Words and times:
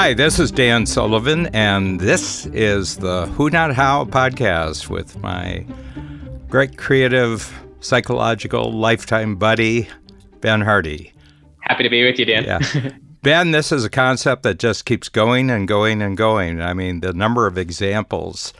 Hi, 0.00 0.14
this 0.14 0.38
is 0.38 0.52
Dan 0.52 0.86
Sullivan, 0.86 1.46
and 1.48 1.98
this 1.98 2.46
is 2.46 2.98
the 2.98 3.26
Who 3.34 3.50
Not 3.50 3.74
How 3.74 4.04
podcast 4.04 4.88
with 4.88 5.18
my 5.18 5.66
great 6.48 6.78
creative 6.78 7.52
psychological 7.80 8.72
lifetime 8.72 9.34
buddy, 9.34 9.88
Ben 10.40 10.60
Hardy. 10.60 11.12
Happy 11.62 11.82
to 11.82 11.90
be 11.90 12.04
with 12.04 12.16
you, 12.16 12.26
Dan. 12.26 12.44
Yeah. 12.44 12.90
Ben, 13.22 13.50
this 13.50 13.72
is 13.72 13.84
a 13.84 13.90
concept 13.90 14.44
that 14.44 14.60
just 14.60 14.84
keeps 14.84 15.08
going 15.08 15.50
and 15.50 15.66
going 15.66 16.00
and 16.00 16.16
going. 16.16 16.62
I 16.62 16.74
mean, 16.74 17.00
the 17.00 17.12
number 17.12 17.48
of 17.48 17.58
examples 17.58 18.52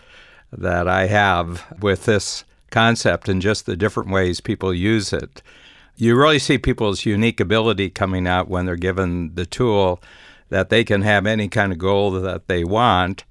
that 0.50 0.89
I 0.89 1.07
have 1.07 1.73
with 1.80 2.07
this 2.07 2.43
concept 2.73 3.29
and 3.29 3.41
just 3.41 3.64
the 3.64 3.77
different 3.77 4.11
ways 4.11 4.41
people 4.41 4.75
use 4.75 5.12
it. 5.12 5.41
You 5.95 6.16
really 6.16 6.41
see 6.41 6.59
people's 6.59 7.07
unique 7.07 7.39
ability 7.39 7.91
coming 7.91 8.27
out 8.27 8.48
when 8.48 8.66
they're 8.66 8.75
given 8.75 9.36
the 9.36 9.46
tool 9.46 10.02
that 10.48 10.70
they 10.70 10.84
can 10.84 11.02
have 11.02 11.27
any 11.27 11.48
kind 11.48 11.73
of 11.73 11.78
goal 11.78 12.10
that 12.12 12.48
they 12.48 12.64
want, 12.64 13.24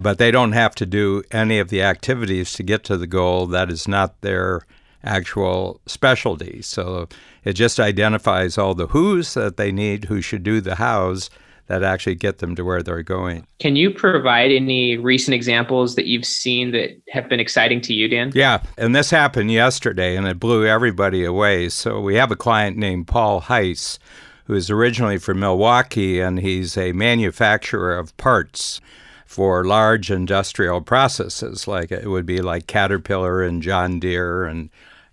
but 0.00 0.18
they 0.18 0.30
don't 0.30 0.52
have 0.52 0.74
to 0.76 0.86
do 0.86 1.22
any 1.30 1.58
of 1.58 1.68
the 1.68 1.82
activities 1.82 2.52
to 2.54 2.62
get 2.62 2.84
to 2.84 2.96
the 2.96 3.06
goal 3.06 3.46
that 3.46 3.70
is 3.70 3.88
not 3.88 4.20
their 4.20 4.62
actual 5.02 5.80
specialty. 5.86 6.60
So 6.62 7.08
it 7.44 7.54
just 7.54 7.78
identifies 7.78 8.58
all 8.58 8.74
the 8.74 8.88
who's 8.88 9.34
that 9.34 9.56
they 9.56 9.72
need, 9.72 10.06
who 10.06 10.20
should 10.20 10.42
do 10.42 10.60
the 10.60 10.76
hows 10.76 11.30
that 11.68 11.82
actually 11.82 12.14
get 12.14 12.38
them 12.38 12.54
to 12.54 12.64
where 12.64 12.82
they're 12.82 13.02
going. 13.02 13.46
Can 13.58 13.74
you 13.74 13.90
provide 13.90 14.52
any 14.52 14.96
recent 14.96 15.34
examples 15.34 15.96
that 15.96 16.06
you've 16.06 16.24
seen 16.24 16.70
that 16.72 17.00
have 17.10 17.28
been 17.28 17.40
exciting 17.40 17.80
to 17.82 17.94
you, 17.94 18.08
Dan? 18.08 18.30
Yeah, 18.34 18.62
and 18.78 18.94
this 18.94 19.10
happened 19.10 19.50
yesterday 19.50 20.16
and 20.16 20.28
it 20.28 20.38
blew 20.38 20.64
everybody 20.64 21.24
away. 21.24 21.68
So 21.68 22.00
we 22.00 22.14
have 22.16 22.30
a 22.30 22.36
client 22.36 22.76
named 22.76 23.08
Paul 23.08 23.42
Heiss 23.42 23.98
who 24.46 24.54
is 24.54 24.70
originally 24.70 25.18
from 25.18 25.40
Milwaukee, 25.40 26.20
and 26.20 26.40
he's 26.40 26.76
a 26.76 26.92
manufacturer 26.92 27.96
of 27.96 28.16
parts 28.16 28.80
for 29.26 29.64
large 29.64 30.10
industrial 30.10 30.80
processes, 30.80 31.66
like 31.66 31.90
it 31.90 32.08
would 32.08 32.26
be 32.26 32.40
like 32.40 32.66
Caterpillar 32.66 33.42
and 33.42 33.62
John 33.62 33.98
Deere 33.98 34.44
and 34.44 34.70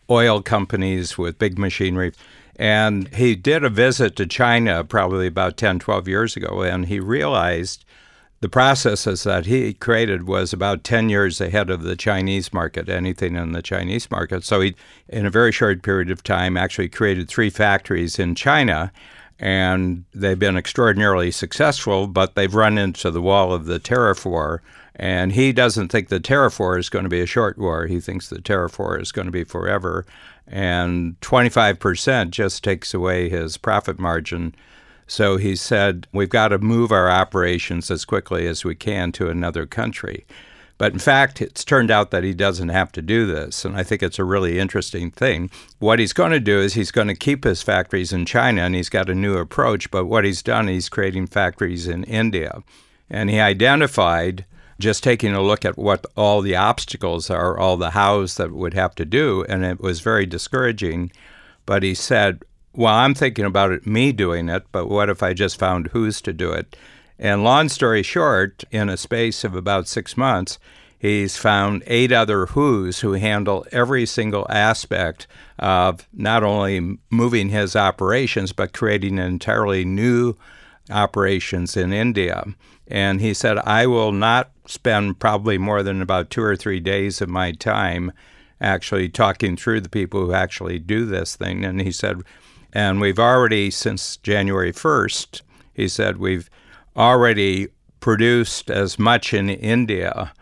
oil 0.09 0.41
companies 0.41 1.17
with 1.17 1.39
big 1.39 1.57
machinery. 1.57 2.13
And 2.55 3.07
he 3.15 3.35
did 3.35 3.63
a 3.63 3.69
visit 3.69 4.15
to 4.17 4.27
China 4.27 4.83
probably 4.83 5.25
about 5.25 5.57
10, 5.57 5.79
12 5.79 6.07
years 6.07 6.37
ago, 6.37 6.61
and 6.61 6.85
he 6.85 6.99
realized 6.99 7.83
the 8.41 8.49
processes 8.49 9.23
that 9.23 9.45
he 9.45 9.73
created 9.73 10.27
was 10.27 10.53
about 10.53 10.83
10 10.83 11.09
years 11.09 11.41
ahead 11.41 11.69
of 11.69 11.81
the 11.81 11.95
Chinese 11.95 12.53
market, 12.53 12.89
anything 12.89 13.35
in 13.35 13.53
the 13.53 13.61
Chinese 13.61 14.11
market. 14.11 14.43
So 14.43 14.59
he, 14.59 14.75
in 15.07 15.25
a 15.25 15.31
very 15.31 15.51
short 15.51 15.81
period 15.81 16.11
of 16.11 16.21
time, 16.23 16.57
actually 16.57 16.89
created 16.89 17.29
three 17.29 17.49
factories 17.49 18.19
in 18.19 18.35
China 18.35 18.91
and 19.39 20.05
they've 20.13 20.39
been 20.39 20.57
extraordinarily 20.57 21.31
successful, 21.31 22.07
but 22.07 22.35
they've 22.35 22.53
run 22.53 22.77
into 22.77 23.11
the 23.11 23.21
wall 23.21 23.53
of 23.53 23.65
the 23.65 23.79
tariff 23.79 24.25
war. 24.25 24.61
And 24.95 25.31
he 25.31 25.51
doesn't 25.51 25.89
think 25.89 26.09
the 26.09 26.19
tariff 26.19 26.59
war 26.59 26.77
is 26.77 26.89
going 26.89 27.03
to 27.03 27.09
be 27.09 27.21
a 27.21 27.25
short 27.25 27.57
war. 27.57 27.87
He 27.87 27.99
thinks 27.99 28.29
the 28.29 28.41
tariff 28.41 28.77
war 28.77 28.99
is 28.99 29.11
going 29.11 29.25
to 29.25 29.31
be 29.31 29.43
forever. 29.43 30.05
And 30.47 31.19
25% 31.21 32.29
just 32.29 32.63
takes 32.63 32.93
away 32.93 33.29
his 33.29 33.57
profit 33.57 33.97
margin. 33.99 34.53
So 35.07 35.37
he 35.37 35.55
said, 35.55 36.07
We've 36.11 36.29
got 36.29 36.49
to 36.49 36.59
move 36.59 36.91
our 36.91 37.09
operations 37.09 37.89
as 37.89 38.05
quickly 38.05 38.47
as 38.47 38.63
we 38.63 38.75
can 38.75 39.11
to 39.13 39.29
another 39.29 39.65
country. 39.65 40.25
But 40.77 40.93
in 40.93 40.99
fact, 40.99 41.41
it's 41.41 41.63
turned 41.63 41.91
out 41.91 42.11
that 42.11 42.23
he 42.23 42.33
doesn't 42.33 42.69
have 42.69 42.91
to 42.93 43.01
do 43.01 43.25
this. 43.25 43.63
And 43.63 43.75
I 43.75 43.83
think 43.83 44.01
it's 44.01 44.19
a 44.19 44.23
really 44.23 44.59
interesting 44.59 45.11
thing. 45.11 45.49
What 45.79 45.99
he's 45.99 46.13
going 46.13 46.31
to 46.31 46.39
do 46.39 46.59
is 46.59 46.73
he's 46.73 46.91
going 46.91 47.07
to 47.07 47.15
keep 47.15 47.43
his 47.43 47.61
factories 47.61 48.11
in 48.11 48.25
China 48.25 48.61
and 48.61 48.75
he's 48.75 48.89
got 48.89 49.09
a 49.09 49.15
new 49.15 49.37
approach. 49.37 49.91
But 49.91 50.05
what 50.05 50.25
he's 50.25 50.41
done, 50.41 50.67
he's 50.67 50.89
creating 50.89 51.27
factories 51.27 51.87
in 51.87 52.03
India. 52.05 52.63
And 53.09 53.29
he 53.29 53.39
identified 53.39 54.45
just 54.79 55.03
taking 55.03 55.33
a 55.33 55.41
look 55.41 55.63
at 55.63 55.77
what 55.77 56.05
all 56.17 56.41
the 56.41 56.55
obstacles 56.55 57.29
are, 57.29 57.57
all 57.57 57.77
the 57.77 57.91
hows 57.91 58.35
that 58.35 58.51
would 58.51 58.73
have 58.73 58.95
to 58.95 59.05
do. 59.05 59.45
And 59.47 59.63
it 59.63 59.79
was 59.79 60.01
very 60.01 60.25
discouraging. 60.25 61.11
But 61.65 61.83
he 61.83 61.93
said, 61.93 62.43
well, 62.75 62.95
I'm 62.95 63.13
thinking 63.13 63.45
about 63.45 63.71
it, 63.71 63.85
me 63.85 64.11
doing 64.11 64.49
it, 64.49 64.63
but 64.71 64.89
what 64.89 65.09
if 65.09 65.21
I 65.21 65.33
just 65.33 65.59
found 65.59 65.87
who's 65.87 66.21
to 66.21 66.33
do 66.33 66.51
it? 66.51 66.75
And 67.19 67.43
long 67.43 67.69
story 67.69 68.03
short, 68.03 68.63
in 68.71 68.89
a 68.89 68.97
space 68.97 69.43
of 69.43 69.55
about 69.55 69.87
six 69.87 70.17
months, 70.17 70.59
he's 70.97 71.37
found 71.37 71.83
eight 71.85 72.11
other 72.11 72.45
WHOs 72.45 72.99
who 73.01 73.13
handle 73.13 73.65
every 73.71 74.05
single 74.05 74.47
aspect 74.49 75.27
of 75.59 76.07
not 76.13 76.43
only 76.43 76.97
moving 77.09 77.49
his 77.49 77.75
operations, 77.75 78.51
but 78.51 78.73
creating 78.73 79.17
entirely 79.17 79.85
new 79.85 80.35
operations 80.89 81.77
in 81.77 81.93
India. 81.93 82.43
And 82.87 83.21
he 83.21 83.33
said, 83.33 83.57
I 83.59 83.87
will 83.87 84.11
not 84.11 84.51
spend 84.65 85.19
probably 85.19 85.57
more 85.57 85.83
than 85.83 86.01
about 86.01 86.29
two 86.29 86.43
or 86.43 86.55
three 86.55 86.79
days 86.79 87.21
of 87.21 87.29
my 87.29 87.51
time 87.51 88.11
actually 88.59 89.09
talking 89.09 89.57
through 89.57 89.81
the 89.81 89.89
people 89.89 90.25
who 90.25 90.33
actually 90.33 90.79
do 90.79 91.05
this 91.05 91.35
thing. 91.35 91.65
And 91.65 91.81
he 91.81 91.91
said, 91.91 92.21
and 92.71 92.99
we've 92.99 93.19
already, 93.19 93.69
since 93.69 94.17
January 94.17 94.71
1st, 94.71 95.41
he 95.73 95.87
said, 95.87 96.17
we've 96.17 96.49
already 96.95 97.67
produced 97.99 98.69
as 98.69 98.99
much 98.99 99.33
in 99.33 99.49
India, 99.49 100.33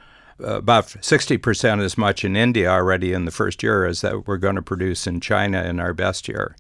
uh, 0.44 0.57
about 0.57 0.88
60% 0.88 1.81
as 1.81 1.97
much 1.97 2.25
in 2.25 2.35
India 2.35 2.69
already 2.69 3.13
in 3.13 3.25
the 3.25 3.31
first 3.31 3.62
year 3.62 3.85
as 3.85 4.01
that 4.01 4.28
we're 4.28 4.38
going 4.38 4.56
to 4.56 4.61
produce 4.61 5.06
in 5.06 5.19
China 5.19 5.63
in 5.63 5.79
our 5.79 5.94
best 5.94 6.28
year. 6.28 6.56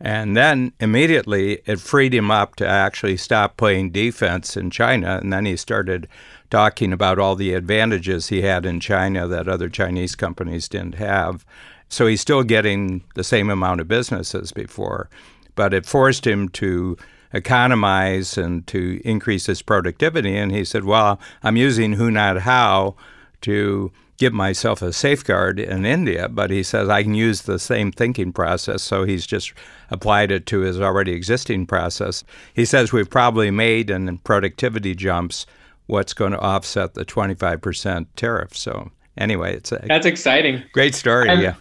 And 0.00 0.36
then 0.36 0.72
immediately 0.80 1.62
it 1.66 1.80
freed 1.80 2.12
him 2.12 2.30
up 2.30 2.56
to 2.56 2.66
actually 2.66 3.16
stop 3.16 3.56
playing 3.56 3.90
defense 3.90 4.56
in 4.56 4.70
China. 4.70 5.18
And 5.22 5.32
then 5.32 5.46
he 5.46 5.56
started 5.56 6.08
talking 6.50 6.92
about 6.92 7.18
all 7.18 7.36
the 7.36 7.54
advantages 7.54 8.28
he 8.28 8.42
had 8.42 8.66
in 8.66 8.80
China 8.80 9.26
that 9.28 9.48
other 9.48 9.68
Chinese 9.68 10.14
companies 10.14 10.68
didn't 10.68 10.96
have. 10.96 11.46
So 11.88 12.06
he's 12.06 12.20
still 12.20 12.42
getting 12.42 13.04
the 13.14 13.24
same 13.24 13.50
amount 13.50 13.80
of 13.80 13.88
business 13.88 14.34
as 14.34 14.52
before, 14.52 15.08
but 15.54 15.72
it 15.72 15.86
forced 15.86 16.26
him 16.26 16.48
to 16.50 16.96
economize 17.34 18.38
and 18.38 18.66
to 18.68 19.00
increase 19.04 19.46
his 19.46 19.60
productivity. 19.60 20.36
And 20.36 20.52
he 20.52 20.64
said, 20.64 20.84
Well, 20.84 21.20
I'm 21.42 21.56
using 21.56 21.94
Who 21.94 22.10
Not 22.10 22.38
How 22.38 22.94
to 23.42 23.92
give 24.16 24.32
myself 24.32 24.80
a 24.80 24.92
safeguard 24.92 25.58
in 25.58 25.84
India, 25.84 26.28
but 26.28 26.50
he 26.50 26.62
says 26.62 26.88
I 26.88 27.02
can 27.02 27.14
use 27.14 27.42
the 27.42 27.58
same 27.58 27.90
thinking 27.90 28.32
process. 28.32 28.82
So 28.82 29.04
he's 29.04 29.26
just 29.26 29.52
applied 29.90 30.30
it 30.30 30.46
to 30.46 30.60
his 30.60 30.80
already 30.80 31.12
existing 31.12 31.66
process. 31.66 32.24
He 32.54 32.64
says 32.64 32.92
we've 32.92 33.10
probably 33.10 33.50
made 33.50 33.90
in 33.90 34.18
productivity 34.18 34.94
jumps 34.94 35.46
what's 35.86 36.14
going 36.14 36.32
to 36.32 36.38
offset 36.38 36.94
the 36.94 37.04
25% 37.04 38.06
tariff. 38.16 38.56
So 38.56 38.90
anyway, 39.18 39.56
it's 39.56 39.72
a 39.72 39.84
That's 39.86 40.06
exciting. 40.06 40.62
Great 40.72 40.94
story, 40.94 41.28
I'm, 41.28 41.40
yeah. 41.40 41.54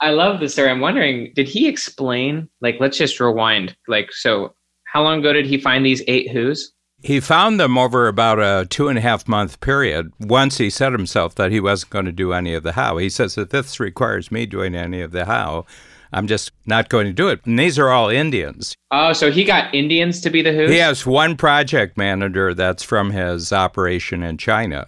I 0.00 0.10
love 0.10 0.40
the 0.40 0.48
story. 0.48 0.70
I'm 0.70 0.80
wondering, 0.80 1.32
did 1.34 1.48
he 1.48 1.66
explain 1.66 2.48
like 2.60 2.76
let's 2.78 2.98
just 2.98 3.18
rewind. 3.18 3.74
Like 3.88 4.12
so 4.12 4.54
how 4.96 5.02
long 5.02 5.18
ago 5.18 5.34
did 5.34 5.44
he 5.44 5.58
find 5.58 5.84
these 5.84 6.02
eight 6.08 6.30
Who's? 6.30 6.72
He 7.02 7.20
found 7.20 7.60
them 7.60 7.76
over 7.76 8.08
about 8.08 8.38
a 8.40 8.64
two 8.64 8.88
and 8.88 8.96
a 8.96 9.02
half 9.02 9.28
month 9.28 9.60
period. 9.60 10.10
Once 10.18 10.56
he 10.56 10.70
said 10.70 10.92
himself 10.92 11.34
that 11.34 11.52
he 11.52 11.60
wasn't 11.60 11.90
going 11.90 12.06
to 12.06 12.12
do 12.12 12.32
any 12.32 12.54
of 12.54 12.62
the 12.62 12.72
how. 12.72 12.96
He 12.96 13.10
says 13.10 13.36
if 13.36 13.50
this 13.50 13.78
requires 13.78 14.32
me 14.32 14.46
doing 14.46 14.74
any 14.74 15.02
of 15.02 15.12
the 15.12 15.26
how, 15.26 15.66
I'm 16.14 16.26
just 16.26 16.50
not 16.64 16.88
going 16.88 17.06
to 17.06 17.12
do 17.12 17.28
it. 17.28 17.44
And 17.44 17.58
these 17.58 17.78
are 17.78 17.90
all 17.90 18.08
Indians. 18.08 18.74
Oh, 18.90 19.12
so 19.12 19.30
he 19.30 19.44
got 19.44 19.74
Indians 19.74 20.18
to 20.22 20.30
be 20.30 20.40
the 20.40 20.54
Who's? 20.54 20.70
He 20.70 20.78
has 20.78 21.04
one 21.04 21.36
project 21.36 21.98
manager 21.98 22.54
that's 22.54 22.82
from 22.82 23.10
his 23.10 23.52
operation 23.52 24.22
in 24.22 24.38
China. 24.38 24.86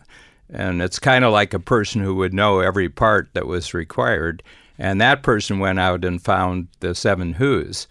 And 0.49 0.81
it's 0.81 0.99
kind 0.99 1.23
of 1.23 1.35
like 1.35 1.53
a 1.53 1.61
person 1.61 2.01
who 2.01 2.15
would 2.15 2.33
know 2.33 2.61
every 2.61 2.89
part 2.89 3.29
that 3.35 3.47
was 3.47 3.75
required. 3.75 4.43
And 4.79 5.03
that 5.03 5.23
person 5.23 5.59
went 5.59 5.81
out 5.81 6.03
and 6.03 6.25
found 6.25 6.69
the 6.81 6.95
seven 6.95 7.35
Who's. 7.35 7.87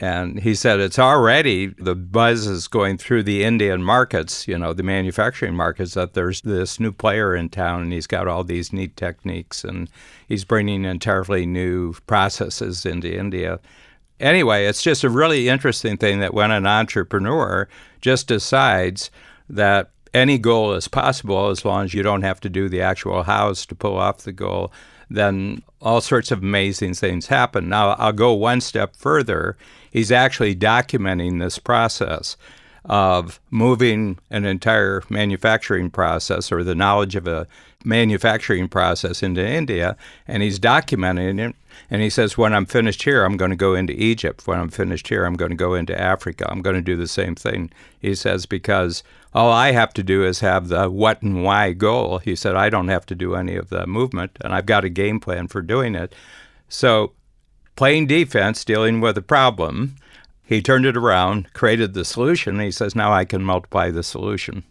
And 0.00 0.40
he 0.40 0.54
said 0.54 0.80
it's 0.80 0.98
already 0.98 1.66
the 1.66 1.94
buzz 1.94 2.46
is 2.46 2.68
going 2.68 2.96
through 2.96 3.22
the 3.24 3.44
Indian 3.44 3.82
markets, 3.82 4.48
you 4.48 4.56
know, 4.56 4.72
the 4.72 4.82
manufacturing 4.82 5.54
markets, 5.54 5.92
that 5.92 6.14
there's 6.14 6.40
this 6.40 6.80
new 6.80 6.90
player 6.90 7.36
in 7.36 7.50
town 7.50 7.82
and 7.82 7.92
he's 7.92 8.06
got 8.06 8.26
all 8.26 8.42
these 8.42 8.72
neat 8.72 8.96
techniques 8.96 9.62
and 9.62 9.90
he's 10.26 10.44
bringing 10.44 10.86
entirely 10.86 11.44
new 11.44 11.92
processes 12.06 12.86
into 12.86 13.14
India. 13.14 13.60
Anyway, 14.18 14.64
it's 14.64 14.82
just 14.82 15.04
a 15.04 15.10
really 15.10 15.50
interesting 15.50 15.98
thing 15.98 16.20
that 16.20 16.32
when 16.32 16.50
an 16.50 16.66
entrepreneur 16.66 17.68
just 18.00 18.26
decides 18.26 19.10
that 19.50 19.90
any 20.12 20.38
goal 20.38 20.72
is 20.72 20.88
possible 20.88 21.48
as 21.48 21.64
long 21.64 21.84
as 21.84 21.94
you 21.94 22.02
don't 22.02 22.22
have 22.22 22.40
to 22.40 22.48
do 22.48 22.68
the 22.68 22.82
actual 22.82 23.22
hows 23.22 23.64
to 23.66 23.74
pull 23.74 23.96
off 23.96 24.18
the 24.18 24.32
goal, 24.32 24.72
then 25.08 25.62
all 25.80 26.00
sorts 26.00 26.30
of 26.30 26.40
amazing 26.40 26.94
things 26.94 27.26
happen. 27.26 27.68
Now, 27.68 27.90
I'll 27.90 28.12
go 28.12 28.32
one 28.32 28.60
step 28.60 28.94
further. 28.96 29.56
He's 29.90 30.12
actually 30.12 30.54
documenting 30.54 31.40
this 31.40 31.58
process. 31.58 32.36
Of 32.84 33.40
moving 33.50 34.18
an 34.30 34.44
entire 34.44 35.02
manufacturing 35.08 35.90
process 35.90 36.50
or 36.50 36.64
the 36.64 36.74
knowledge 36.74 37.16
of 37.16 37.26
a 37.26 37.46
manufacturing 37.84 38.68
process 38.68 39.22
into 39.22 39.46
India, 39.46 39.96
and 40.26 40.42
he's 40.42 40.58
documenting 40.58 41.38
it. 41.38 41.56
And 41.90 42.02
he 42.02 42.10
says, 42.10 42.36
When 42.36 42.52
I'm 42.52 42.66
finished 42.66 43.02
here, 43.02 43.24
I'm 43.24 43.36
going 43.36 43.50
to 43.50 43.56
go 43.56 43.74
into 43.74 43.92
Egypt. 43.92 44.46
When 44.46 44.58
I'm 44.58 44.68
finished 44.68 45.08
here, 45.08 45.24
I'm 45.24 45.34
going 45.34 45.50
to 45.50 45.56
go 45.56 45.74
into 45.74 45.98
Africa. 45.98 46.46
I'm 46.50 46.62
going 46.62 46.76
to 46.76 46.82
do 46.82 46.96
the 46.96 47.08
same 47.08 47.34
thing. 47.34 47.70
He 48.00 48.14
says, 48.14 48.46
Because 48.46 49.02
all 49.32 49.50
I 49.50 49.72
have 49.72 49.94
to 49.94 50.02
do 50.02 50.24
is 50.24 50.40
have 50.40 50.68
the 50.68 50.90
what 50.90 51.22
and 51.22 51.44
why 51.44 51.72
goal. 51.72 52.18
He 52.18 52.36
said, 52.36 52.56
I 52.56 52.70
don't 52.70 52.88
have 52.88 53.06
to 53.06 53.14
do 53.14 53.34
any 53.34 53.56
of 53.56 53.70
the 53.70 53.86
movement, 53.86 54.36
and 54.40 54.52
I've 54.52 54.66
got 54.66 54.84
a 54.84 54.90
game 54.90 55.20
plan 55.20 55.48
for 55.48 55.62
doing 55.62 55.94
it. 55.94 56.14
So, 56.68 57.12
playing 57.76 58.06
defense, 58.06 58.64
dealing 58.64 59.00
with 59.00 59.16
a 59.16 59.22
problem, 59.22 59.96
he 60.50 60.60
turned 60.60 60.84
it 60.84 60.96
around, 60.96 61.52
created 61.54 61.94
the 61.94 62.04
solution. 62.04 62.56
And 62.56 62.64
he 62.64 62.72
says, 62.72 62.96
Now 62.96 63.12
I 63.12 63.24
can 63.24 63.44
multiply 63.44 63.90
the 63.92 64.02
solution. 64.02 64.64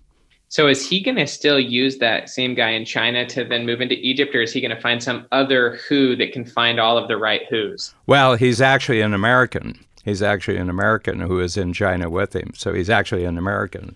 So 0.50 0.68
is 0.68 0.88
he 0.88 1.00
going 1.00 1.16
to 1.16 1.26
still 1.26 1.60
use 1.60 2.00
that 2.00 2.28
same 2.28 2.54
guy 2.54 2.72
in 2.72 2.84
China 2.84 3.26
to 3.28 3.46
then 3.46 3.66
move 3.66 3.80
into 3.80 3.96
Egypt, 3.96 4.36
or 4.36 4.42
is 4.42 4.52
he 4.52 4.60
going 4.60 4.76
to 4.76 4.82
find 4.82 5.02
some 5.02 5.26
other 5.32 5.78
who 5.88 6.18
that 6.18 6.34
can 6.34 6.44
find 6.44 6.82
all 6.82 6.98
of 6.98 7.08
the 7.08 7.16
right 7.16 7.44
who's? 7.50 7.94
Well, 8.08 8.36
he's 8.36 8.60
actually 8.60 9.00
an 9.00 9.14
American. 9.14 9.80
He's 10.04 10.22
actually 10.22 10.58
an 10.58 10.70
American 10.70 11.22
who 11.22 11.40
is 11.40 11.56
in 11.56 11.72
China 11.72 12.10
with 12.10 12.36
him. 12.36 12.52
So 12.56 12.74
he's 12.74 12.90
actually 12.90 13.24
an 13.24 13.38
American. 13.38 13.96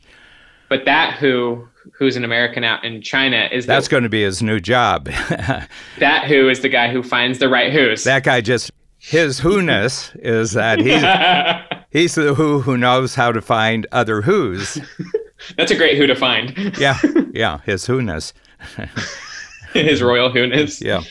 But 0.69 0.85
that 0.85 1.15
who 1.15 1.67
who's 1.91 2.15
an 2.15 2.23
American 2.23 2.63
out 2.63 2.85
in 2.85 3.01
China 3.01 3.49
is 3.51 3.65
that's 3.65 3.87
the, 3.87 3.91
going 3.91 4.03
to 4.03 4.09
be 4.09 4.23
his 4.23 4.41
new 4.41 4.61
job. 4.61 5.05
that 5.99 6.25
who 6.27 6.47
is 6.47 6.61
the 6.61 6.69
guy 6.69 6.93
who 6.93 7.03
finds 7.03 7.39
the 7.39 7.49
right 7.49 7.73
who's. 7.73 8.05
That 8.05 8.23
guy 8.23 8.39
just 8.39 8.71
his 9.03 9.37
who-ness 9.39 10.13
is 10.15 10.53
that 10.53 10.79
he's 10.79 11.01
he's 11.93 12.15
the 12.15 12.33
who 12.33 12.59
who 12.59 12.77
knows 12.77 13.15
how 13.15 13.31
to 13.31 13.41
find 13.41 13.87
other 13.93 14.21
who's. 14.21 14.77
That's 15.57 15.71
a 15.71 15.75
great 15.75 15.97
who 15.97 16.07
to 16.07 16.15
find. 16.15 16.77
yeah, 16.77 16.99
yeah, 17.33 17.59
his 17.65 17.85
who-ness. 17.85 18.33
his 19.73 20.01
royal 20.01 20.29
who-ness. 20.31 20.81
Yeah. 20.81 21.01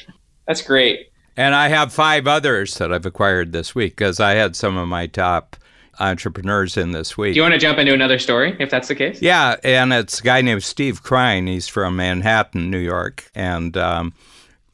That's 0.46 0.62
great. 0.62 1.10
And 1.36 1.54
I 1.54 1.68
have 1.68 1.92
five 1.92 2.26
others 2.26 2.76
that 2.78 2.92
I've 2.92 3.06
acquired 3.06 3.52
this 3.52 3.74
week 3.74 3.96
because 3.96 4.20
I 4.20 4.32
had 4.32 4.54
some 4.56 4.76
of 4.76 4.88
my 4.88 5.06
top 5.06 5.56
entrepreneurs 6.00 6.76
in 6.76 6.92
this 6.92 7.16
week. 7.16 7.34
Do 7.34 7.36
you 7.36 7.42
want 7.42 7.54
to 7.54 7.60
jump 7.60 7.78
into 7.78 7.94
another 7.94 8.18
story 8.18 8.56
if 8.58 8.70
that's 8.70 8.88
the 8.88 8.94
case? 8.94 9.20
Yeah, 9.22 9.56
and 9.62 9.92
it's 9.92 10.20
a 10.20 10.22
guy 10.22 10.40
named 10.40 10.62
Steve 10.62 11.02
Krein. 11.02 11.46
He's 11.48 11.68
from 11.68 11.96
Manhattan, 11.96 12.70
New 12.70 12.78
York. 12.78 13.30
And 13.34 13.76
um, 13.76 14.14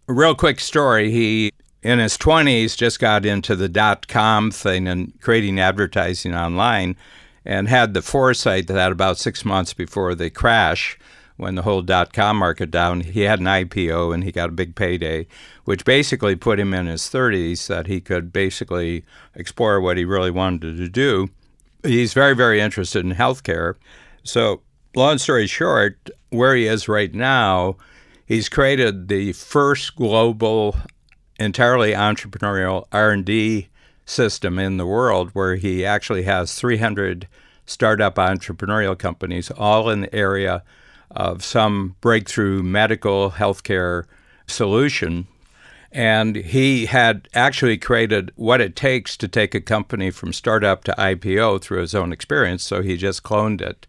real 0.06 0.34
quick 0.34 0.60
story 0.60 1.10
he, 1.10 1.52
in 1.82 1.98
his 1.98 2.16
20s, 2.16 2.76
just 2.76 2.98
got 2.98 3.24
into 3.24 3.54
the 3.54 3.68
dot 3.68 4.08
com 4.08 4.50
thing 4.50 4.88
and 4.88 5.18
creating 5.20 5.60
advertising 5.60 6.34
online 6.34 6.96
and 7.44 7.68
had 7.68 7.94
the 7.94 8.02
foresight 8.02 8.66
that 8.66 8.92
about 8.92 9.18
six 9.18 9.44
months 9.44 9.72
before 9.72 10.14
the 10.14 10.28
crash, 10.28 10.98
when 11.36 11.54
the 11.54 11.62
whole 11.62 11.82
dot 11.82 12.12
com 12.12 12.36
market 12.36 12.70
down, 12.70 13.00
he 13.00 13.22
had 13.22 13.38
an 13.38 13.46
IPO 13.46 14.12
and 14.12 14.24
he 14.24 14.32
got 14.32 14.48
a 14.48 14.52
big 14.52 14.74
payday, 14.74 15.26
which 15.64 15.84
basically 15.84 16.34
put 16.34 16.58
him 16.58 16.74
in 16.74 16.86
his 16.86 17.02
30s 17.02 17.68
that 17.68 17.86
he 17.86 18.00
could 18.00 18.32
basically 18.32 19.04
explore 19.34 19.80
what 19.80 19.96
he 19.96 20.04
really 20.04 20.32
wanted 20.32 20.76
to 20.76 20.88
do. 20.88 21.28
He's 21.84 22.12
very, 22.12 22.34
very 22.34 22.60
interested 22.60 23.04
in 23.04 23.12
healthcare. 23.14 23.76
So, 24.24 24.62
long 24.96 25.18
story 25.18 25.46
short, 25.46 26.10
where 26.30 26.56
he 26.56 26.66
is 26.66 26.88
right 26.88 27.14
now, 27.14 27.76
he's 28.26 28.48
created 28.48 29.06
the 29.06 29.32
first 29.32 29.94
global, 29.94 30.76
entirely 31.38 31.92
entrepreneurial 31.92 32.86
R&D 32.92 33.68
system 34.04 34.58
in 34.58 34.76
the 34.76 34.86
world 34.86 35.30
where 35.32 35.56
he 35.56 35.84
actually 35.84 36.22
has 36.22 36.54
300 36.54 37.28
startup 37.66 38.16
entrepreneurial 38.16 38.98
companies, 38.98 39.50
all 39.50 39.90
in 39.90 40.00
the 40.00 40.14
area 40.14 40.62
of 41.10 41.44
some 41.44 41.94
breakthrough 42.00 42.62
medical 42.62 43.32
healthcare 43.32 44.04
solution. 44.46 45.26
And 45.92 46.36
he 46.36 46.86
had 46.86 47.28
actually 47.34 47.78
created 47.78 48.32
what 48.36 48.60
it 48.60 48.76
takes 48.76 49.16
to 49.18 49.28
take 49.28 49.54
a 49.54 49.60
company 49.60 50.10
from 50.10 50.32
startup 50.32 50.84
to 50.84 50.94
IPO 50.98 51.62
through 51.62 51.80
his 51.80 51.94
own 51.94 52.12
experience. 52.12 52.62
So 52.62 52.82
he 52.82 52.96
just 52.96 53.22
cloned 53.22 53.60
it. 53.60 53.86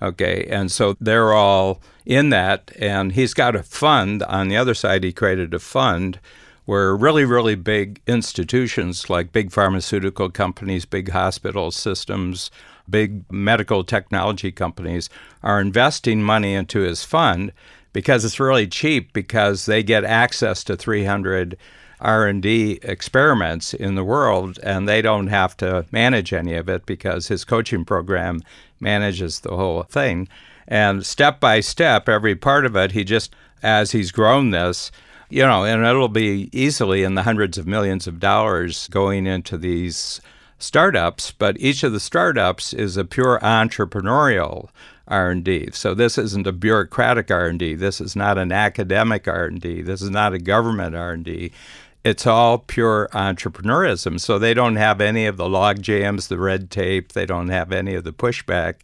Okay. 0.00 0.46
And 0.50 0.72
so 0.72 0.96
they're 1.00 1.32
all 1.32 1.80
in 2.06 2.30
that. 2.30 2.72
And 2.78 3.12
he's 3.12 3.34
got 3.34 3.54
a 3.54 3.62
fund. 3.62 4.22
On 4.24 4.48
the 4.48 4.56
other 4.56 4.74
side, 4.74 5.04
he 5.04 5.12
created 5.12 5.52
a 5.52 5.58
fund 5.58 6.18
where 6.64 6.96
really, 6.96 7.24
really 7.24 7.54
big 7.54 8.00
institutions 8.06 9.10
like 9.10 9.32
big 9.32 9.50
pharmaceutical 9.50 10.30
companies, 10.30 10.84
big 10.84 11.10
hospital 11.10 11.70
systems, 11.70 12.50
big 12.88 13.30
medical 13.32 13.84
technology 13.84 14.52
companies 14.52 15.08
are 15.42 15.60
investing 15.60 16.22
money 16.22 16.54
into 16.54 16.80
his 16.80 17.04
fund 17.04 17.52
because 17.92 18.24
it's 18.24 18.40
really 18.40 18.66
cheap 18.66 19.12
because 19.12 19.66
they 19.66 19.82
get 19.82 20.04
access 20.04 20.64
to 20.64 20.76
300 20.76 21.56
R&D 22.00 22.80
experiments 22.82 23.74
in 23.74 23.94
the 23.94 24.04
world 24.04 24.58
and 24.62 24.88
they 24.88 25.02
don't 25.02 25.28
have 25.28 25.56
to 25.58 25.86
manage 25.92 26.32
any 26.32 26.54
of 26.54 26.68
it 26.68 26.84
because 26.84 27.28
his 27.28 27.44
coaching 27.44 27.84
program 27.84 28.42
manages 28.80 29.40
the 29.40 29.56
whole 29.56 29.84
thing. 29.84 30.28
And 30.66 31.06
step 31.06 31.38
by 31.38 31.60
step 31.60 32.08
every 32.08 32.34
part 32.34 32.66
of 32.66 32.76
it 32.76 32.92
he 32.92 33.04
just 33.04 33.34
as 33.62 33.92
he's 33.92 34.10
grown 34.10 34.50
this 34.50 34.90
you 35.32 35.46
know, 35.46 35.64
and 35.64 35.82
it'll 35.86 36.08
be 36.08 36.50
easily 36.52 37.04
in 37.04 37.14
the 37.14 37.22
hundreds 37.22 37.56
of 37.56 37.66
millions 37.66 38.06
of 38.06 38.20
dollars 38.20 38.86
going 38.88 39.26
into 39.26 39.56
these 39.56 40.20
startups, 40.58 41.32
but 41.32 41.58
each 41.58 41.82
of 41.82 41.92
the 41.92 42.00
startups 42.00 42.74
is 42.74 42.98
a 42.98 43.04
pure 43.06 43.38
entrepreneurial 43.40 44.68
R&D. 45.08 45.70
So 45.72 45.94
this 45.94 46.18
isn't 46.18 46.46
a 46.46 46.52
bureaucratic 46.52 47.30
R&D. 47.30 47.76
This 47.76 47.98
is 47.98 48.14
not 48.14 48.36
an 48.36 48.52
academic 48.52 49.26
R&D. 49.26 49.80
This 49.80 50.02
is 50.02 50.10
not 50.10 50.34
a 50.34 50.38
government 50.38 50.94
R&D. 50.94 51.50
It's 52.04 52.26
all 52.26 52.58
pure 52.58 53.08
entrepreneurism. 53.14 54.20
So 54.20 54.38
they 54.38 54.52
don't 54.52 54.76
have 54.76 55.00
any 55.00 55.24
of 55.24 55.38
the 55.38 55.48
log 55.48 55.80
jams, 55.80 56.28
the 56.28 56.38
red 56.38 56.70
tape. 56.70 57.12
They 57.12 57.24
don't 57.24 57.48
have 57.48 57.72
any 57.72 57.94
of 57.94 58.04
the 58.04 58.12
pushback. 58.12 58.74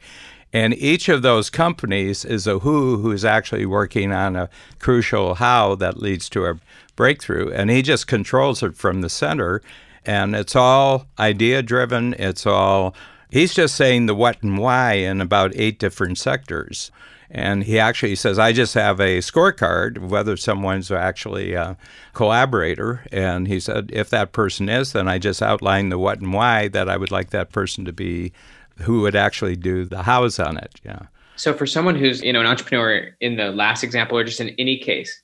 And 0.53 0.75
each 0.75 1.09
of 1.09 1.23
those 1.23 1.51
companies 1.51 2.25
is 2.25 2.47
a 2.47 2.61
who 2.61 2.99
who's 2.99 3.25
actually 3.25 3.67
working 3.67 4.13
on 4.13 4.37
a 4.37 4.49
crucial 4.79 5.35
how 5.35 5.75
that 5.77 5.99
leads 5.99 6.29
to 6.31 6.47
a 6.47 6.59
breakthrough. 6.97 7.53
And 7.53 7.71
he 7.71 7.83
just 7.83 8.07
controls 8.07 8.63
it 8.63 8.77
from 8.77 9.03
the 9.03 9.11
center. 9.11 9.63
And 10.07 10.35
it's 10.35 10.57
all 10.57 11.07
idea 11.19 11.63
driven. 11.63 12.15
It's 12.15 12.47
all, 12.47 12.95
he's 13.31 13.53
just 13.53 13.75
saying 13.75 14.07
the 14.07 14.15
what 14.15 14.43
and 14.43 14.59
why 14.59 14.95
in 14.95 15.21
about 15.21 15.53
eight 15.55 15.79
different 15.79 16.19
sectors. 16.19 16.91
And 17.31 17.65
he 17.65 17.79
actually 17.79 18.15
says, 18.15 18.39
I 18.39 18.53
just 18.53 18.73
have 18.73 19.01
a 19.01 19.19
scorecard 19.19 19.99
of 19.99 20.11
whether 20.11 20.35
someone's 20.35 20.91
actually 20.91 21.53
a 21.53 21.77
collaborator. 22.15 23.05
And 23.13 23.47
he 23.49 23.61
said, 23.61 23.91
if 23.93 24.09
that 24.11 24.33
person 24.33 24.71
is, 24.71 24.93
then 24.93 25.09
I 25.09 25.19
just 25.19 25.43
outline 25.43 25.91
the 25.91 25.99
what 25.99 26.21
and 26.21 26.33
why 26.33 26.69
that 26.69 26.89
I 26.89 26.97
would 26.97 27.11
like 27.11 27.29
that 27.31 27.53
person 27.53 27.85
to 27.85 27.93
be 27.93 28.33
who 28.81 29.03
would 29.03 29.17
actually 29.17 29.57
do 29.57 29.85
the 29.85 30.03
hows 30.03 30.39
on 30.39 30.57
it. 30.57 30.81
Yeah. 30.85 31.03
So 31.37 31.55
for 31.55 31.67
someone 31.67 31.95
who's 31.95 32.23
you 32.23 32.33
know 32.33 32.41
an 32.41 32.47
entrepreneur 32.47 33.11
in 33.21 33.37
the 33.37 33.51
last 33.51 33.85
example 33.85 34.19
or 34.19 34.25
just 34.25 34.41
in 34.41 34.51
any 34.59 34.79
case, 34.79 35.23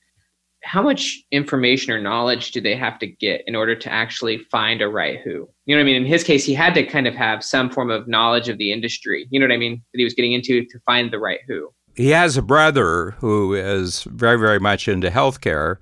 how 0.63 0.83
much 0.83 1.23
information 1.31 1.93
or 1.93 2.01
knowledge 2.01 2.53
do 2.53 2.61
they 2.61 2.75
have 2.75 2.99
to 2.99 3.07
get 3.07 3.43
in 3.47 3.55
order 3.55 3.75
to 3.75 3.93
actually 3.93 4.39
find 4.51 4.81
a 4.81 4.89
right 4.89 5.21
who? 5.23 5.49
You 5.67 5.75
know 5.75 5.77
what 5.77 5.81
I 5.81 5.85
mean? 5.85 5.97
In 5.97 6.07
his 6.07 6.25
case, 6.25 6.45
he 6.45 6.55
had 6.55 6.75
to 6.75 6.85
kind 6.85 7.07
of 7.07 7.15
have 7.15 7.45
some 7.45 7.71
form 7.71 7.91
of 7.91 8.09
knowledge 8.09 8.49
of 8.49 8.59
the 8.59 8.73
industry. 8.73 9.27
You 9.31 9.41
know 9.41 9.45
what 9.47 9.53
I 9.53 9.59
mean? 9.59 9.83
That 9.93 9.99
he 9.99 10.05
was 10.05 10.15
getting 10.15 10.33
into 10.33 10.65
to 10.65 10.79
find 10.87 11.13
the 11.13 11.19
right 11.19 11.41
who. 11.47 11.73
He 11.95 12.11
has 12.11 12.37
a 12.37 12.43
brother 12.43 13.13
who 13.19 13.55
is 13.55 14.03
very, 14.05 14.39
very 14.39 14.59
much 14.59 14.89
into 14.89 15.11
healthcare 15.11 15.77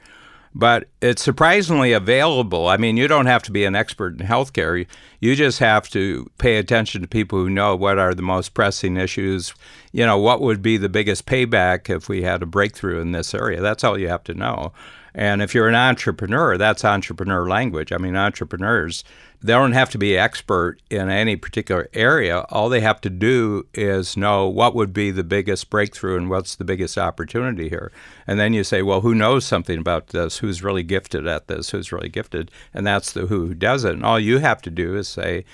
but 0.55 0.89
it's 1.01 1.23
surprisingly 1.23 1.93
available. 1.93 2.69
I 2.69 2.77
mean, 2.77 2.97
you 2.97 3.09
don't 3.09 3.27
have 3.27 3.43
to 3.45 3.53
be 3.53 3.65
an 3.65 3.75
expert 3.75 4.21
in 4.21 4.27
healthcare. 4.27 4.87
You 5.21 5.35
just 5.35 5.59
have 5.61 5.89
to 5.91 6.31
pay 6.39 6.57
attention 6.57 7.01
to 7.03 7.09
people 7.09 7.39
who 7.39 7.49
know 7.49 7.75
what 7.75 7.99
are 7.99 8.15
the 8.15 8.23
most 8.23 8.53
pressing 8.55 8.97
issues. 8.97 9.55
You 9.93 10.05
know, 10.05 10.19
what 10.19 10.41
would 10.43 10.61
be 10.61 10.77
the 10.77 10.89
biggest 10.89 11.27
payback 11.27 11.89
if 11.89 12.09
we 12.09 12.23
had 12.23 12.43
a 12.43 12.47
breakthrough 12.47 13.01
in 13.01 13.13
this 13.13 13.35
area? 13.35 13.61
That's 13.61 13.85
all 13.85 13.99
you 13.99 14.09
have 14.09 14.25
to 14.25 14.35
know. 14.35 14.73
And 15.15 15.43
if 15.43 15.55
you're 15.55 15.69
an 15.69 15.75
entrepreneur, 15.75 16.57
that's 16.57 16.85
entrepreneur 16.85 17.49
language. 17.49 17.93
I 17.93 17.99
mean, 17.99 18.17
entrepreneurs, 18.17 19.05
they 19.43 19.53
don't 19.53 19.73
have 19.73 19.91
to 19.91 19.99
be 19.99 20.17
expert 20.17 20.79
in 20.89 21.11
any 21.11 21.37
particular 21.37 21.89
area. 21.95 22.41
All 22.51 22.69
they 22.69 22.81
have 22.81 23.01
to 23.03 23.11
do 23.11 23.67
is 23.75 24.17
know 24.17 24.47
what 24.47 24.75
would 24.75 24.93
be 24.93 25.11
the 25.11 25.25
biggest 25.25 25.69
breakthrough 25.69 26.17
and 26.17 26.31
what's 26.31 26.55
the 26.55 26.65
biggest 26.65 26.97
opportunity 26.97 27.69
here. 27.69 27.91
And 28.27 28.39
then 28.39 28.53
you 28.53 28.63
say, 28.63 28.83
well, 28.83 29.01
who 29.01 29.15
knows 29.15 29.45
something 29.45 29.79
about 29.79 30.09
this? 30.09 30.39
Who's 30.39 30.63
really 30.63 30.85
gifted 30.85 31.27
at 31.27 31.49
this? 31.49 31.71
Who's 31.71 31.91
really 31.91 32.09
gifted? 32.09 32.51
And 32.73 32.87
that's 32.87 33.13
the 33.13 33.27
who 33.27 33.53
does 33.55 33.85
it. 33.85 33.95
And 33.95 34.05
all 34.05 34.21
you 34.21 34.39
have 34.39 34.63
to 34.63 34.71
do 34.71 34.97
is 34.97 35.09
say, 35.09 35.45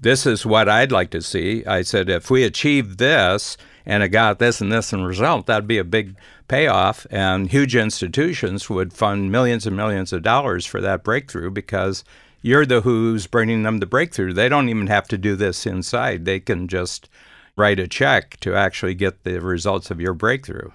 this 0.00 0.26
is 0.26 0.44
what 0.44 0.68
I'd 0.68 0.92
like 0.92 1.10
to 1.10 1.22
see. 1.22 1.64
I 1.66 1.82
said, 1.82 2.08
if 2.08 2.30
we 2.30 2.42
achieve 2.42 2.96
this 2.96 3.56
and 3.86 4.02
it 4.02 4.08
got 4.08 4.38
this 4.38 4.60
and 4.60 4.72
this 4.72 4.92
and 4.92 5.06
result, 5.06 5.46
that'd 5.46 5.68
be 5.68 5.78
a 5.78 5.84
big 5.84 6.16
payoff, 6.48 7.06
and 7.10 7.48
huge 7.48 7.76
institutions 7.76 8.68
would 8.68 8.92
fund 8.92 9.30
millions 9.30 9.66
and 9.66 9.76
millions 9.76 10.12
of 10.12 10.22
dollars 10.22 10.66
for 10.66 10.80
that 10.80 11.04
breakthrough 11.04 11.50
because 11.50 12.02
you're 12.42 12.66
the 12.66 12.80
who's 12.82 13.26
bringing 13.26 13.62
them 13.62 13.78
the 13.78 13.86
breakthrough. 13.86 14.32
They 14.32 14.48
don't 14.48 14.68
even 14.68 14.86
have 14.86 15.08
to 15.08 15.18
do 15.18 15.36
this 15.36 15.66
inside. 15.66 16.24
They 16.24 16.40
can 16.40 16.68
just 16.68 17.08
write 17.56 17.80
a 17.80 17.88
check 17.88 18.38
to 18.40 18.54
actually 18.54 18.94
get 18.94 19.24
the 19.24 19.40
results 19.40 19.90
of 19.90 20.00
your 20.00 20.14
breakthrough. 20.14 20.70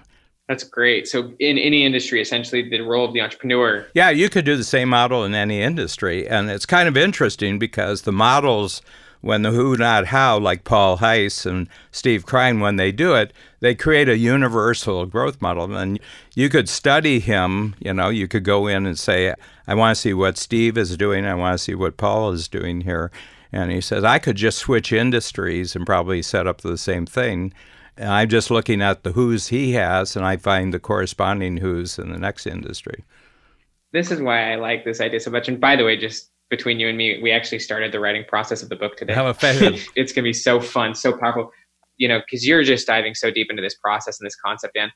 That's 0.48 0.62
great. 0.62 1.08
So, 1.08 1.32
in 1.40 1.58
any 1.58 1.84
industry, 1.84 2.20
essentially, 2.20 2.68
the 2.68 2.80
role 2.80 3.04
of 3.04 3.12
the 3.12 3.20
entrepreneur. 3.20 3.84
Yeah, 3.94 4.10
you 4.10 4.28
could 4.28 4.44
do 4.44 4.56
the 4.56 4.62
same 4.62 4.88
model 4.88 5.24
in 5.24 5.34
any 5.34 5.60
industry. 5.60 6.28
And 6.28 6.48
it's 6.50 6.66
kind 6.66 6.88
of 6.88 6.96
interesting 6.96 7.58
because 7.58 8.02
the 8.02 8.12
models, 8.12 8.80
when 9.20 9.42
the 9.42 9.50
who, 9.50 9.76
not 9.76 10.06
how, 10.06 10.38
like 10.38 10.64
Paul 10.64 10.98
Heiss 10.98 11.46
and 11.46 11.68
Steve 11.90 12.26
Krein, 12.26 12.60
when 12.60 12.76
they 12.76 12.92
do 12.92 13.14
it, 13.14 13.32
they 13.60 13.74
create 13.74 14.08
a 14.08 14.16
universal 14.16 15.06
growth 15.06 15.42
model. 15.42 15.74
And 15.76 15.98
you 16.34 16.48
could 16.48 16.68
study 16.68 17.18
him, 17.20 17.74
you 17.80 17.92
know, 17.92 18.08
you 18.08 18.28
could 18.28 18.44
go 18.44 18.66
in 18.66 18.86
and 18.86 18.98
say, 18.98 19.34
I 19.66 19.74
want 19.74 19.96
to 19.96 20.00
see 20.00 20.14
what 20.14 20.38
Steve 20.38 20.78
is 20.78 20.96
doing, 20.96 21.26
I 21.26 21.34
want 21.34 21.58
to 21.58 21.62
see 21.62 21.74
what 21.74 21.96
Paul 21.96 22.32
is 22.32 22.48
doing 22.48 22.82
here. 22.82 23.10
And 23.52 23.72
he 23.72 23.80
says, 23.80 24.04
I 24.04 24.18
could 24.18 24.36
just 24.36 24.58
switch 24.58 24.92
industries 24.92 25.74
and 25.74 25.86
probably 25.86 26.22
set 26.22 26.46
up 26.46 26.60
the 26.60 26.78
same 26.78 27.06
thing. 27.06 27.52
And 27.96 28.10
I'm 28.10 28.28
just 28.28 28.50
looking 28.50 28.82
at 28.82 29.02
the 29.02 29.12
who's 29.12 29.46
he 29.48 29.72
has, 29.72 30.16
and 30.16 30.26
I 30.26 30.36
find 30.36 30.74
the 30.74 30.78
corresponding 30.78 31.56
who's 31.56 31.98
in 31.98 32.12
the 32.12 32.18
next 32.18 32.46
industry. 32.46 33.04
This 33.92 34.10
is 34.10 34.20
why 34.20 34.52
I 34.52 34.56
like 34.56 34.84
this 34.84 35.00
idea 35.00 35.20
so 35.20 35.30
much. 35.30 35.48
And 35.48 35.58
by 35.58 35.76
the 35.76 35.84
way, 35.84 35.96
just 35.96 36.30
between 36.50 36.78
you 36.78 36.88
and 36.88 36.96
me, 36.96 37.20
we 37.22 37.32
actually 37.32 37.58
started 37.58 37.92
the 37.92 38.00
writing 38.00 38.24
process 38.26 38.62
of 38.62 38.68
the 38.68 38.76
book 38.76 38.96
today. 38.96 39.14
How 39.14 39.28
effective! 39.28 39.84
it's 39.96 40.12
going 40.12 40.24
to 40.24 40.28
be 40.28 40.32
so 40.32 40.60
fun, 40.60 40.94
so 40.94 41.16
powerful. 41.16 41.50
You 41.96 42.08
know, 42.08 42.20
because 42.20 42.46
you're 42.46 42.62
just 42.62 42.86
diving 42.86 43.14
so 43.14 43.30
deep 43.30 43.48
into 43.50 43.62
this 43.62 43.74
process 43.74 44.20
and 44.20 44.26
this 44.26 44.36
concept, 44.36 44.74
Dan, 44.74 44.90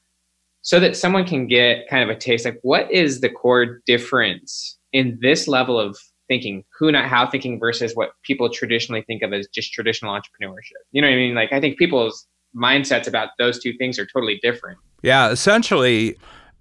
so 0.63 0.79
that 0.81 0.97
someone 0.97 1.25
can 1.25 1.47
get 1.47 1.89
kind 1.89 2.09
of 2.09 2.15
a 2.15 2.19
taste. 2.19 2.45
Like, 2.45 2.59
what 2.63 2.91
is 2.91 3.21
the 3.21 3.31
core 3.31 3.81
difference 3.87 4.79
in 4.93 5.19
this 5.21 5.49
level 5.49 5.79
of 5.79 5.97
thinking, 6.29 6.63
who 6.79 6.93
not 6.93 7.07
how 7.07 7.29
thinking 7.29 7.59
versus 7.59 7.93
what 7.95 8.11
people 8.25 8.49
traditionally 8.51 9.03
think 9.07 9.23
of 9.23 9.33
as 9.33 9.49
just 9.53 9.73
traditional 9.73 10.13
entrepreneurship? 10.13 10.81
You 10.93 11.03
know 11.03 11.09
what 11.09 11.15
I 11.15 11.17
mean? 11.17 11.35
Like, 11.35 11.53
I 11.53 11.61
think 11.61 11.79
people's 11.79 12.27
mindsets 12.55 13.07
about 13.07 13.31
those 13.39 13.59
two 13.61 13.73
things 13.79 13.99
are 13.99 14.07
totally 14.07 14.39
different. 14.43 14.79
Yeah, 15.03 15.31
essentially, 15.31 16.17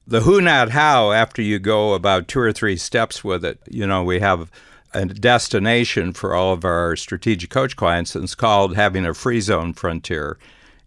the 0.08 0.22
who, 0.22 0.42
not 0.42 0.70
how, 0.70 1.12
after 1.12 1.42
you 1.42 1.60
go 1.60 1.94
about 1.94 2.28
two 2.28 2.40
or 2.40 2.52
three 2.52 2.78
steps 2.78 3.24
with 3.24 3.44
it, 3.44 3.60
you 3.70 3.86
know, 3.86 4.04
we 4.04 4.20
have 4.20 4.50
a 4.94 5.06
destination 5.06 6.14
for 6.14 6.34
all 6.34 6.54
of 6.54 6.66
our 6.66 6.96
strategic 6.96 7.50
coach 7.50 7.76
clients, 7.76 8.16
and 8.16 8.24
it's 8.24 8.36
called 8.36 8.76
having 8.76 9.06
a 9.06 9.14
free 9.14 9.42
zone 9.42 9.74
frontier. 9.74 10.38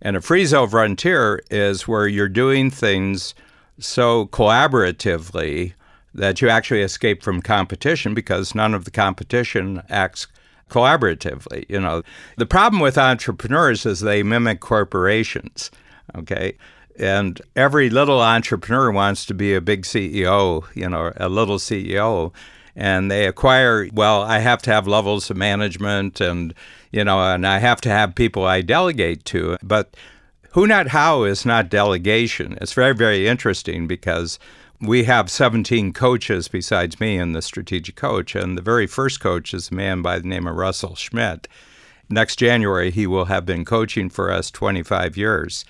And 0.01 0.17
a 0.17 0.21
free 0.21 0.45
zone 0.45 0.69
frontier 0.69 1.43
is 1.51 1.87
where 1.87 2.07
you're 2.07 2.29
doing 2.29 2.71
things 2.71 3.35
so 3.79 4.27
collaboratively 4.27 5.75
that 6.15 6.43
you 6.43 6.49
actually 6.49 6.83
escape 6.83 7.23
from 7.23 7.41
competition 7.41 8.13
because 8.15 8.55
none 8.55 8.75
of 8.75 8.85
the 8.85 8.91
competition 8.91 9.83
acts 9.89 10.27
collaboratively. 10.69 11.65
You 11.69 11.81
know, 11.81 12.03
the 12.37 12.47
problem 12.47 12.81
with 12.81 12.99
entrepreneurs 12.99 13.87
is 13.87 14.01
they 14.01 14.23
mimic 14.23 14.61
corporations. 14.61 15.71
Okay. 16.17 16.57
And 16.99 17.41
every 17.57 17.89
little 17.89 18.21
entrepreneur 18.21 18.91
wants 18.91 19.25
to 19.27 19.35
be 19.35 19.55
a 19.55 19.61
big 19.61 19.83
CEO, 19.83 20.65
you 20.75 20.89
know, 20.89 21.13
a 21.17 21.29
little 21.29 21.59
CEO. 21.59 22.33
And 22.75 23.11
they 23.11 23.27
acquire, 23.27 23.89
well, 23.93 24.23
I 24.23 24.39
have 24.39 24.63
to 24.63 24.73
have 24.73 24.87
levels 24.87 25.31
of 25.31 25.37
management 25.37 26.21
and, 26.21 26.55
you 26.91 27.05
know, 27.05 27.21
and 27.21 27.47
I 27.47 27.59
have 27.59 27.81
to 27.83 27.91
have 27.91 28.15
people 28.15 28.45
I 28.45 28.63
delegate 28.63 29.25
to. 29.27 29.59
But 29.63 29.95
who, 30.53 30.67
not 30.67 30.89
how 30.89 31.25
is 31.25 31.45
not 31.45 31.71
delegation. 31.71 32.59
It's 32.61 32.73
very, 32.73 32.95
very 32.95 33.27
interesting 33.27 33.87
because 33.87 34.39
we 34.81 35.05
have 35.05 35.31
17 35.31 35.93
coaches 35.93 36.49
besides 36.49 37.01
me 37.01 37.17
and 37.17 37.35
the 37.35 37.43
strategic 37.43 37.97
coach. 37.97 38.35
And 38.35 38.57
the 38.57 38.63
very 38.63 38.87
first 38.87 39.21
coach 39.21 39.55
is 39.55 39.71
a 39.71 39.75
man 39.75 40.03
by 40.03 40.19
the 40.19 40.29
name 40.29 40.47
of 40.47 40.57
Russell 40.57 40.95
Schmidt. 40.95 41.49
Next 42.09 42.37
January, 42.37 42.91
he 42.91 43.07
will 43.07 43.27
have 43.27 43.47
been 43.47 43.65
coaching 43.65 44.11
for 44.11 44.31
us 44.31 44.51
25 44.51 45.17
years. 45.17 45.65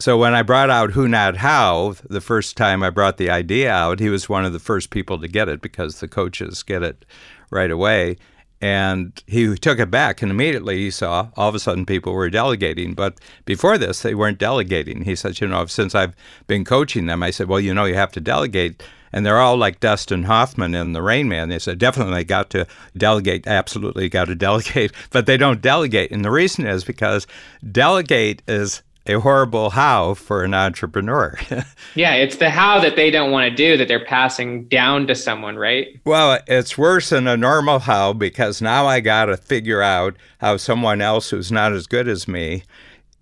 So 0.00 0.16
when 0.16 0.32
I 0.32 0.42
brought 0.42 0.70
out 0.70 0.92
Who 0.92 1.08
Not 1.08 1.38
How, 1.38 1.96
the 2.08 2.20
first 2.20 2.56
time 2.56 2.84
I 2.84 2.90
brought 2.90 3.16
the 3.16 3.30
idea 3.30 3.72
out, 3.72 3.98
he 3.98 4.08
was 4.08 4.28
one 4.28 4.44
of 4.44 4.52
the 4.52 4.60
first 4.60 4.90
people 4.90 5.18
to 5.18 5.26
get 5.26 5.48
it 5.48 5.60
because 5.60 5.98
the 5.98 6.06
coaches 6.06 6.62
get 6.62 6.84
it 6.84 7.04
right 7.50 7.70
away. 7.70 8.16
And 8.60 9.20
he 9.26 9.56
took 9.56 9.80
it 9.80 9.90
back, 9.90 10.22
and 10.22 10.30
immediately 10.30 10.78
he 10.78 10.92
saw 10.92 11.30
all 11.36 11.48
of 11.48 11.54
a 11.56 11.58
sudden 11.58 11.84
people 11.84 12.12
were 12.12 12.30
delegating. 12.30 12.94
But 12.94 13.18
before 13.44 13.76
this, 13.76 14.02
they 14.02 14.14
weren't 14.14 14.38
delegating. 14.38 15.02
He 15.02 15.16
said, 15.16 15.40
You 15.40 15.48
know, 15.48 15.66
since 15.66 15.96
I've 15.96 16.14
been 16.46 16.64
coaching 16.64 17.06
them, 17.06 17.24
I 17.24 17.30
said, 17.30 17.48
Well, 17.48 17.60
you 17.60 17.74
know, 17.74 17.84
you 17.84 17.94
have 17.94 18.12
to 18.12 18.20
delegate. 18.20 18.80
And 19.12 19.24
they're 19.24 19.38
all 19.38 19.56
like 19.56 19.80
Dustin 19.80 20.24
Hoffman 20.24 20.74
in 20.74 20.92
The 20.92 21.02
Rain 21.02 21.28
Man. 21.28 21.48
They 21.48 21.58
said, 21.58 21.78
Definitely 21.78 22.22
got 22.24 22.50
to 22.50 22.68
delegate, 22.96 23.48
absolutely 23.48 24.08
got 24.08 24.26
to 24.26 24.36
delegate. 24.36 24.92
But 25.10 25.26
they 25.26 25.36
don't 25.36 25.62
delegate. 25.62 26.12
And 26.12 26.24
the 26.24 26.30
reason 26.30 26.66
is 26.66 26.84
because 26.84 27.26
delegate 27.72 28.42
is 28.46 28.82
a 29.08 29.20
horrible 29.20 29.70
how 29.70 30.14
for 30.14 30.44
an 30.44 30.54
entrepreneur. 30.54 31.38
yeah, 31.94 32.14
it's 32.14 32.36
the 32.36 32.50
how 32.50 32.80
that 32.80 32.96
they 32.96 33.10
don't 33.10 33.30
want 33.30 33.48
to 33.48 33.54
do 33.54 33.76
that 33.76 33.88
they're 33.88 34.04
passing 34.04 34.64
down 34.64 35.06
to 35.06 35.14
someone, 35.14 35.56
right? 35.56 35.88
Well, 36.04 36.38
it's 36.46 36.76
worse 36.76 37.10
than 37.10 37.26
a 37.26 37.36
normal 37.36 37.78
how 37.80 38.12
because 38.12 38.60
now 38.60 38.86
I 38.86 39.00
got 39.00 39.26
to 39.26 39.36
figure 39.36 39.82
out 39.82 40.16
how 40.38 40.56
someone 40.56 41.00
else 41.00 41.30
who's 41.30 41.50
not 41.50 41.72
as 41.72 41.86
good 41.86 42.08
as 42.08 42.28
me 42.28 42.64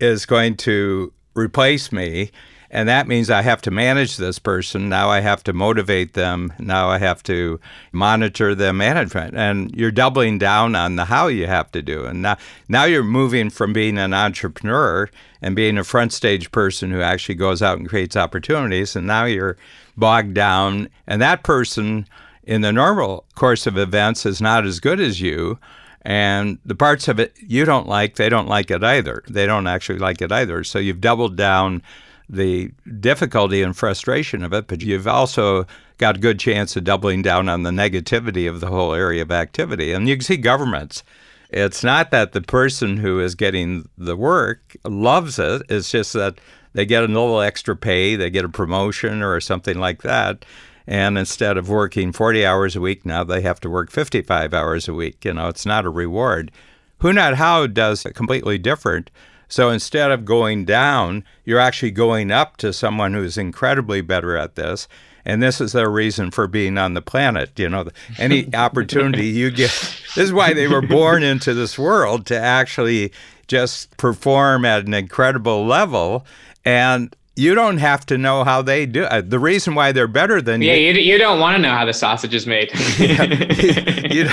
is 0.00 0.26
going 0.26 0.56
to 0.56 1.12
replace 1.34 1.92
me 1.92 2.30
and 2.70 2.88
that 2.88 3.06
means 3.06 3.30
I 3.30 3.42
have 3.42 3.62
to 3.62 3.70
manage 3.70 4.16
this 4.16 4.38
person. 4.38 4.88
Now 4.88 5.08
I 5.08 5.20
have 5.20 5.44
to 5.44 5.52
motivate 5.52 6.14
them. 6.14 6.52
Now 6.58 6.88
I 6.88 6.98
have 6.98 7.22
to 7.24 7.60
monitor 7.92 8.54
the 8.54 8.72
management. 8.72 9.36
And 9.36 9.74
you're 9.74 9.90
doubling 9.90 10.38
down 10.38 10.74
on 10.74 10.96
the 10.96 11.04
how 11.04 11.28
you 11.28 11.46
have 11.46 11.70
to 11.72 11.82
do. 11.82 12.04
And 12.04 12.22
now, 12.22 12.36
now 12.68 12.84
you're 12.84 13.04
moving 13.04 13.50
from 13.50 13.72
being 13.72 13.98
an 13.98 14.12
entrepreneur 14.12 15.08
and 15.40 15.54
being 15.54 15.78
a 15.78 15.84
front 15.84 16.12
stage 16.12 16.50
person 16.50 16.90
who 16.90 17.00
actually 17.00 17.36
goes 17.36 17.62
out 17.62 17.78
and 17.78 17.88
creates 17.88 18.16
opportunities. 18.16 18.96
And 18.96 19.06
now 19.06 19.24
you're 19.24 19.56
bogged 19.96 20.34
down. 20.34 20.88
And 21.06 21.22
that 21.22 21.44
person 21.44 22.06
in 22.42 22.62
the 22.62 22.72
normal 22.72 23.24
course 23.34 23.66
of 23.66 23.78
events 23.78 24.26
is 24.26 24.40
not 24.40 24.66
as 24.66 24.80
good 24.80 25.00
as 25.00 25.20
you. 25.20 25.58
And 26.02 26.58
the 26.64 26.76
parts 26.76 27.08
of 27.08 27.18
it 27.18 27.34
you 27.40 27.64
don't 27.64 27.88
like, 27.88 28.14
they 28.14 28.28
don't 28.28 28.48
like 28.48 28.70
it 28.70 28.84
either. 28.84 29.24
They 29.28 29.44
don't 29.46 29.66
actually 29.66 29.98
like 29.98 30.22
it 30.22 30.30
either. 30.30 30.62
So 30.62 30.78
you've 30.78 31.00
doubled 31.00 31.36
down 31.36 31.82
the 32.28 32.70
difficulty 33.00 33.62
and 33.62 33.76
frustration 33.76 34.42
of 34.42 34.52
it, 34.52 34.66
but 34.66 34.82
you've 34.82 35.06
also 35.06 35.66
got 35.98 36.16
a 36.16 36.20
good 36.20 36.38
chance 36.38 36.76
of 36.76 36.84
doubling 36.84 37.22
down 37.22 37.48
on 37.48 37.62
the 37.62 37.70
negativity 37.70 38.48
of 38.48 38.60
the 38.60 38.66
whole 38.68 38.92
area 38.92 39.22
of 39.22 39.30
activity. 39.30 39.92
And 39.92 40.08
you 40.08 40.16
can 40.16 40.24
see 40.24 40.36
governments. 40.36 41.02
It's 41.50 41.84
not 41.84 42.10
that 42.10 42.32
the 42.32 42.40
person 42.40 42.96
who 42.96 43.20
is 43.20 43.34
getting 43.34 43.88
the 43.96 44.16
work 44.16 44.76
loves 44.84 45.38
it, 45.38 45.62
it's 45.68 45.90
just 45.90 46.12
that 46.14 46.40
they 46.72 46.84
get 46.84 47.04
a 47.04 47.06
little 47.06 47.40
extra 47.40 47.76
pay, 47.76 48.16
they 48.16 48.28
get 48.28 48.44
a 48.44 48.48
promotion 48.48 49.22
or 49.22 49.40
something 49.40 49.78
like 49.78 50.02
that. 50.02 50.44
And 50.86 51.16
instead 51.16 51.56
of 51.56 51.68
working 51.68 52.12
40 52.12 52.44
hours 52.44 52.76
a 52.76 52.80
week, 52.80 53.06
now 53.06 53.24
they 53.24 53.40
have 53.40 53.60
to 53.60 53.70
work 53.70 53.90
55 53.90 54.52
hours 54.52 54.86
a 54.86 54.94
week. 54.94 55.24
You 55.24 55.34
know, 55.34 55.48
it's 55.48 55.66
not 55.66 55.84
a 55.84 55.90
reward. 55.90 56.52
Who 57.00 57.12
Not 57.12 57.34
How 57.34 57.66
does 57.66 58.04
completely 58.14 58.58
different 58.58 59.10
so 59.48 59.70
instead 59.70 60.10
of 60.10 60.24
going 60.24 60.64
down, 60.64 61.24
you're 61.44 61.60
actually 61.60 61.92
going 61.92 62.30
up 62.30 62.56
to 62.58 62.72
someone 62.72 63.14
who's 63.14 63.38
incredibly 63.38 64.00
better 64.00 64.36
at 64.36 64.54
this. 64.54 64.88
And 65.24 65.42
this 65.42 65.60
is 65.60 65.72
their 65.72 65.90
reason 65.90 66.30
for 66.30 66.46
being 66.46 66.78
on 66.78 66.94
the 66.94 67.02
planet. 67.02 67.58
You 67.58 67.68
know, 67.68 67.88
any 68.18 68.54
opportunity 68.54 69.26
you 69.26 69.50
get. 69.50 69.70
This 70.14 70.28
is 70.28 70.32
why 70.32 70.54
they 70.54 70.68
were 70.68 70.82
born 70.82 71.22
into 71.22 71.52
this 71.52 71.78
world 71.78 72.26
to 72.26 72.38
actually 72.38 73.12
just 73.48 73.96
perform 73.96 74.64
at 74.64 74.86
an 74.86 74.94
incredible 74.94 75.66
level. 75.66 76.24
And 76.64 77.14
you 77.36 77.54
don't 77.54 77.78
have 77.78 78.06
to 78.06 78.16
know 78.16 78.44
how 78.44 78.62
they 78.62 78.86
do 78.86 79.06
it. 79.10 79.30
The 79.30 79.38
reason 79.38 79.74
why 79.74 79.92
they're 79.92 80.08
better 80.08 80.40
than 80.40 80.62
yeah, 80.62 80.72
you. 80.72 80.92
you, 80.92 81.00
you 81.00 81.18
don't 81.18 81.38
want 81.38 81.56
to 81.56 81.62
know 81.62 81.74
how 81.74 81.84
the 81.84 81.92
sausage 81.92 82.34
is 82.34 82.46
made. 82.46 82.70
yeah, 82.98 83.24
you, 84.10 84.28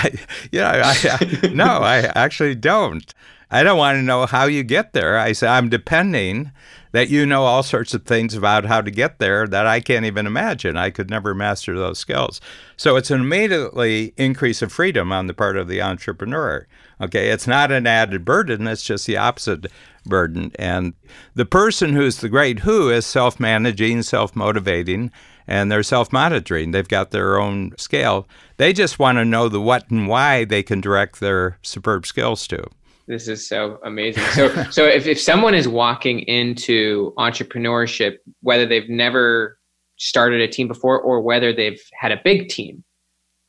you 0.52 0.62
know, 0.62 0.68
I, 0.68 0.96
I, 1.04 1.48
no, 1.50 1.66
I 1.66 1.98
actually 2.16 2.56
don't. 2.56 3.14
I 3.54 3.62
don't 3.62 3.78
want 3.78 3.98
to 3.98 4.02
know 4.02 4.26
how 4.26 4.46
you 4.46 4.64
get 4.64 4.94
there. 4.94 5.20
I 5.20 5.34
say, 5.34 5.48
I'm 5.48 5.70
depending 5.70 6.52
that 6.92 7.10
you 7.10 7.24
know 7.24 7.44
all 7.44 7.62
sorts 7.62 7.94
of 7.94 8.04
things 8.04 8.34
about 8.34 8.66
how 8.66 8.82
to 8.82 8.90
get 8.90 9.20
there 9.20 9.46
that 9.46 9.68
I 9.68 9.80
can't 9.80 10.06
even 10.06 10.26
imagine. 10.26 10.76
I 10.76 10.90
could 10.90 11.12
never 11.12 11.36
master 11.36 11.78
those 11.78 12.00
skills. 12.00 12.42
So 12.78 12.96
it's 12.96 13.12
an 13.12 13.22
immediately 13.22 14.16
increase 14.18 14.64
of 14.64 14.72
freedom 14.72 15.12
on 15.12 15.28
the 15.28 15.36
part 15.36 15.56
of 15.56 15.68
the 15.68 15.84
entrepreneur. 15.84 16.66
Okay, 17.00 17.30
it's 17.30 17.46
not 17.46 17.72
an 17.72 17.86
added 17.86 18.26
burden, 18.26 18.66
it's 18.66 18.84
just 18.84 19.06
the 19.06 19.18
opposite 19.18 19.68
burden. 20.04 20.52
And 20.58 20.96
the 21.36 21.46
person 21.46 21.94
who's 21.94 22.18
the 22.18 22.30
great 22.30 22.62
who 22.62 22.90
is 22.90 23.06
self 23.06 23.40
managing, 23.40 24.02
self 24.02 24.36
motivating, 24.36 25.12
and 25.46 25.72
they're 25.72 25.84
self 25.84 26.12
monitoring. 26.12 26.72
They've 26.72 26.88
got 26.88 27.12
their 27.12 27.40
own 27.40 27.78
scale. 27.78 28.28
They 28.58 28.74
just 28.74 28.98
want 28.98 29.20
to 29.20 29.26
know 29.26 29.48
the 29.48 29.62
what 29.62 29.92
and 29.92 30.08
why 30.08 30.44
they 30.44 30.64
can 30.64 30.82
direct 30.82 31.20
their 31.20 31.60
superb 31.62 32.08
skills 32.08 32.48
to. 32.48 32.68
This 33.08 33.28
is 33.28 33.48
so 33.48 33.80
amazing. 33.84 34.24
So, 34.34 34.64
so 34.72 34.86
if, 34.86 35.08
if 35.08 35.20
someone 35.20 35.54
is 35.54 35.68
walking 35.68 36.22
into 36.22 37.14
entrepreneurship, 37.18 38.18
whether 38.42 38.66
they've 38.66 38.90
never 38.90 39.60
started 39.98 40.42
a 40.42 40.48
team 40.48 40.68
before 40.68 41.00
or 41.00 41.22
whether 41.22 41.54
they've 41.54 41.82
had 41.94 42.12
a 42.12 42.22
big 42.24 42.50
team, 42.50 42.84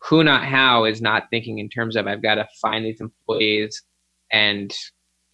who 0.03 0.23
not 0.23 0.45
how 0.45 0.85
is 0.85 1.01
not 1.01 1.25
thinking 1.31 1.59
in 1.59 1.69
terms 1.69 1.97
of 1.97 2.07
I've 2.07 2.23
got 2.23 2.35
to 2.35 2.47
find 2.61 2.85
these 2.85 3.01
employees 3.01 3.83
and 4.31 4.75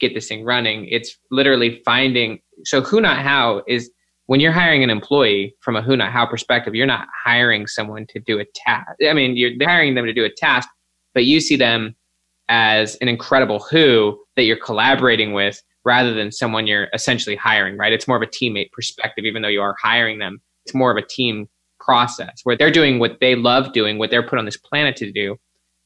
get 0.00 0.14
this 0.14 0.28
thing 0.28 0.44
running. 0.44 0.86
It's 0.88 1.16
literally 1.30 1.82
finding. 1.84 2.40
So 2.64 2.80
who 2.80 3.00
not 3.00 3.18
how 3.18 3.62
is 3.66 3.90
when 4.26 4.38
you're 4.38 4.52
hiring 4.52 4.84
an 4.84 4.90
employee 4.90 5.56
from 5.60 5.74
a 5.74 5.82
who 5.82 5.96
not 5.96 6.12
how 6.12 6.24
perspective, 6.24 6.74
you're 6.74 6.86
not 6.86 7.08
hiring 7.24 7.66
someone 7.66 8.06
to 8.10 8.20
do 8.20 8.38
a 8.38 8.44
task. 8.54 8.92
I 9.08 9.12
mean, 9.12 9.36
you're 9.36 9.52
hiring 9.60 9.96
them 9.96 10.06
to 10.06 10.12
do 10.12 10.24
a 10.24 10.30
task, 10.30 10.68
but 11.14 11.24
you 11.24 11.40
see 11.40 11.56
them 11.56 11.96
as 12.50 12.96
an 12.96 13.08
incredible 13.08 13.60
who 13.60 14.20
that 14.36 14.42
you're 14.42 14.56
collaborating 14.56 15.32
with 15.32 15.62
rather 15.84 16.12
than 16.12 16.30
someone 16.30 16.66
you're 16.66 16.88
essentially 16.92 17.36
hiring, 17.36 17.78
right? 17.78 17.92
It's 17.92 18.06
more 18.06 18.16
of 18.16 18.22
a 18.22 18.26
teammate 18.26 18.72
perspective, 18.72 19.24
even 19.24 19.40
though 19.40 19.48
you 19.48 19.62
are 19.62 19.74
hiring 19.80 20.18
them. 20.18 20.42
It's 20.66 20.74
more 20.74 20.90
of 20.90 20.98
a 21.02 21.06
team 21.06 21.48
process 21.78 22.40
where 22.44 22.56
they're 22.56 22.70
doing 22.70 22.98
what 22.98 23.18
they 23.20 23.34
love 23.34 23.72
doing, 23.72 23.96
what 23.96 24.10
they're 24.10 24.26
put 24.26 24.38
on 24.38 24.44
this 24.44 24.58
planet 24.58 24.96
to 24.96 25.10
do. 25.10 25.36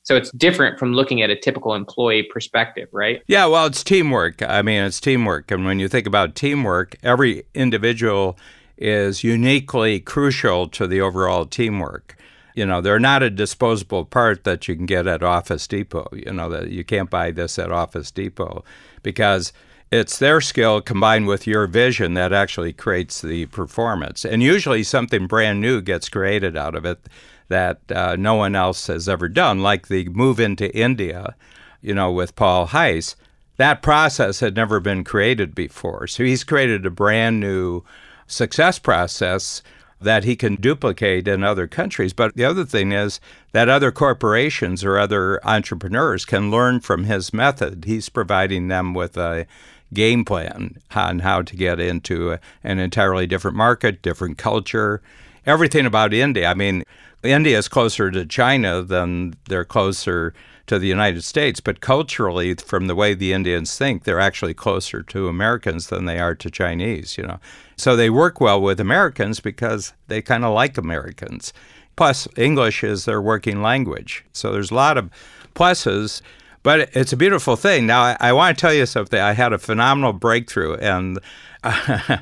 So 0.02 0.16
it's 0.16 0.30
different 0.32 0.78
from 0.78 0.92
looking 0.92 1.22
at 1.22 1.30
a 1.30 1.36
typical 1.36 1.74
employee 1.74 2.24
perspective, 2.24 2.88
right? 2.92 3.22
Yeah, 3.26 3.46
well, 3.46 3.66
it's 3.66 3.84
teamwork. 3.84 4.42
I 4.42 4.60
mean, 4.60 4.82
it's 4.82 5.00
teamwork. 5.00 5.50
And 5.50 5.64
when 5.64 5.78
you 5.78 5.88
think 5.88 6.06
about 6.06 6.34
teamwork, 6.34 6.96
every 7.02 7.44
individual 7.54 8.36
is 8.76 9.24
uniquely 9.24 10.00
crucial 10.00 10.68
to 10.68 10.86
the 10.86 11.00
overall 11.00 11.46
teamwork. 11.46 12.16
You 12.54 12.64
know, 12.64 12.80
they're 12.80 13.00
not 13.00 13.22
a 13.22 13.30
disposable 13.30 14.04
part 14.04 14.44
that 14.44 14.68
you 14.68 14.76
can 14.76 14.86
get 14.86 15.06
at 15.06 15.22
Office 15.22 15.66
Depot. 15.66 16.08
You 16.12 16.32
know, 16.32 16.48
that 16.48 16.70
you 16.70 16.84
can't 16.84 17.10
buy 17.10 17.30
this 17.32 17.58
at 17.58 17.72
Office 17.72 18.10
Depot 18.10 18.64
because 19.02 19.52
it's 19.90 20.18
their 20.18 20.40
skill 20.40 20.80
combined 20.80 21.26
with 21.26 21.46
your 21.46 21.66
vision 21.66 22.14
that 22.14 22.32
actually 22.32 22.72
creates 22.72 23.20
the 23.20 23.46
performance. 23.46 24.24
And 24.24 24.42
usually 24.42 24.82
something 24.82 25.26
brand 25.26 25.60
new 25.60 25.80
gets 25.80 26.08
created 26.08 26.56
out 26.56 26.74
of 26.74 26.84
it 26.84 27.08
that 27.48 27.80
uh, 27.92 28.16
no 28.16 28.34
one 28.34 28.56
else 28.56 28.86
has 28.86 29.08
ever 29.08 29.28
done, 29.28 29.60
like 29.60 29.88
the 29.88 30.08
move 30.08 30.40
into 30.40 30.74
India, 30.76 31.36
you 31.80 31.94
know, 31.94 32.10
with 32.10 32.34
Paul 32.34 32.68
Heiss. 32.68 33.14
That 33.56 33.82
process 33.82 34.40
had 34.40 34.56
never 34.56 34.80
been 34.80 35.04
created 35.04 35.54
before. 35.54 36.06
So 36.06 36.24
he's 36.24 36.42
created 36.42 36.86
a 36.86 36.90
brand 36.90 37.38
new 37.38 37.84
success 38.26 38.78
process 38.78 39.62
that 40.04 40.24
he 40.24 40.36
can 40.36 40.54
duplicate 40.56 41.26
in 41.26 41.42
other 41.42 41.66
countries. 41.66 42.12
But 42.12 42.34
the 42.34 42.44
other 42.44 42.64
thing 42.64 42.92
is 42.92 43.20
that 43.52 43.68
other 43.68 43.90
corporations 43.90 44.84
or 44.84 44.98
other 44.98 45.44
entrepreneurs 45.46 46.24
can 46.24 46.50
learn 46.50 46.80
from 46.80 47.04
his 47.04 47.32
method. 47.32 47.84
He's 47.86 48.08
providing 48.08 48.68
them 48.68 48.94
with 48.94 49.16
a 49.16 49.46
game 49.92 50.24
plan 50.24 50.76
on 50.94 51.20
how 51.20 51.42
to 51.42 51.56
get 51.56 51.80
into 51.80 52.38
an 52.62 52.78
entirely 52.78 53.26
different 53.26 53.56
market, 53.56 54.02
different 54.02 54.38
culture, 54.38 55.02
everything 55.46 55.86
about 55.86 56.14
India. 56.14 56.48
I 56.48 56.54
mean, 56.54 56.84
India 57.24 57.58
is 57.58 57.68
closer 57.68 58.10
to 58.10 58.26
China 58.26 58.82
than 58.82 59.34
they're 59.48 59.64
closer 59.64 60.34
to 60.66 60.78
the 60.78 60.86
United 60.86 61.22
States, 61.22 61.60
but 61.60 61.80
culturally, 61.80 62.54
from 62.54 62.86
the 62.86 62.94
way 62.94 63.14
the 63.14 63.32
Indians 63.32 63.76
think, 63.76 64.04
they're 64.04 64.20
actually 64.20 64.54
closer 64.54 65.02
to 65.02 65.28
Americans 65.28 65.88
than 65.88 66.06
they 66.06 66.18
are 66.18 66.34
to 66.34 66.50
Chinese, 66.50 67.18
you 67.18 67.24
know. 67.24 67.38
So 67.76 67.96
they 67.96 68.08
work 68.08 68.40
well 68.40 68.60
with 68.60 68.80
Americans 68.80 69.40
because 69.40 69.92
they 70.08 70.22
kind 70.22 70.44
of 70.44 70.54
like 70.54 70.78
Americans. 70.78 71.52
Plus, 71.96 72.26
English 72.36 72.82
is 72.82 73.04
their 73.04 73.20
working 73.20 73.62
language. 73.62 74.24
So 74.32 74.52
there's 74.52 74.70
a 74.70 74.74
lot 74.74 74.96
of 74.96 75.10
pluses, 75.54 76.22
but 76.62 76.88
it's 76.94 77.12
a 77.12 77.16
beautiful 77.16 77.56
thing. 77.56 77.86
Now, 77.86 78.02
I, 78.02 78.16
I 78.20 78.32
want 78.32 78.56
to 78.56 78.60
tell 78.60 78.74
you 78.74 78.86
something. 78.86 79.20
I 79.20 79.32
had 79.32 79.52
a 79.52 79.58
phenomenal 79.58 80.12
breakthrough, 80.12 80.76
and 80.76 81.18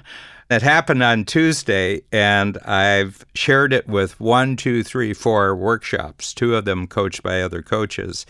it 0.52 0.62
happened 0.62 1.02
on 1.02 1.24
Tuesday, 1.24 2.02
and 2.10 2.58
I've 2.58 3.24
shared 3.34 3.72
it 3.72 3.86
with 3.86 4.18
one, 4.20 4.56
two, 4.56 4.82
three, 4.82 5.12
four 5.12 5.54
workshops, 5.54 6.34
two 6.34 6.56
of 6.56 6.64
them 6.64 6.86
coached 6.86 7.22
by 7.22 7.40
other 7.40 7.62
coaches. 7.62 8.26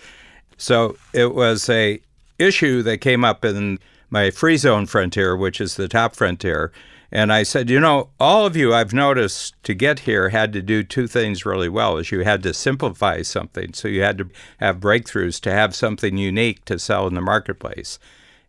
So 0.56 0.96
it 1.12 1.34
was 1.34 1.68
a 1.68 2.00
issue 2.38 2.82
that 2.82 2.98
came 2.98 3.24
up 3.24 3.44
in 3.44 3.78
my 4.10 4.30
free 4.30 4.56
zone 4.56 4.86
frontier, 4.86 5.36
which 5.36 5.60
is 5.60 5.76
the 5.76 5.88
top 5.88 6.14
frontier. 6.14 6.72
And 7.10 7.32
I 7.32 7.42
said, 7.42 7.68
you 7.68 7.78
know, 7.78 8.08
all 8.18 8.46
of 8.46 8.56
you 8.56 8.74
I've 8.74 8.94
noticed 8.94 9.54
to 9.64 9.74
get 9.74 10.00
here 10.00 10.30
had 10.30 10.52
to 10.54 10.62
do 10.62 10.82
two 10.82 11.06
things 11.06 11.44
really 11.44 11.68
well 11.68 11.98
is 11.98 12.10
you 12.10 12.20
had 12.20 12.42
to 12.44 12.54
simplify 12.54 13.22
something. 13.22 13.74
So 13.74 13.86
you 13.88 14.02
had 14.02 14.18
to 14.18 14.30
have 14.58 14.80
breakthroughs 14.80 15.40
to 15.42 15.52
have 15.52 15.74
something 15.74 16.16
unique 16.16 16.64
to 16.66 16.78
sell 16.78 17.06
in 17.06 17.14
the 17.14 17.20
marketplace. 17.20 17.98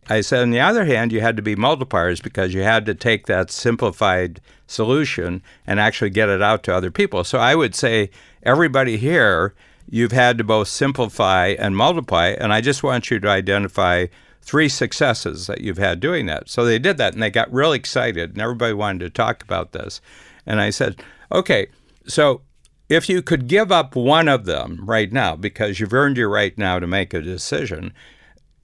I 0.09 0.21
said, 0.21 0.41
on 0.41 0.51
the 0.51 0.59
other 0.59 0.85
hand, 0.85 1.11
you 1.11 1.21
had 1.21 1.37
to 1.37 1.43
be 1.43 1.55
multipliers 1.55 2.21
because 2.21 2.53
you 2.53 2.63
had 2.63 2.85
to 2.85 2.95
take 2.95 3.27
that 3.27 3.51
simplified 3.51 4.41
solution 4.67 5.41
and 5.65 5.79
actually 5.79 6.09
get 6.09 6.29
it 6.29 6.41
out 6.41 6.63
to 6.63 6.75
other 6.75 6.91
people. 6.91 7.23
So 7.23 7.39
I 7.39 7.55
would 7.55 7.75
say 7.75 8.09
everybody 8.43 8.97
here, 8.97 9.53
you've 9.89 10.11
had 10.11 10.37
to 10.37 10.43
both 10.43 10.67
simplify 10.67 11.55
and 11.59 11.75
multiply. 11.75 12.29
And 12.29 12.53
I 12.53 12.61
just 12.61 12.83
want 12.83 13.11
you 13.11 13.19
to 13.19 13.29
identify 13.29 14.07
three 14.41 14.69
successes 14.69 15.47
that 15.47 15.61
you've 15.61 15.77
had 15.77 15.99
doing 15.99 16.25
that. 16.25 16.49
So 16.49 16.65
they 16.65 16.79
did 16.79 16.97
that 16.97 17.13
and 17.13 17.23
they 17.23 17.29
got 17.29 17.51
really 17.51 17.77
excited 17.77 18.31
and 18.31 18.41
everybody 18.41 18.73
wanted 18.73 18.99
to 18.99 19.09
talk 19.09 19.41
about 19.41 19.71
this. 19.71 20.01
And 20.45 20.59
I 20.59 20.69
said, 20.69 21.01
okay, 21.31 21.67
so 22.07 22.41
if 22.89 23.07
you 23.07 23.21
could 23.21 23.47
give 23.47 23.71
up 23.71 23.95
one 23.95 24.27
of 24.27 24.45
them 24.45 24.81
right 24.83 25.11
now, 25.11 25.35
because 25.35 25.79
you've 25.79 25.93
earned 25.93 26.17
your 26.17 26.29
right 26.29 26.57
now 26.57 26.79
to 26.79 26.87
make 26.87 27.13
a 27.13 27.21
decision, 27.21 27.93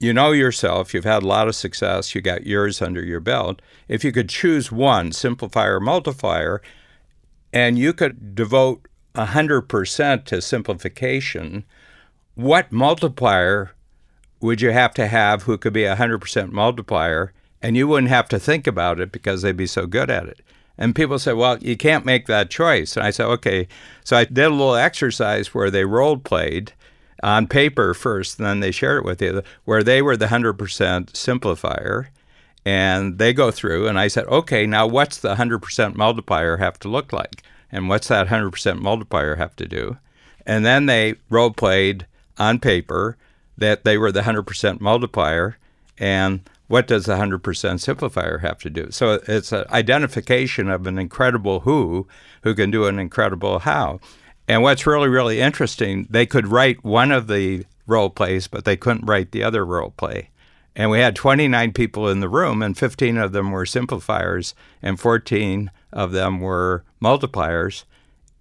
you 0.00 0.14
know 0.14 0.32
yourself, 0.32 0.94
you've 0.94 1.04
had 1.04 1.22
a 1.22 1.26
lot 1.26 1.46
of 1.46 1.54
success, 1.54 2.14
you 2.14 2.22
got 2.22 2.46
years 2.46 2.80
under 2.80 3.04
your 3.04 3.20
belt. 3.20 3.60
If 3.86 4.02
you 4.02 4.12
could 4.12 4.30
choose 4.30 4.72
one, 4.72 5.10
simplifier 5.10 5.80
multiplier, 5.80 6.62
and 7.52 7.78
you 7.78 7.92
could 7.92 8.34
devote 8.34 8.88
100% 9.14 10.24
to 10.24 10.40
simplification, 10.40 11.64
what 12.34 12.72
multiplier 12.72 13.74
would 14.40 14.62
you 14.62 14.70
have 14.70 14.94
to 14.94 15.06
have 15.06 15.42
who 15.42 15.58
could 15.58 15.74
be 15.74 15.84
a 15.84 15.96
100% 15.96 16.50
multiplier 16.50 17.34
and 17.60 17.76
you 17.76 17.86
wouldn't 17.86 18.08
have 18.08 18.28
to 18.30 18.40
think 18.40 18.66
about 18.66 19.00
it 19.00 19.12
because 19.12 19.42
they'd 19.42 19.56
be 19.56 19.66
so 19.66 19.86
good 19.86 20.08
at 20.08 20.26
it? 20.26 20.40
And 20.78 20.94
people 20.94 21.18
say, 21.18 21.34
well, 21.34 21.58
you 21.58 21.76
can't 21.76 22.06
make 22.06 22.26
that 22.26 22.48
choice. 22.48 22.96
And 22.96 23.04
I 23.04 23.10
said, 23.10 23.26
okay. 23.26 23.68
So 24.02 24.16
I 24.16 24.24
did 24.24 24.46
a 24.46 24.48
little 24.48 24.76
exercise 24.76 25.52
where 25.52 25.70
they 25.70 25.84
role 25.84 26.16
played 26.16 26.72
on 27.22 27.46
paper 27.46 27.94
first, 27.94 28.38
and 28.38 28.46
then 28.46 28.60
they 28.60 28.70
share 28.70 28.96
it 28.96 29.04
with 29.04 29.20
you, 29.20 29.42
where 29.64 29.82
they 29.82 30.02
were 30.02 30.16
the 30.16 30.26
100% 30.26 30.56
simplifier. 31.12 32.08
And 32.64 33.18
they 33.18 33.32
go 33.32 33.50
through, 33.50 33.88
and 33.88 33.98
I 33.98 34.08
said, 34.08 34.26
okay, 34.26 34.66
now 34.66 34.86
what's 34.86 35.18
the 35.18 35.36
100% 35.36 35.94
multiplier 35.96 36.58
have 36.58 36.78
to 36.80 36.88
look 36.88 37.12
like? 37.12 37.42
And 37.72 37.88
what's 37.88 38.08
that 38.08 38.28
100% 38.28 38.80
multiplier 38.80 39.36
have 39.36 39.56
to 39.56 39.66
do? 39.66 39.96
And 40.44 40.64
then 40.64 40.86
they 40.86 41.14
role 41.30 41.52
played 41.52 42.06
on 42.38 42.58
paper 42.58 43.16
that 43.56 43.84
they 43.84 43.96
were 43.96 44.12
the 44.12 44.22
100% 44.22 44.80
multiplier 44.80 45.56
and 45.98 46.40
what 46.66 46.86
does 46.86 47.06
the 47.06 47.16
100% 47.16 47.40
simplifier 47.40 48.40
have 48.42 48.60
to 48.60 48.70
do? 48.70 48.92
So 48.92 49.20
it's 49.26 49.50
an 49.50 49.64
identification 49.70 50.70
of 50.70 50.86
an 50.86 50.98
incredible 50.98 51.60
who 51.60 52.06
who 52.42 52.54
can 52.54 52.70
do 52.70 52.86
an 52.86 52.98
incredible 52.98 53.58
how. 53.58 53.98
And 54.50 54.64
what's 54.64 54.84
really, 54.84 55.08
really 55.08 55.40
interesting, 55.40 56.08
they 56.10 56.26
could 56.26 56.48
write 56.48 56.82
one 56.82 57.12
of 57.12 57.28
the 57.28 57.66
role 57.86 58.10
plays, 58.10 58.48
but 58.48 58.64
they 58.64 58.76
couldn't 58.76 59.06
write 59.06 59.30
the 59.30 59.44
other 59.44 59.64
role 59.64 59.92
play. 59.96 60.30
And 60.74 60.90
we 60.90 60.98
had 60.98 61.14
29 61.14 61.72
people 61.72 62.08
in 62.08 62.18
the 62.18 62.28
room, 62.28 62.60
and 62.60 62.76
15 62.76 63.16
of 63.16 63.30
them 63.30 63.52
were 63.52 63.64
simplifiers, 63.64 64.56
and 64.82 64.98
14 64.98 65.70
of 65.92 66.10
them 66.10 66.40
were 66.40 66.82
multipliers. 67.00 67.84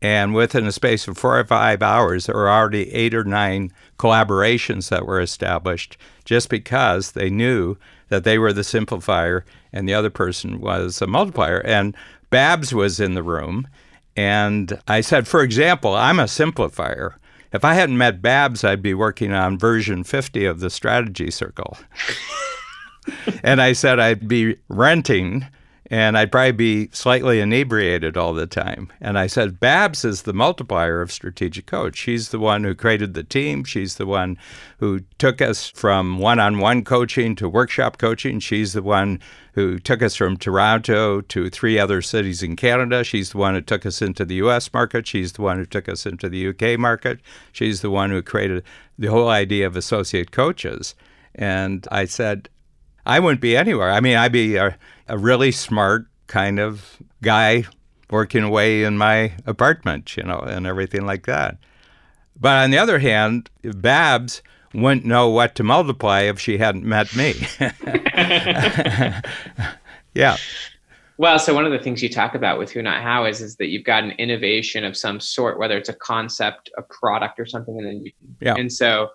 And 0.01 0.33
within 0.33 0.65
a 0.65 0.71
space 0.71 1.07
of 1.07 1.15
four 1.15 1.39
or 1.39 1.45
five 1.45 1.83
hours, 1.83 2.25
there 2.25 2.35
were 2.35 2.49
already 2.49 2.91
eight 2.91 3.13
or 3.13 3.23
nine 3.23 3.71
collaborations 3.99 4.89
that 4.89 5.05
were 5.05 5.21
established 5.21 5.95
just 6.25 6.49
because 6.49 7.11
they 7.11 7.29
knew 7.29 7.77
that 8.07 8.23
they 8.23 8.39
were 8.39 8.51
the 8.51 8.61
simplifier 8.61 9.43
and 9.71 9.87
the 9.87 9.93
other 9.93 10.09
person 10.09 10.59
was 10.59 11.03
a 11.03 11.07
multiplier. 11.07 11.59
And 11.59 11.95
Babs 12.31 12.73
was 12.73 12.99
in 12.99 13.13
the 13.13 13.21
room. 13.21 13.67
And 14.15 14.79
I 14.87 15.01
said, 15.01 15.27
for 15.27 15.41
example, 15.41 15.95
I'm 15.95 16.19
a 16.19 16.23
simplifier. 16.23 17.15
If 17.51 17.65
I 17.65 17.73
hadn't 17.73 17.97
met 17.97 18.21
Babs, 18.21 18.63
I'd 18.63 18.81
be 18.81 18.93
working 18.93 19.33
on 19.33 19.57
version 19.57 20.03
50 20.03 20.45
of 20.45 20.59
the 20.59 20.69
strategy 20.69 21.31
circle. 21.31 21.77
and 23.43 23.61
I 23.61 23.73
said 23.73 23.99
I'd 23.99 24.27
be 24.27 24.57
renting 24.67 25.47
and 25.91 26.17
I'd 26.17 26.31
probably 26.31 26.51
be 26.51 26.89
slightly 26.91 27.39
inebriated 27.39 28.15
all 28.15 28.33
the 28.33 28.45
time. 28.45 28.91
And 29.01 29.17
I 29.17 29.25
said, 29.25 29.59
Babs 29.59 30.05
is 30.05 30.21
the 30.21 30.33
multiplier 30.33 31.01
of 31.01 31.11
strategic 31.11 31.65
coach. 31.65 31.97
She's 31.97 32.29
the 32.29 32.37
one 32.37 32.63
who 32.63 32.75
created 32.75 33.15
the 33.15 33.23
team. 33.23 33.63
She's 33.63 33.95
the 33.95 34.05
one 34.05 34.37
who 34.77 35.01
took 35.17 35.41
us 35.41 35.67
from 35.67 36.19
one 36.19 36.39
on 36.39 36.59
one 36.59 36.83
coaching 36.83 37.35
to 37.37 37.49
workshop 37.49 37.97
coaching. 37.97 38.39
She's 38.39 38.73
the 38.73 38.83
one 38.83 39.19
who 39.53 39.79
took 39.79 40.03
us 40.03 40.15
from 40.15 40.37
Toronto 40.37 41.21
to 41.21 41.49
three 41.49 41.79
other 41.79 42.03
cities 42.03 42.43
in 42.43 42.55
Canada. 42.55 43.03
She's 43.03 43.31
the 43.31 43.39
one 43.39 43.55
who 43.55 43.61
took 43.61 43.83
us 43.83 43.99
into 43.99 44.25
the 44.25 44.35
US 44.35 44.71
market. 44.71 45.07
She's 45.07 45.33
the 45.33 45.41
one 45.41 45.57
who 45.57 45.65
took 45.65 45.89
us 45.89 46.05
into 46.05 46.29
the 46.29 46.49
UK 46.49 46.79
market. 46.79 47.19
She's 47.51 47.81
the 47.81 47.89
one 47.89 48.11
who 48.11 48.21
created 48.21 48.63
the 48.99 49.07
whole 49.07 49.29
idea 49.29 49.65
of 49.65 49.75
associate 49.75 50.31
coaches. 50.31 50.93
And 51.33 51.87
I 51.91 52.05
said, 52.05 52.49
I 53.09 53.19
wouldn't 53.19 53.41
be 53.41 53.57
anywhere. 53.57 53.89
I 53.89 54.01
mean, 54.01 54.17
I'd 54.17 54.31
be 54.31 54.55
a, 54.55 54.77
a 55.07 55.17
really 55.17 55.51
smart 55.51 56.05
kind 56.27 56.59
of 56.59 56.97
guy 57.23 57.65
working 58.11 58.43
away 58.43 58.83
in 58.83 58.99
my 58.99 59.33
apartment, 59.47 60.15
you 60.15 60.21
know, 60.21 60.37
and 60.37 60.67
everything 60.67 61.07
like 61.07 61.25
that. 61.25 61.57
But 62.39 62.63
on 62.63 62.69
the 62.69 62.77
other 62.77 62.99
hand, 62.99 63.49
Babs 63.63 64.43
wouldn't 64.75 65.07
know 65.07 65.27
what 65.27 65.55
to 65.55 65.63
multiply 65.63 66.21
if 66.21 66.39
she 66.39 66.59
hadn't 66.59 66.85
met 66.85 67.15
me. 67.15 67.33
yeah. 70.13 70.37
Well, 71.17 71.39
so 71.39 71.55
one 71.55 71.65
of 71.65 71.71
the 71.71 71.79
things 71.79 72.03
you 72.03 72.09
talk 72.09 72.35
about 72.35 72.59
with 72.59 72.71
Who 72.71 72.83
Not 72.83 73.01
How 73.01 73.25
is 73.25 73.41
is 73.41 73.55
that 73.55 73.69
you've 73.69 73.85
got 73.85 74.03
an 74.03 74.11
innovation 74.11 74.83
of 74.83 74.95
some 74.95 75.19
sort, 75.19 75.57
whether 75.57 75.79
it's 75.79 75.89
a 75.89 75.95
concept, 75.95 76.69
a 76.77 76.83
product, 76.83 77.39
or 77.39 77.47
something, 77.47 77.75
and 77.75 77.87
then 77.87 78.01
you 78.03 78.11
yeah. 78.39 78.53
and 78.55 78.71
so 78.71 79.09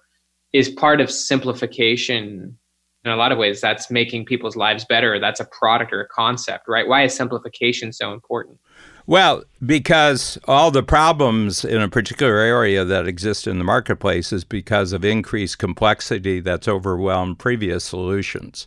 is 0.52 0.68
part 0.68 1.00
of 1.00 1.12
simplification 1.12 2.58
in 3.04 3.10
a 3.10 3.16
lot 3.16 3.32
of 3.32 3.38
ways 3.38 3.60
that's 3.60 3.90
making 3.90 4.24
people's 4.24 4.56
lives 4.56 4.84
better. 4.84 5.18
That's 5.18 5.40
a 5.40 5.44
product 5.44 5.92
or 5.92 6.00
a 6.00 6.08
concept 6.08 6.64
right? 6.68 6.86
Why 6.86 7.04
is 7.04 7.14
simplification 7.14 7.92
so 7.92 8.12
important? 8.12 8.58
Well 9.06 9.44
because 9.64 10.38
all 10.46 10.70
the 10.70 10.82
problems 10.82 11.64
in 11.64 11.80
a 11.80 11.88
particular 11.88 12.38
area 12.38 12.84
that 12.84 13.06
exist 13.06 13.46
in 13.46 13.58
the 13.58 13.64
marketplace 13.64 14.32
is 14.32 14.44
because 14.44 14.92
of 14.92 15.04
increased 15.04 15.58
complexity 15.58 16.40
that's 16.40 16.68
overwhelmed 16.68 17.38
previous 17.38 17.84
solutions. 17.84 18.66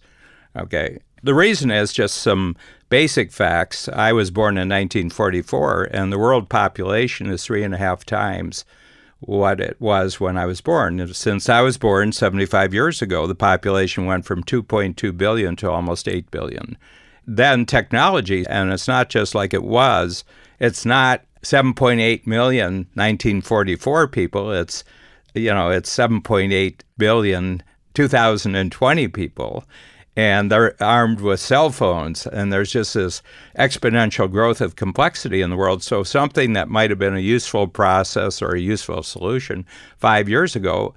Okay. 0.55 0.99
The 1.23 1.33
reason 1.33 1.71
is 1.71 1.91
just 1.91 2.17
some 2.17 2.55
basic 2.89 3.31
facts. 3.31 3.89
I 3.89 4.13
was 4.13 4.29
born 4.29 4.53
in 4.55 4.69
1944 4.69 5.89
and 5.91 6.13
the 6.13 6.19
world 6.19 6.47
population 6.47 7.27
is 7.27 7.43
three 7.43 7.63
and 7.63 7.73
a 7.73 7.77
half 7.77 8.05
times 8.05 8.65
what 9.19 9.59
it 9.59 9.79
was 9.79 10.19
when 10.19 10.37
I 10.37 10.45
was 10.45 10.61
born. 10.61 11.13
Since 11.13 11.49
I 11.49 11.61
was 11.61 11.77
born 11.77 12.11
75 12.11 12.73
years 12.73 13.01
ago, 13.01 13.25
the 13.27 13.35
population 13.35 14.05
went 14.05 14.25
from 14.25 14.43
2.2 14.43 15.17
billion 15.17 15.55
to 15.57 15.71
almost 15.71 16.07
8 16.07 16.29
billion. 16.31 16.77
Then 17.25 17.65
technology, 17.65 18.45
and 18.47 18.71
it's 18.71 18.87
not 18.87 19.09
just 19.09 19.35
like 19.35 19.53
it 19.53 19.63
was, 19.63 20.23
it's 20.59 20.85
not 20.85 21.23
7.8 21.43 22.25
million 22.25 22.87
1944 22.93 24.07
people, 24.07 24.51
it's 24.51 24.83
you 25.33 25.53
know, 25.53 25.69
it's 25.69 25.95
7.8 25.95 26.81
billion 26.97 27.61
2020 27.93 29.07
people 29.09 29.63
and 30.17 30.51
they're 30.51 30.75
armed 30.83 31.21
with 31.21 31.39
cell 31.39 31.69
phones 31.69 32.27
and 32.27 32.51
there's 32.51 32.71
just 32.71 32.95
this 32.95 33.21
exponential 33.57 34.29
growth 34.29 34.59
of 34.59 34.75
complexity 34.75 35.41
in 35.41 35.49
the 35.49 35.55
world. 35.55 35.81
So 35.81 36.03
something 36.03 36.51
that 36.53 36.67
might 36.67 36.89
have 36.89 36.99
been 36.99 37.15
a 37.15 37.19
useful 37.19 37.67
process 37.67 38.41
or 38.41 38.55
a 38.55 38.59
useful 38.59 39.03
solution 39.03 39.65
5 39.99 40.27
years 40.27 40.55
ago 40.55 40.93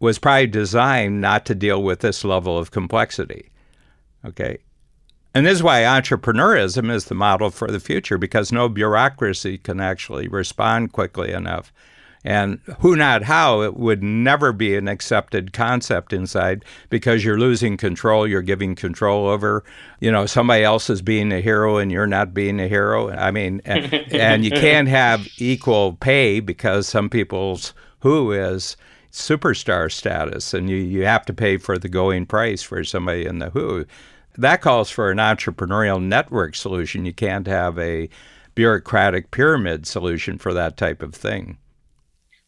was 0.00 0.18
probably 0.18 0.48
designed 0.48 1.20
not 1.20 1.46
to 1.46 1.54
deal 1.54 1.80
with 1.80 2.00
this 2.00 2.24
level 2.24 2.58
of 2.58 2.72
complexity 2.72 3.52
okay? 4.24 4.58
And 5.34 5.46
this 5.46 5.54
is 5.54 5.62
why 5.62 5.82
entrepreneurism 5.82 6.90
is 6.90 7.06
the 7.06 7.14
model 7.14 7.50
for 7.50 7.70
the 7.70 7.80
future 7.80 8.18
because 8.18 8.52
no 8.52 8.68
bureaucracy 8.68 9.58
can 9.58 9.80
actually 9.80 10.28
respond 10.28 10.92
quickly 10.92 11.32
enough 11.32 11.72
and 12.24 12.60
who 12.78 12.94
not 12.94 13.24
how 13.24 13.62
it 13.62 13.76
would 13.76 14.02
never 14.02 14.52
be 14.52 14.76
an 14.76 14.88
accepted 14.88 15.52
concept 15.52 16.12
inside. 16.12 16.64
Because 16.88 17.24
you're 17.24 17.38
losing 17.38 17.76
control 17.76 18.26
you're 18.26 18.42
giving 18.42 18.74
control 18.74 19.26
over 19.26 19.64
you 20.00 20.10
know 20.10 20.26
somebody 20.26 20.64
else 20.64 20.88
is 20.90 21.02
being 21.02 21.32
a 21.32 21.40
hero 21.40 21.78
and 21.78 21.90
you're 21.90 22.06
not 22.06 22.34
being 22.34 22.60
a 22.60 22.68
hero. 22.68 23.10
I 23.10 23.30
mean 23.30 23.60
and, 23.64 23.92
and 24.12 24.44
you 24.44 24.50
can't 24.50 24.88
have 24.88 25.26
equal 25.38 25.94
pay 25.94 26.40
because 26.40 26.88
some 26.88 27.08
people's 27.08 27.74
who 28.00 28.32
is 28.32 28.76
superstar 29.12 29.92
status. 29.92 30.54
And 30.54 30.68
you, 30.68 30.76
you 30.76 31.04
have 31.04 31.24
to 31.26 31.32
pay 31.32 31.58
for 31.58 31.78
the 31.78 31.88
going 31.88 32.26
price 32.26 32.62
for 32.62 32.82
somebody 32.82 33.26
in 33.26 33.38
the 33.38 33.50
who. 33.50 33.84
That 34.38 34.62
calls 34.62 34.90
for 34.90 35.10
an 35.10 35.18
entrepreneurial 35.18 36.02
network 36.02 36.56
solution. 36.56 37.04
You 37.04 37.12
can't 37.12 37.46
have 37.46 37.78
a 37.78 38.08
bureaucratic 38.54 39.30
pyramid 39.30 39.86
solution 39.86 40.38
for 40.38 40.54
that 40.54 40.76
type 40.76 41.02
of 41.02 41.14
thing 41.14 41.58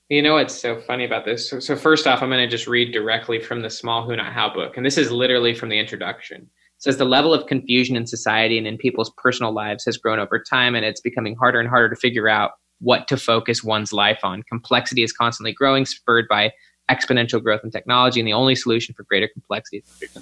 you 0.08 0.22
know 0.22 0.34
what's 0.34 0.54
so 0.54 0.80
funny 0.80 1.04
about 1.04 1.24
this? 1.24 1.48
So, 1.48 1.60
so 1.60 1.76
first 1.76 2.06
off, 2.06 2.22
I'm 2.22 2.28
going 2.28 2.42
to 2.42 2.48
just 2.48 2.66
read 2.66 2.92
directly 2.92 3.40
from 3.40 3.62
the 3.62 3.70
Small 3.70 4.06
Who 4.06 4.14
Not 4.14 4.32
How 4.32 4.52
book, 4.52 4.76
and 4.76 4.84
this 4.84 4.98
is 4.98 5.10
literally 5.10 5.54
from 5.54 5.70
the 5.70 5.78
introduction. 5.78 6.42
It 6.42 6.82
says 6.82 6.98
the 6.98 7.04
level 7.04 7.32
of 7.32 7.46
confusion 7.46 7.96
in 7.96 8.06
society 8.06 8.58
and 8.58 8.66
in 8.66 8.76
people's 8.76 9.12
personal 9.16 9.52
lives 9.52 9.84
has 9.86 9.96
grown 9.96 10.18
over 10.18 10.38
time, 10.38 10.74
and 10.74 10.84
it's 10.84 11.00
becoming 11.00 11.36
harder 11.36 11.58
and 11.58 11.68
harder 11.68 11.88
to 11.88 11.96
figure 11.96 12.28
out 12.28 12.52
what 12.80 13.08
to 13.08 13.16
focus 13.16 13.64
one's 13.64 13.92
life 13.92 14.20
on. 14.22 14.42
Complexity 14.42 15.02
is 15.02 15.12
constantly 15.12 15.52
growing, 15.52 15.86
spurred 15.86 16.26
by 16.28 16.52
exponential 16.90 17.42
growth 17.42 17.62
in 17.64 17.70
technology, 17.70 18.20
and 18.20 18.26
the 18.26 18.34
only 18.34 18.54
solution 18.54 18.94
for 18.94 19.04
greater 19.04 19.28
complexity 19.28 19.82
is 20.02 20.18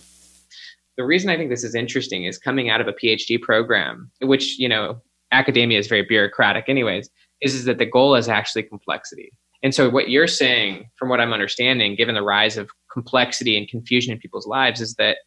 the 0.97 1.05
reason 1.05 1.31
I 1.31 1.37
think 1.37 1.51
this 1.51 1.65
is 1.65 1.75
interesting 1.75 2.25
is 2.25 2.39
coming 2.39 2.69
out 2.69 2.81
of 2.81 2.87
a 2.87 2.93
PhD 2.93 3.41
program, 3.41 4.13
which 4.21 4.61
you 4.61 4.69
know 4.69 5.03
academia 5.33 5.79
is 5.79 5.89
very 5.89 6.03
bureaucratic, 6.03 6.67
anyways. 6.69 7.11
Is, 7.41 7.57
is 7.57 7.65
that 7.65 7.79
the 7.79 7.87
goal 7.87 8.15
is 8.15 8.29
actually 8.29 8.63
complexity 8.63 9.33
and 9.63 9.75
so, 9.75 9.89
what 9.89 10.11
you're 10.11 10.27
saying, 10.27 10.91
from 10.97 11.09
what 11.09 11.21
I'm 11.21 11.33
understanding, 11.33 11.95
given 11.95 12.15
the 12.15 12.23
rise 12.23 12.57
of 12.57 12.71
complexity 12.93 13.57
and 13.57 13.69
confusion 13.69 14.13
in 14.13 14.19
people's 14.19 14.47
lives, 14.47 14.81
is 14.81 14.95
that 14.95 15.19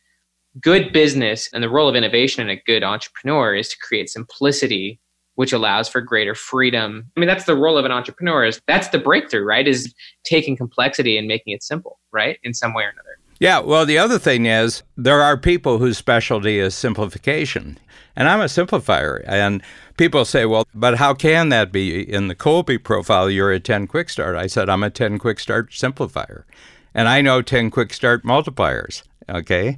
good 0.59 0.93
business 0.93 1.49
and 1.53 1.63
the 1.63 1.69
role 1.69 1.89
of 1.89 1.95
innovation 1.95 2.47
in 2.47 2.49
a 2.49 2.61
good 2.65 2.83
entrepreneur 2.83 3.55
is 3.55 3.69
to 3.69 3.77
create 3.77 4.09
simplicity 4.09 4.99
which 5.35 5.53
allows 5.53 5.87
for 5.87 6.01
greater 6.01 6.33
freedom. 6.33 7.11
I 7.15 7.19
mean, 7.19 7.27
that's 7.27 7.45
the 7.45 7.55
role 7.55 7.77
of 7.77 7.85
an 7.85 7.91
entrepreneur 7.91 8.45
is 8.45 8.61
that's 8.67 8.89
the 8.89 8.99
breakthrough, 8.99 9.43
right? 9.43 9.67
Is 9.67 9.93
taking 10.23 10.57
complexity 10.57 11.17
and 11.17 11.27
making 11.27 11.53
it 11.53 11.61
simple, 11.61 11.99
right? 12.11 12.39
In 12.43 12.53
some 12.53 12.73
way 12.73 12.83
or 12.83 12.89
another. 12.89 13.19
Yeah, 13.39 13.59
well, 13.59 13.85
the 13.85 13.97
other 13.97 14.17
thing 14.17 14.45
is 14.45 14.83
there 14.95 15.21
are 15.21 15.35
people 15.35 15.77
whose 15.77 15.97
specialty 15.97 16.57
is 16.57 16.73
simplification. 16.73 17.77
And 18.15 18.29
I'm 18.29 18.39
a 18.39 18.45
simplifier. 18.45 19.23
And 19.27 19.61
people 19.97 20.25
say, 20.25 20.45
well, 20.45 20.67
but 20.73 20.97
how 20.97 21.13
can 21.13 21.49
that 21.49 21.71
be? 21.71 22.01
In 22.01 22.27
the 22.27 22.35
Kolbe 22.35 22.83
profile, 22.83 23.29
you're 23.29 23.51
a 23.51 23.59
10 23.59 23.87
quick 23.87 24.09
start. 24.09 24.35
I 24.35 24.47
said, 24.47 24.69
I'm 24.69 24.83
a 24.83 24.89
10 24.89 25.19
quick 25.19 25.39
start 25.39 25.71
simplifier. 25.71 26.43
And 26.93 27.07
I 27.07 27.21
know 27.21 27.41
10 27.41 27.71
quick 27.71 27.93
start 27.93 28.23
multipliers. 28.23 29.03
Okay. 29.29 29.77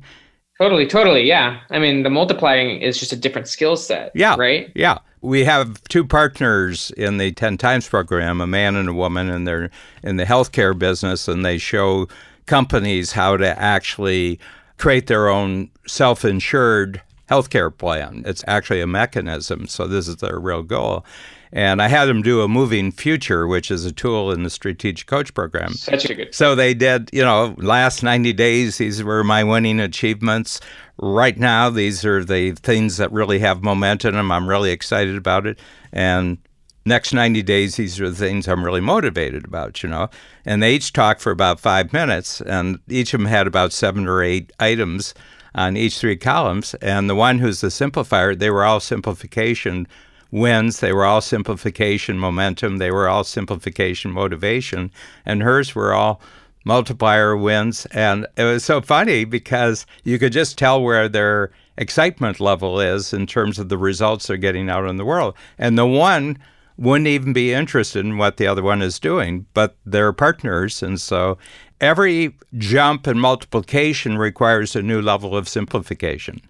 Totally, 0.59 0.87
totally. 0.87 1.23
Yeah. 1.23 1.59
I 1.69 1.79
mean, 1.79 2.03
the 2.03 2.09
multiplying 2.09 2.81
is 2.81 2.99
just 2.99 3.13
a 3.13 3.15
different 3.15 3.47
skill 3.47 3.77
set. 3.77 4.11
Yeah. 4.15 4.35
Right? 4.37 4.71
Yeah. 4.75 4.99
We 5.21 5.43
have 5.45 5.83
two 5.85 6.05
partners 6.05 6.91
in 6.91 7.17
the 7.17 7.31
10 7.31 7.57
times 7.57 7.87
program, 7.87 8.39
a 8.39 8.47
man 8.47 8.75
and 8.75 8.89
a 8.89 8.93
woman, 8.93 9.29
and 9.29 9.47
they're 9.47 9.69
in 10.03 10.17
the 10.17 10.25
healthcare 10.25 10.77
business, 10.77 11.27
and 11.27 11.43
they 11.43 11.57
show 11.57 12.07
companies 12.45 13.11
how 13.11 13.35
to 13.37 13.59
actually 13.59 14.39
create 14.77 15.07
their 15.07 15.27
own 15.27 15.69
self 15.87 16.23
insured 16.23 17.01
healthcare 17.29 17.75
plan. 17.75 18.23
It's 18.25 18.43
actually 18.47 18.81
a 18.81 18.87
mechanism. 18.87 19.67
So, 19.67 19.87
this 19.87 20.07
is 20.07 20.17
their 20.17 20.39
real 20.39 20.63
goal. 20.63 21.05
And 21.51 21.81
I 21.81 21.87
had 21.87 22.05
them 22.05 22.21
do 22.21 22.41
a 22.41 22.47
moving 22.47 22.91
future, 22.91 23.47
which 23.47 23.71
is 23.71 23.85
a 23.85 23.91
tool 23.91 24.31
in 24.31 24.43
the 24.43 24.49
strategic 24.49 25.07
coach 25.07 25.33
program. 25.33 25.73
Such 25.73 26.09
a 26.09 26.13
good. 26.13 26.35
So 26.35 26.55
they 26.55 26.73
did, 26.73 27.09
you 27.13 27.23
know, 27.23 27.55
last 27.57 28.03
90 28.03 28.33
days, 28.33 28.77
these 28.77 29.03
were 29.03 29.23
my 29.23 29.43
winning 29.43 29.79
achievements. 29.79 30.59
Right 30.97 31.37
now, 31.37 31.69
these 31.69 32.03
are 32.03 32.23
the 32.23 32.51
things 32.51 32.97
that 32.97 33.11
really 33.11 33.39
have 33.39 33.63
momentum. 33.63 34.31
I'm 34.31 34.47
really 34.47 34.71
excited 34.71 35.15
about 35.15 35.47
it. 35.47 35.57
And 35.93 36.37
next 36.85 37.13
90 37.13 37.43
days, 37.43 37.75
these 37.75 37.99
are 38.01 38.09
the 38.09 38.15
things 38.15 38.47
I'm 38.47 38.63
really 38.63 38.81
motivated 38.81 39.45
about, 39.45 39.83
you 39.83 39.89
know. 39.89 40.09
And 40.45 40.61
they 40.61 40.75
each 40.75 40.91
talked 40.91 41.21
for 41.21 41.31
about 41.31 41.59
five 41.59 41.93
minutes, 41.93 42.41
and 42.41 42.79
each 42.87 43.13
of 43.13 43.19
them 43.19 43.27
had 43.27 43.47
about 43.47 43.73
seven 43.73 44.07
or 44.07 44.21
eight 44.21 44.51
items 44.59 45.13
on 45.57 45.75
each 45.75 45.97
three 45.97 46.15
columns. 46.15 46.75
And 46.75 47.09
the 47.09 47.15
one 47.15 47.39
who's 47.39 47.61
the 47.61 47.67
simplifier, 47.67 48.37
they 48.37 48.49
were 48.49 48.63
all 48.63 48.79
simplification 48.79 49.87
wins, 50.31 50.79
they 50.79 50.93
were 50.93 51.05
all 51.05 51.21
simplification 51.21 52.17
momentum, 52.19 52.77
they 52.77 52.91
were 52.91 53.09
all 53.09 53.23
simplification 53.23 54.11
motivation, 54.11 54.91
and 55.25 55.41
hers 55.41 55.73
were 55.73 55.93
all 55.93 56.21
multiplier 56.63 57.35
wins. 57.35 57.85
And 57.87 58.27
it 58.35 58.43
was 58.43 58.63
so 58.63 58.81
funny 58.81 59.25
because 59.25 59.85
you 60.03 60.19
could 60.19 60.33
just 60.33 60.57
tell 60.57 60.81
where 60.81 61.09
their 61.09 61.51
excitement 61.77 62.39
level 62.39 62.79
is 62.79 63.13
in 63.13 63.25
terms 63.25 63.57
of 63.57 63.69
the 63.69 63.77
results 63.77 64.27
they're 64.27 64.37
getting 64.37 64.69
out 64.69 64.87
in 64.87 64.97
the 64.97 65.05
world. 65.05 65.35
And 65.57 65.77
the 65.77 65.87
one 65.87 66.37
wouldn't 66.77 67.07
even 67.07 67.33
be 67.33 67.53
interested 67.53 68.05
in 68.05 68.17
what 68.17 68.37
the 68.37 68.47
other 68.47 68.61
one 68.61 68.81
is 68.81 68.99
doing, 68.99 69.45
but 69.53 69.77
they're 69.85 70.13
partners. 70.13 70.83
And 70.83 71.01
so 71.01 71.37
every 71.81 72.35
jump 72.57 73.07
and 73.07 73.19
multiplication 73.19 74.17
requires 74.17 74.75
a 74.75 74.81
new 74.81 75.01
level 75.01 75.35
of 75.35 75.47
simplification. 75.47 76.41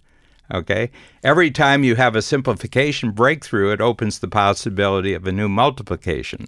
Okay? 0.54 0.90
Every 1.24 1.52
time 1.52 1.84
you 1.84 1.96
have 1.96 2.16
a 2.16 2.22
simplification 2.22 3.12
breakthrough, 3.12 3.72
it 3.72 3.82
opens 3.82 4.20
the 4.20 4.28
possibility 4.28 5.14
of 5.14 5.28
a 5.28 5.32
new 5.32 5.50
multiplication. 5.50 6.48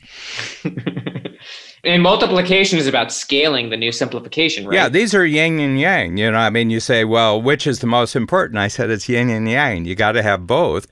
and 1.83 2.01
multiplication 2.01 2.79
is 2.79 2.87
about 2.87 3.11
scaling 3.11 3.69
the 3.69 3.77
new 3.77 3.91
simplification, 3.91 4.65
right? 4.65 4.75
Yeah, 4.75 4.89
these 4.89 5.13
are 5.13 5.25
yin 5.25 5.59
and 5.59 5.79
yang. 5.79 6.17
You 6.17 6.31
know, 6.31 6.37
I 6.37 6.49
mean, 6.49 6.69
you 6.69 6.79
say, 6.79 7.03
well, 7.03 7.41
which 7.41 7.67
is 7.67 7.79
the 7.79 7.87
most 7.87 8.15
important? 8.15 8.57
I 8.57 8.69
said 8.69 8.89
it's 8.89 9.09
yin 9.09 9.29
and 9.29 9.49
yang. 9.49 9.85
You 9.85 9.95
got 9.95 10.13
to 10.13 10.23
have 10.23 10.47
both. 10.47 10.87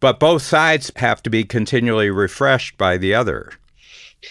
But 0.00 0.20
both 0.20 0.42
sides 0.42 0.92
have 0.96 1.22
to 1.22 1.30
be 1.30 1.44
continually 1.44 2.10
refreshed 2.10 2.76
by 2.76 2.98
the 2.98 3.14
other. 3.14 3.52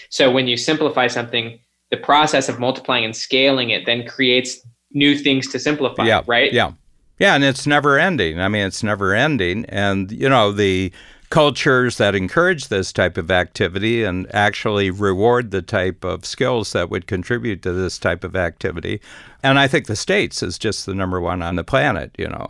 So 0.10 0.32
when 0.32 0.48
you 0.48 0.58
simplify 0.58 1.08
something, 1.08 1.60
the 1.95 2.03
process 2.03 2.49
of 2.49 2.60
multiplying 2.60 3.05
and 3.05 3.15
scaling 3.15 3.69
it 3.69 3.86
then 3.86 4.05
creates 4.08 4.60
new 4.91 5.17
things 5.17 5.47
to 5.51 5.60
simplify, 5.60 6.05
yeah, 6.05 6.21
right? 6.27 6.51
Yeah. 6.51 6.73
Yeah, 7.17 7.36
and 7.36 7.45
it's 7.45 7.65
never 7.65 7.97
ending. 7.97 8.41
I 8.41 8.49
mean, 8.49 8.67
it's 8.67 8.84
never 8.84 9.13
ending. 9.13 9.65
And, 9.69 10.12
you 10.12 10.27
know, 10.27 10.51
the 10.51 10.91
cultures 11.29 11.97
that 11.97 12.13
encourage 12.13 12.67
this 12.67 12.91
type 12.91 13.17
of 13.17 13.31
activity 13.31 14.03
and 14.03 14.27
actually 14.36 14.91
reward 14.91 15.51
the 15.51 15.62
type 15.62 16.03
of 16.03 16.25
skills 16.25 16.73
that 16.73 16.89
would 16.89 17.08
contribute 17.08 17.62
to 17.62 17.71
this 17.71 17.97
type 17.97 18.25
of 18.25 18.36
activity. 18.36 18.99
And 19.41 19.58
I 19.58 19.67
think 19.67 19.88
the 19.88 19.95
States 19.95 20.43
is 20.43 20.60
just 20.60 20.86
the 20.86 20.93
number 20.93 21.21
one 21.21 21.41
on 21.41 21.55
the 21.55 21.63
planet, 21.63 22.12
you 22.17 22.27
know. 22.27 22.49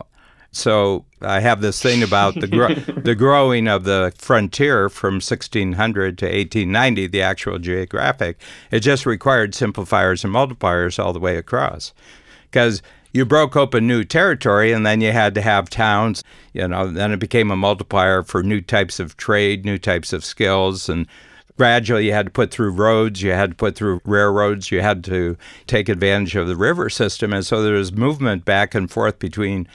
So 0.56 1.04
I 1.20 1.40
have 1.40 1.60
this 1.60 1.82
thing 1.82 2.02
about 2.02 2.34
the 2.34 2.46
gro- 2.46 2.74
the 2.96 3.14
growing 3.14 3.68
of 3.68 3.84
the 3.84 4.12
frontier 4.16 4.88
from 4.88 5.14
1600 5.14 6.18
to 6.18 6.24
1890, 6.24 7.06
the 7.08 7.22
actual 7.22 7.58
geographic. 7.58 8.40
It 8.70 8.80
just 8.80 9.04
required 9.04 9.54
simplifiers 9.54 10.24
and 10.24 10.32
multipliers 10.32 11.02
all 11.02 11.12
the 11.12 11.20
way 11.20 11.36
across, 11.36 11.92
because 12.50 12.80
you 13.12 13.24
broke 13.24 13.54
open 13.54 13.86
new 13.86 14.02
territory 14.02 14.72
and 14.72 14.84
then 14.84 15.00
you 15.00 15.12
had 15.12 15.34
to 15.34 15.40
have 15.40 15.70
towns 15.70 16.22
you 16.52 16.68
know 16.68 16.86
then 16.86 17.12
it 17.12 17.18
became 17.18 17.50
a 17.50 17.56
multiplier 17.56 18.22
for 18.22 18.42
new 18.42 18.60
types 18.60 19.00
of 19.00 19.16
trade 19.16 19.64
new 19.64 19.78
types 19.78 20.12
of 20.12 20.22
skills 20.22 20.86
and 20.90 21.06
gradually 21.56 22.04
you 22.04 22.12
had 22.12 22.26
to 22.26 22.32
put 22.32 22.50
through 22.50 22.70
roads 22.70 23.22
you 23.22 23.30
had 23.30 23.50
to 23.52 23.56
put 23.56 23.74
through 23.74 24.02
railroads 24.04 24.70
you 24.70 24.82
had 24.82 25.02
to 25.02 25.34
take 25.66 25.88
advantage 25.88 26.36
of 26.36 26.46
the 26.46 26.56
river 26.56 26.90
system 26.90 27.32
and 27.32 27.46
so 27.46 27.62
there 27.62 27.72
was 27.72 27.90
movement 27.90 28.44
back 28.44 28.74
and 28.74 28.90
forth 28.90 29.18
between 29.18 29.66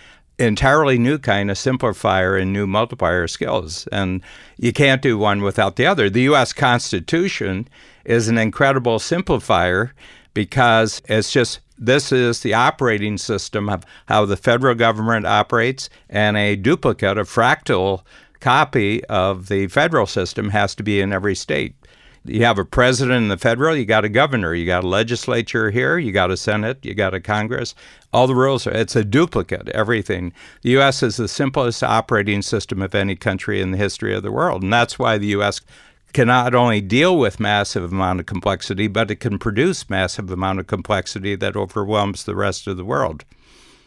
entirely 0.41 0.97
new 0.97 1.17
kind 1.17 1.51
of 1.51 1.57
simplifier 1.57 2.41
and 2.41 2.51
new 2.51 2.65
multiplier 2.65 3.27
skills 3.27 3.87
and 3.91 4.21
you 4.57 4.73
can't 4.73 5.01
do 5.01 5.17
one 5.17 5.41
without 5.41 5.75
the 5.75 5.85
other 5.85 6.09
the 6.09 6.21
US 6.23 6.51
constitution 6.53 7.67
is 8.05 8.27
an 8.27 8.37
incredible 8.37 8.97
simplifier 8.97 9.91
because 10.33 11.01
it's 11.05 11.31
just 11.31 11.59
this 11.81 12.11
is 12.11 12.41
the 12.41 12.53
operating 12.53 13.17
system 13.17 13.67
of 13.67 13.83
how 14.05 14.23
the 14.23 14.37
federal 14.37 14.75
government 14.75 15.25
operates, 15.25 15.89
and 16.09 16.37
a 16.37 16.55
duplicate, 16.55 17.17
a 17.17 17.23
fractal 17.23 18.03
copy 18.39 19.03
of 19.05 19.47
the 19.47 19.67
federal 19.67 20.05
system 20.05 20.49
has 20.49 20.75
to 20.75 20.83
be 20.83 21.01
in 21.01 21.11
every 21.11 21.35
state. 21.35 21.75
You 22.23 22.43
have 22.45 22.59
a 22.59 22.65
president 22.65 23.23
in 23.23 23.27
the 23.29 23.37
federal, 23.37 23.75
you 23.75 23.85
got 23.85 24.05
a 24.05 24.09
governor, 24.09 24.53
you 24.53 24.65
got 24.65 24.83
a 24.83 24.87
legislature 24.87 25.71
here, 25.71 25.97
you 25.97 26.11
got 26.11 26.29
a 26.29 26.37
Senate, 26.37 26.77
you 26.83 26.93
got 26.93 27.15
a 27.15 27.19
Congress. 27.19 27.73
All 28.13 28.27
the 28.27 28.35
rules 28.35 28.67
are, 28.67 28.71
it's 28.71 28.95
a 28.95 29.03
duplicate, 29.03 29.69
everything. 29.69 30.31
The 30.61 30.71
U.S. 30.71 31.01
is 31.01 31.17
the 31.17 31.27
simplest 31.27 31.83
operating 31.83 32.43
system 32.43 32.81
of 32.81 32.93
any 32.93 33.15
country 33.15 33.59
in 33.59 33.71
the 33.71 33.77
history 33.77 34.13
of 34.13 34.21
the 34.21 34.31
world. 34.31 34.61
And 34.61 34.71
that's 34.71 34.99
why 34.99 35.17
the 35.17 35.27
U.S 35.27 35.61
can 36.13 36.27
not 36.27 36.53
only 36.53 36.81
deal 36.81 37.17
with 37.17 37.39
massive 37.39 37.91
amount 37.91 38.19
of 38.19 38.25
complexity, 38.25 38.87
but 38.87 39.11
it 39.11 39.17
can 39.17 39.39
produce 39.39 39.89
massive 39.89 40.29
amount 40.29 40.59
of 40.59 40.67
complexity 40.67 41.35
that 41.35 41.55
overwhelms 41.55 42.25
the 42.25 42.35
rest 42.35 42.67
of 42.67 42.77
the 42.77 42.85
world. 42.85 43.23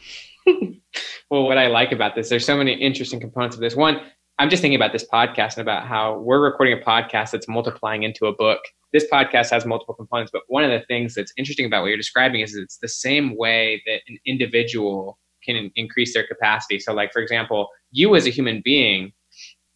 well, 0.47 1.45
what 1.45 1.59
I 1.59 1.69
like 1.69 1.93
about 1.93 2.15
this, 2.15 2.29
there's 2.29 2.45
so 2.45 2.57
many 2.57 2.73
interesting 2.73 3.21
components 3.21 3.57
of 3.57 3.61
this. 3.61 3.77
One, 3.77 4.01
I'm 4.39 4.51
just 4.51 4.61
thinking 4.63 4.77
about 4.77 4.93
this 4.93 5.07
podcast 5.13 5.57
and 5.57 5.63
about 5.63 5.87
how 5.87 6.19
we're 6.19 6.43
recording 6.43 6.79
a 6.79 6.83
podcast 6.85 7.31
that's 7.31 7.47
multiplying 7.47 8.03
into 8.03 8.27
a 8.27 8.35
book. 8.35 8.61
This 8.93 9.07
podcast 9.13 9.51
has 9.51 9.65
multiple 9.65 9.95
components, 9.95 10.31
but 10.33 10.43
one 10.49 10.65
of 10.65 10.71
the 10.71 10.85
things 10.87 11.15
that's 11.15 11.33
interesting 11.37 11.67
about 11.67 11.83
what 11.83 11.89
you're 11.89 11.97
describing 11.97 12.41
is 12.41 12.55
it's 12.57 12.79
the 12.79 12.89
same 12.89 13.37
way 13.37 13.83
that 13.87 14.01
an 14.09 14.19
individual 14.27 15.19
can 15.45 15.71
increase 15.77 16.15
their 16.15 16.27
capacity. 16.27 16.81
So, 16.81 16.93
like 16.93 17.13
for 17.13 17.21
example, 17.21 17.69
you 17.93 18.15
as 18.17 18.27
a 18.27 18.31
human 18.31 18.61
being 18.65 19.13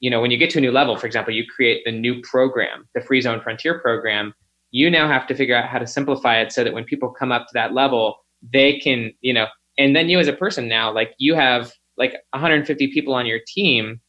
you 0.01 0.11
know, 0.11 0.21
when 0.21 0.31
you 0.31 0.37
get 0.37 0.51
to 0.51 0.59
a 0.59 0.61
new 0.61 0.71
level, 0.71 0.97
for 0.97 1.07
example, 1.07 1.35
you 1.35 1.45
create 1.47 1.83
the 1.85 1.93
new 1.93 2.21
program, 2.23 2.89
the 2.95 3.01
Free 3.01 3.21
Zone 3.21 3.41
Frontier 3.41 3.79
program, 3.81 4.33
you 4.71 4.91
now 4.91 5.09
have 5.09 5.27
to 5.27 5.35
figure 5.35 5.57
out 5.57 5.69
how 5.69 5.79
to 5.79 5.87
simplify 5.87 6.41
it 6.41 6.53
so 6.53 6.63
that 6.63 6.73
when 6.73 6.85
people 6.85 7.11
come 7.11 7.33
up 7.33 7.47
to 7.47 7.53
that 7.55 7.73
level, 7.73 8.17
they 8.43 8.79
can, 8.79 9.13
you 9.21 9.33
know, 9.33 9.47
and 9.79 9.97
then 9.97 10.09
you 10.09 10.19
as 10.19 10.29
a 10.29 10.33
person 10.33 10.69
now, 10.69 10.93
like 10.93 11.15
you 11.19 11.35
have 11.35 11.73
like 11.97 12.13
150 12.31 12.93
people 12.93 13.15
on 13.15 13.27
your 13.27 13.41
team 13.47 14.01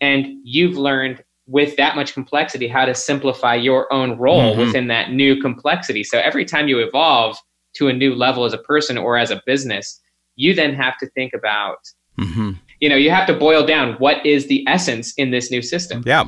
and 0.00 0.26
you've 0.44 0.76
learned 0.76 1.22
with 1.46 1.76
that 1.76 1.96
much 1.96 2.12
complexity 2.12 2.68
how 2.68 2.84
to 2.84 2.94
simplify 2.94 3.54
your 3.54 3.90
own 3.92 4.18
role 4.18 4.52
mm-hmm. 4.52 4.60
within 4.60 4.88
that 4.88 5.12
new 5.12 5.40
complexity. 5.40 6.04
So 6.04 6.18
every 6.18 6.44
time 6.44 6.68
you 6.68 6.78
evolve 6.78 7.36
to 7.76 7.88
a 7.88 7.92
new 7.92 8.14
level 8.14 8.44
as 8.44 8.52
a 8.52 8.58
person 8.58 8.98
or 8.98 9.16
as 9.16 9.30
a 9.30 9.42
business, 9.46 10.00
you 10.36 10.54
then 10.54 10.74
have 10.74 10.98
to 10.98 11.08
think 11.10 11.32
about 11.34 11.78
mm-hmm 12.18 12.52
you 12.80 12.88
know 12.88 12.96
you 12.96 13.10
have 13.10 13.26
to 13.26 13.34
boil 13.34 13.64
down 13.64 13.94
what 13.94 14.24
is 14.24 14.46
the 14.46 14.64
essence 14.68 15.12
in 15.14 15.30
this 15.30 15.50
new 15.50 15.62
system 15.62 16.02
yeah 16.06 16.24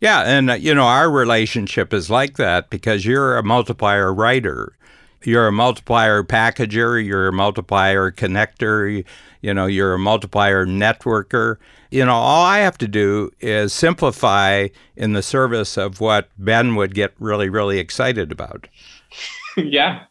yeah 0.00 0.22
and 0.22 0.50
uh, 0.50 0.54
you 0.54 0.74
know 0.74 0.84
our 0.84 1.10
relationship 1.10 1.92
is 1.92 2.10
like 2.10 2.36
that 2.36 2.70
because 2.70 3.04
you're 3.04 3.36
a 3.36 3.42
multiplier 3.42 4.12
writer 4.12 4.76
you're 5.24 5.46
a 5.46 5.52
multiplier 5.52 6.22
packager 6.22 7.04
you're 7.04 7.28
a 7.28 7.32
multiplier 7.32 8.10
connector 8.10 9.04
you 9.44 9.52
know 9.52 9.66
you're 9.66 9.94
a 9.94 9.98
multiplier 9.98 10.66
networker 10.66 11.56
you 11.90 12.04
know 12.04 12.14
all 12.14 12.44
i 12.44 12.58
have 12.58 12.78
to 12.78 12.88
do 12.88 13.30
is 13.40 13.72
simplify 13.72 14.68
in 14.96 15.12
the 15.12 15.22
service 15.22 15.76
of 15.76 16.00
what 16.00 16.28
ben 16.38 16.74
would 16.74 16.94
get 16.94 17.12
really 17.18 17.48
really 17.48 17.78
excited 17.78 18.32
about 18.32 18.66
yeah 19.56 20.04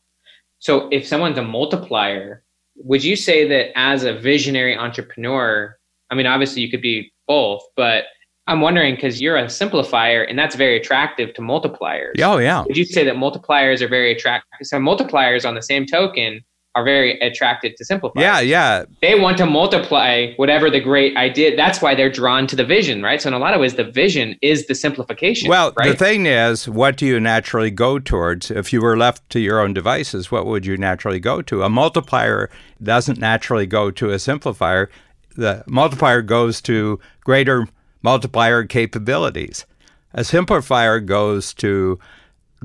so 0.60 0.88
if 0.92 1.06
someone's 1.06 1.38
a 1.38 1.44
multiplier 1.44 2.44
would 2.76 3.04
you 3.04 3.16
say 3.16 3.48
that 3.48 3.78
as 3.78 4.04
a 4.04 4.14
visionary 4.14 4.76
entrepreneur, 4.76 5.78
I 6.10 6.16
mean, 6.16 6.26
obviously 6.26 6.62
you 6.62 6.70
could 6.70 6.82
be 6.82 7.12
both, 7.28 7.62
but 7.76 8.06
I'm 8.48 8.62
wondering 8.62 8.96
because 8.96 9.22
you're 9.22 9.38
a 9.38 9.46
simplifier 9.46 10.26
and 10.28 10.38
that's 10.38 10.56
very 10.56 10.78
attractive 10.78 11.34
to 11.36 11.42
multipliers. 11.42 12.20
Oh, 12.22 12.38
yeah. 12.38 12.64
Would 12.64 12.76
you 12.76 12.86
say 12.86 13.04
that 13.06 13.16
multipliers 13.16 13.82
are 13.82 13.88
very 13.88 14.12
attractive? 14.12 14.68
So 14.68 14.78
multipliers 14.78 15.48
on 15.48 15.56
the 15.56 15.62
same 15.62 15.86
token 15.86 16.42
are 16.76 16.84
very 16.84 17.20
attracted 17.20 17.78
to 17.78 17.86
simplify. 17.86 18.20
Yeah, 18.20 18.40
yeah. 18.40 18.86
They 19.02 19.20
want 19.20 19.38
to 19.38 19.46
multiply 19.46 20.34
whatever 20.38 20.70
the 20.70 20.80
great 20.80 21.16
idea. 21.16 21.56
That's 21.56 21.82
why 21.82 21.94
they're 21.94 22.12
drawn 22.12 22.48
to 22.48 22.56
the 22.56 22.66
vision, 22.66 23.04
right? 23.04 23.22
So 23.22 23.28
in 23.28 23.34
a 23.34 23.40
lot 23.40 23.54
of 23.54 23.62
ways, 23.62 23.76
the 23.76 23.84
vision 23.84 24.36
is 24.42 24.66
the 24.66 24.74
simplification. 24.74 25.50
Well, 25.50 25.72
right? 25.78 25.90
the 25.90 25.96
thing 25.96 26.26
is, 26.26 26.68
what 26.68 26.98
do 26.98 27.06
you 27.06 27.20
naturally 27.20 27.70
go 27.70 28.00
towards? 28.00 28.50
If 28.50 28.74
you 28.74 28.82
were 28.82 28.98
left 28.98 29.30
to 29.32 29.40
your 29.40 29.60
own 29.60 29.74
devices, 29.74 30.32
what 30.32 30.48
would 30.48 30.66
you 30.66 30.76
naturally 30.78 31.20
go 31.20 31.44
to? 31.44 31.64
A 31.64 31.70
multiplier 31.70 32.50
doesn't 32.82 33.20
naturally 33.20 33.68
go 33.68 33.92
to 33.92 34.10
a 34.10 34.16
simplifier. 34.16 34.88
The 35.36 35.64
multiplier 35.68 36.24
goes 36.24 36.60
to 36.62 37.00
greater 37.22 37.68
multiplier 38.02 38.64
capabilities. 38.66 39.66
A 40.14 40.22
simplifier 40.22 41.04
goes 41.04 41.54
to 41.56 42.00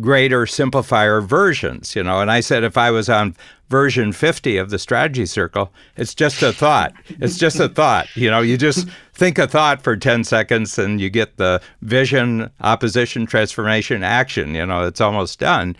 greater 0.00 0.46
simplifier 0.46 1.24
versions, 1.24 1.94
you 1.94 2.02
know. 2.02 2.20
And 2.20 2.30
I 2.30 2.40
said 2.40 2.64
if 2.64 2.76
I 2.76 2.90
was 2.90 3.08
on 3.08 3.34
version 3.68 4.12
50 4.12 4.56
of 4.56 4.70
the 4.70 4.78
strategy 4.78 5.26
circle, 5.26 5.72
it's 5.96 6.14
just 6.14 6.42
a 6.42 6.52
thought. 6.52 6.92
It's 7.20 7.38
just 7.38 7.60
a 7.60 7.68
thought. 7.68 8.08
You 8.16 8.30
know, 8.30 8.40
you 8.40 8.56
just 8.56 8.88
think 9.12 9.38
a 9.38 9.46
thought 9.46 9.82
for 9.82 9.96
10 9.96 10.24
seconds 10.24 10.78
and 10.78 11.00
you 11.00 11.10
get 11.10 11.36
the 11.36 11.60
vision, 11.82 12.50
opposition, 12.60 13.26
transformation, 13.26 14.02
action. 14.02 14.54
You 14.54 14.66
know, 14.66 14.86
it's 14.86 15.00
almost 15.00 15.38
done. 15.38 15.76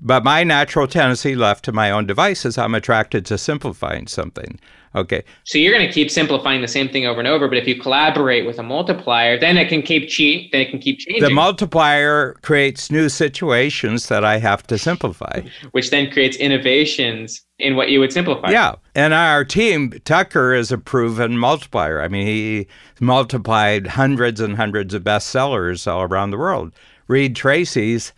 But 0.00 0.24
my 0.24 0.42
natural 0.42 0.88
tendency 0.88 1.36
left 1.36 1.64
to 1.64 1.72
my 1.72 1.90
own 1.90 2.06
devices, 2.06 2.58
I'm 2.58 2.74
attracted 2.74 3.24
to 3.26 3.38
simplifying 3.38 4.08
something. 4.08 4.58
Okay. 4.94 5.22
So 5.44 5.58
you're 5.58 5.72
going 5.72 5.86
to 5.86 5.92
keep 5.92 6.10
simplifying 6.10 6.60
the 6.60 6.68
same 6.68 6.88
thing 6.88 7.06
over 7.06 7.18
and 7.18 7.28
over, 7.28 7.48
but 7.48 7.56
if 7.56 7.66
you 7.66 7.80
collaborate 7.80 8.44
with 8.44 8.58
a 8.58 8.62
multiplier, 8.62 9.38
then 9.38 9.56
it 9.56 9.68
can 9.68 9.82
keep 9.82 10.08
cheat, 10.08 10.52
then 10.52 10.60
it 10.60 10.70
can 10.70 10.78
keep 10.78 10.98
changing. 10.98 11.22
The 11.22 11.30
multiplier 11.30 12.34
creates 12.42 12.90
new 12.90 13.08
situations 13.08 14.08
that 14.08 14.24
I 14.24 14.38
have 14.38 14.66
to 14.66 14.76
simplify, 14.76 15.40
which 15.70 15.90
then 15.90 16.10
creates 16.10 16.36
innovations 16.36 17.42
in 17.58 17.76
what 17.76 17.88
you 17.88 18.00
would 18.00 18.12
simplify. 18.12 18.50
Yeah. 18.50 18.74
And 18.94 19.14
our 19.14 19.44
team, 19.44 19.92
Tucker 20.04 20.52
is 20.52 20.70
a 20.70 20.78
proven 20.78 21.38
multiplier. 21.38 22.02
I 22.02 22.08
mean, 22.08 22.26
he 22.26 22.66
multiplied 23.00 23.86
hundreds 23.86 24.40
and 24.40 24.56
hundreds 24.56 24.92
of 24.92 25.04
bestsellers 25.04 25.90
all 25.90 26.02
around 26.02 26.32
the 26.32 26.38
world. 26.38 26.72
Reid 27.08 27.34
Tracy's 27.34 28.12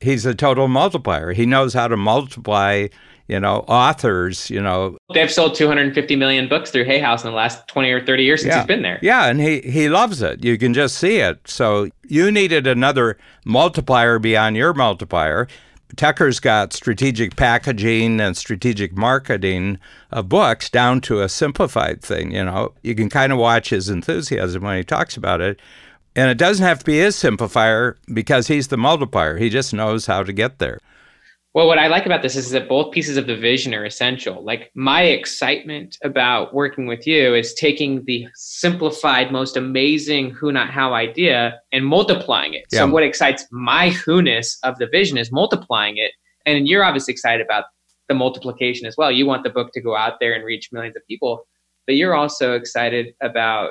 he's 0.00 0.26
a 0.26 0.34
total 0.34 0.68
multiplier. 0.68 1.32
He 1.32 1.46
knows 1.46 1.74
how 1.74 1.88
to 1.88 1.96
multiply 1.96 2.88
you 3.28 3.40
know, 3.40 3.64
authors, 3.68 4.50
you 4.50 4.60
know. 4.60 4.96
They've 5.12 5.30
sold 5.30 5.54
250 5.54 6.16
million 6.16 6.48
books 6.48 6.70
through 6.70 6.84
Hay 6.84 7.00
House 7.00 7.24
in 7.24 7.30
the 7.30 7.36
last 7.36 7.66
20 7.68 7.90
or 7.90 8.04
30 8.04 8.22
years 8.22 8.42
since 8.42 8.52
yeah. 8.52 8.60
he's 8.60 8.66
been 8.66 8.82
there. 8.82 8.98
Yeah, 9.02 9.26
and 9.26 9.40
he, 9.40 9.60
he 9.60 9.88
loves 9.88 10.22
it. 10.22 10.44
You 10.44 10.56
can 10.58 10.74
just 10.74 10.96
see 10.96 11.18
it. 11.18 11.40
So 11.48 11.88
you 12.06 12.30
needed 12.30 12.66
another 12.66 13.18
multiplier 13.44 14.18
beyond 14.18 14.56
your 14.56 14.74
multiplier. 14.74 15.48
Tucker's 15.96 16.40
got 16.40 16.72
strategic 16.72 17.36
packaging 17.36 18.20
and 18.20 18.36
strategic 18.36 18.96
marketing 18.96 19.78
of 20.10 20.28
books 20.28 20.68
down 20.68 21.00
to 21.02 21.22
a 21.22 21.28
simplified 21.28 22.02
thing, 22.02 22.32
you 22.32 22.44
know. 22.44 22.74
You 22.82 22.94
can 22.94 23.08
kind 23.08 23.32
of 23.32 23.38
watch 23.38 23.70
his 23.70 23.88
enthusiasm 23.88 24.62
when 24.62 24.76
he 24.76 24.84
talks 24.84 25.16
about 25.16 25.40
it. 25.40 25.60
And 26.14 26.30
it 26.30 26.38
doesn't 26.38 26.64
have 26.64 26.78
to 26.80 26.84
be 26.84 26.98
his 26.98 27.14
simplifier 27.14 27.96
because 28.12 28.48
he's 28.48 28.68
the 28.68 28.78
multiplier. 28.78 29.36
He 29.36 29.50
just 29.50 29.74
knows 29.74 30.06
how 30.06 30.22
to 30.22 30.32
get 30.32 30.58
there. 30.58 30.80
Well, 31.56 31.68
what 31.68 31.78
I 31.78 31.86
like 31.86 32.04
about 32.04 32.20
this 32.20 32.36
is 32.36 32.50
that 32.50 32.68
both 32.68 32.92
pieces 32.92 33.16
of 33.16 33.26
the 33.26 33.34
vision 33.34 33.72
are 33.72 33.86
essential. 33.86 34.44
Like 34.44 34.70
my 34.74 35.04
excitement 35.04 35.96
about 36.04 36.52
working 36.52 36.86
with 36.86 37.06
you 37.06 37.34
is 37.34 37.54
taking 37.54 38.04
the 38.04 38.26
simplified, 38.34 39.32
most 39.32 39.56
amazing 39.56 40.32
who 40.32 40.52
not 40.52 40.68
how 40.68 40.92
idea 40.92 41.58
and 41.72 41.86
multiplying 41.86 42.52
it. 42.52 42.66
Yeah. 42.70 42.80
So 42.80 42.88
what 42.88 43.04
excites 43.04 43.46
my 43.50 43.88
who-ness 43.88 44.58
of 44.64 44.76
the 44.76 44.86
vision 44.86 45.16
is 45.16 45.32
multiplying 45.32 45.96
it. 45.96 46.12
And 46.44 46.68
you're 46.68 46.84
obviously 46.84 47.12
excited 47.12 47.42
about 47.42 47.64
the 48.10 48.14
multiplication 48.14 48.86
as 48.86 48.98
well. 48.98 49.10
You 49.10 49.24
want 49.24 49.42
the 49.42 49.48
book 49.48 49.72
to 49.72 49.80
go 49.80 49.96
out 49.96 50.20
there 50.20 50.34
and 50.34 50.44
reach 50.44 50.68
millions 50.72 50.94
of 50.94 51.06
people, 51.08 51.48
but 51.86 51.96
you're 51.96 52.14
also 52.14 52.52
excited 52.52 53.14
about 53.22 53.70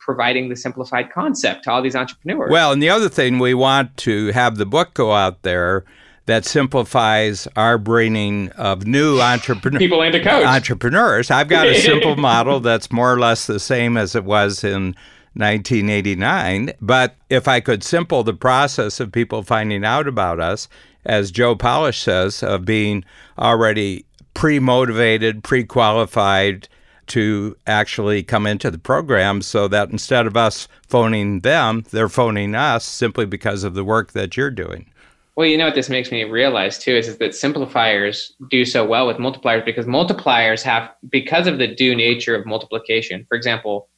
providing 0.00 0.50
the 0.50 0.56
simplified 0.56 1.10
concept 1.10 1.64
to 1.64 1.70
all 1.70 1.80
these 1.80 1.96
entrepreneurs. 1.96 2.50
Well, 2.50 2.72
and 2.72 2.82
the 2.82 2.90
other 2.90 3.08
thing, 3.08 3.38
we 3.38 3.54
want 3.54 3.96
to 3.98 4.32
have 4.32 4.58
the 4.58 4.66
book 4.66 4.92
go 4.92 5.12
out 5.12 5.44
there 5.44 5.86
that 6.26 6.44
simplifies 6.44 7.48
our 7.56 7.78
bringing 7.78 8.50
of 8.50 8.86
new 8.86 9.20
entrepreneurs. 9.20 9.80
People 9.80 10.02
into 10.02 10.22
coach. 10.22 10.44
Entrepreneurs. 10.44 11.30
I've 11.30 11.48
got 11.48 11.66
a 11.66 11.80
simple 11.80 12.16
model 12.16 12.60
that's 12.60 12.92
more 12.92 13.12
or 13.12 13.18
less 13.18 13.46
the 13.46 13.58
same 13.58 13.96
as 13.96 14.14
it 14.14 14.24
was 14.24 14.62
in 14.62 14.94
1989. 15.34 16.72
But 16.80 17.16
if 17.28 17.48
I 17.48 17.60
could 17.60 17.82
simple 17.82 18.22
the 18.22 18.34
process 18.34 19.00
of 19.00 19.10
people 19.10 19.42
finding 19.42 19.84
out 19.84 20.06
about 20.06 20.38
us, 20.40 20.68
as 21.04 21.32
Joe 21.32 21.56
Polish 21.56 22.00
says, 22.00 22.42
of 22.42 22.64
being 22.64 23.04
already 23.38 24.04
pre 24.34 24.58
motivated, 24.58 25.42
pre 25.42 25.64
qualified 25.64 26.68
to 27.08 27.56
actually 27.66 28.22
come 28.22 28.46
into 28.46 28.70
the 28.70 28.78
program 28.78 29.42
so 29.42 29.66
that 29.68 29.90
instead 29.90 30.26
of 30.26 30.36
us 30.36 30.68
phoning 30.86 31.40
them, 31.40 31.84
they're 31.90 32.08
phoning 32.08 32.54
us 32.54 32.84
simply 32.84 33.26
because 33.26 33.64
of 33.64 33.74
the 33.74 33.84
work 33.84 34.12
that 34.12 34.36
you're 34.36 34.50
doing. 34.50 34.88
Well, 35.34 35.46
you 35.46 35.56
know 35.56 35.64
what 35.64 35.74
this 35.74 35.88
makes 35.88 36.10
me 36.10 36.24
realize 36.24 36.78
too 36.78 36.94
is, 36.94 37.08
is 37.08 37.18
that 37.18 37.34
simplifiers 37.34 38.34
do 38.50 38.64
so 38.66 38.84
well 38.84 39.06
with 39.06 39.16
multipliers 39.16 39.64
because 39.64 39.86
multipliers 39.86 40.62
have, 40.62 40.90
because 41.08 41.46
of 41.46 41.58
the 41.58 41.66
due 41.66 41.94
nature 41.94 42.34
of 42.34 42.44
multiplication. 42.44 43.24
For 43.28 43.36
example, 43.36 43.88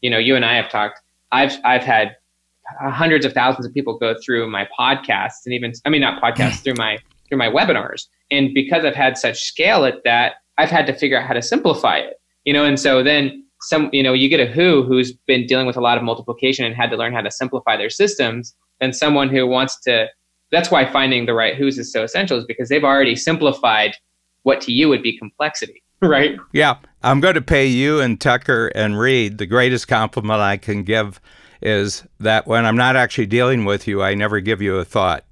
you 0.00 0.10
know, 0.10 0.18
you 0.18 0.34
and 0.34 0.44
I 0.44 0.56
have 0.56 0.68
talked. 0.68 1.00
I've 1.30 1.56
I've 1.64 1.82
had 1.82 2.16
hundreds 2.80 3.24
of 3.24 3.32
thousands 3.32 3.66
of 3.66 3.72
people 3.72 3.98
go 3.98 4.14
through 4.24 4.50
my 4.50 4.68
podcasts 4.78 5.44
and 5.44 5.54
even 5.54 5.72
I 5.84 5.88
mean 5.88 6.00
not 6.00 6.22
podcasts 6.22 6.60
through 6.64 6.74
my 6.76 6.98
through 7.28 7.38
my 7.38 7.48
webinars. 7.48 8.06
And 8.30 8.52
because 8.52 8.84
I've 8.84 8.94
had 8.94 9.16
such 9.16 9.42
scale 9.42 9.84
at 9.84 10.04
that, 10.04 10.34
I've 10.58 10.70
had 10.70 10.86
to 10.86 10.92
figure 10.92 11.18
out 11.18 11.26
how 11.26 11.34
to 11.34 11.42
simplify 11.42 11.98
it. 11.98 12.20
You 12.44 12.52
know, 12.52 12.64
and 12.64 12.78
so 12.78 13.02
then 13.02 13.44
some 13.62 13.88
you 13.92 14.02
know, 14.02 14.12
you 14.12 14.28
get 14.28 14.40
a 14.40 14.46
who 14.46 14.82
who's 14.82 15.12
been 15.12 15.46
dealing 15.46 15.66
with 15.66 15.76
a 15.76 15.80
lot 15.80 15.96
of 15.96 16.04
multiplication 16.04 16.64
and 16.64 16.74
had 16.74 16.90
to 16.90 16.96
learn 16.96 17.12
how 17.12 17.20
to 17.22 17.30
simplify 17.30 17.76
their 17.76 17.90
systems, 17.90 18.54
and 18.80 18.94
someone 18.94 19.28
who 19.28 19.46
wants 19.46 19.80
to 19.82 20.08
that's 20.52 20.70
why 20.70 20.90
finding 20.90 21.26
the 21.26 21.34
right 21.34 21.56
who's 21.56 21.78
is 21.78 21.90
so 21.90 22.04
essential 22.04 22.38
is 22.38 22.44
because 22.44 22.68
they've 22.68 22.84
already 22.84 23.16
simplified 23.16 23.96
what 24.44 24.60
to 24.60 24.72
you 24.72 24.88
would 24.88 25.02
be 25.02 25.18
complexity. 25.18 25.82
Right. 26.02 26.36
Yeah. 26.52 26.78
I'm 27.04 27.20
going 27.20 27.36
to 27.36 27.40
pay 27.40 27.66
you 27.66 28.00
and 28.00 28.20
Tucker 28.20 28.72
and 28.74 28.98
Reid 28.98 29.38
the 29.38 29.46
greatest 29.46 29.86
compliment 29.86 30.40
I 30.40 30.56
can 30.56 30.82
give 30.82 31.20
is 31.62 32.02
that 32.18 32.48
when 32.48 32.66
I'm 32.66 32.76
not 32.76 32.96
actually 32.96 33.26
dealing 33.26 33.64
with 33.64 33.86
you, 33.86 34.02
I 34.02 34.14
never 34.14 34.40
give 34.40 34.60
you 34.60 34.78
a 34.78 34.84
thought. 34.84 35.24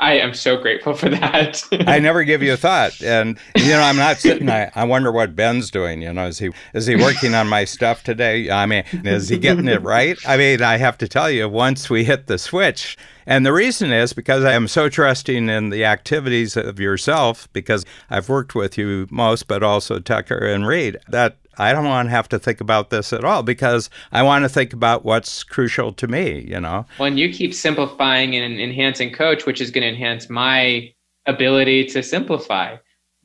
I 0.00 0.14
am 0.18 0.32
so 0.32 0.56
grateful 0.56 0.94
for 0.94 1.08
that. 1.08 1.62
I 1.86 1.98
never 1.98 2.22
give 2.22 2.40
you 2.42 2.52
a 2.52 2.56
thought, 2.68 3.02
and 3.02 3.38
you 3.56 3.70
know 3.70 3.82
I'm 3.82 3.96
not 3.96 4.18
sitting. 4.18 4.48
I, 4.48 4.70
I 4.74 4.84
wonder 4.84 5.10
what 5.10 5.34
Ben's 5.34 5.70
doing. 5.70 6.02
You 6.02 6.12
know, 6.12 6.28
is 6.28 6.38
he 6.38 6.50
is 6.72 6.86
he 6.86 6.94
working 6.94 7.34
on 7.34 7.48
my 7.48 7.64
stuff 7.64 8.04
today? 8.04 8.48
I 8.50 8.66
mean, 8.66 8.84
is 8.92 9.28
he 9.28 9.38
getting 9.38 9.66
it 9.66 9.82
right? 9.82 10.16
I 10.26 10.36
mean, 10.36 10.62
I 10.62 10.76
have 10.76 10.98
to 10.98 11.08
tell 11.08 11.30
you, 11.30 11.48
once 11.48 11.90
we 11.90 12.04
hit 12.04 12.28
the 12.28 12.38
switch, 12.38 12.96
and 13.26 13.44
the 13.44 13.52
reason 13.52 13.90
is 13.90 14.12
because 14.12 14.44
I 14.44 14.52
am 14.52 14.68
so 14.68 14.88
trusting 14.88 15.48
in 15.48 15.70
the 15.70 15.84
activities 15.84 16.56
of 16.56 16.78
yourself, 16.78 17.48
because 17.52 17.84
I've 18.08 18.28
worked 18.28 18.54
with 18.54 18.78
you 18.78 19.08
most, 19.10 19.48
but 19.48 19.64
also 19.64 19.98
Tucker 19.98 20.46
and 20.46 20.66
Reid, 20.66 20.98
that 21.08 21.38
I 21.58 21.72
don't 21.72 21.84
want 21.84 22.06
to 22.06 22.10
have 22.10 22.28
to 22.30 22.38
think 22.38 22.60
about 22.60 22.90
this 22.90 23.12
at 23.12 23.24
all 23.24 23.42
because 23.42 23.90
I 24.12 24.22
want 24.22 24.44
to 24.44 24.48
think 24.48 24.72
about 24.72 25.04
what's 25.04 25.42
crucial 25.42 25.92
to 25.94 26.06
me, 26.06 26.46
you 26.48 26.60
know. 26.60 26.86
When 26.98 27.18
you 27.18 27.32
keep 27.32 27.52
simplifying 27.52 28.36
and 28.36 28.60
enhancing 28.60 29.12
coach, 29.12 29.44
which 29.44 29.60
is 29.60 29.70
going 29.70 29.82
to 29.82 29.88
enhance 29.88 30.30
my 30.30 30.92
ability 31.26 31.86
to 31.86 32.02
simplify. 32.02 32.76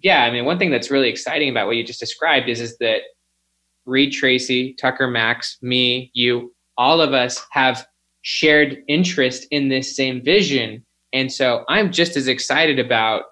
Yeah, 0.02 0.24
I 0.24 0.32
mean, 0.32 0.46
one 0.46 0.60
thing 0.60 0.72
that's 0.72 0.92
really 0.92 1.10
exciting 1.10 1.50
about 1.50 1.68
what 1.68 1.78
you 1.78 1.84
just 1.84 2.00
described 2.00 2.50
is 2.50 2.60
is 2.60 2.78
that 2.80 3.02
Reid 3.86 4.12
Tracy, 4.12 4.74
Tucker 4.74 5.08
Max, 5.08 5.58
me, 5.62 6.12
you, 6.14 6.54
all 6.78 7.02
of 7.02 7.14
us 7.14 7.46
have 7.52 7.86
shared 8.24 8.78
interest 8.88 9.46
in 9.52 9.70
this 9.70 9.96
same 9.96 10.24
vision. 10.24 10.84
And 11.14 11.32
so 11.32 11.64
I'm 11.70 11.92
just 11.92 12.18
as 12.18 12.28
excited 12.28 12.80
about 12.80 13.24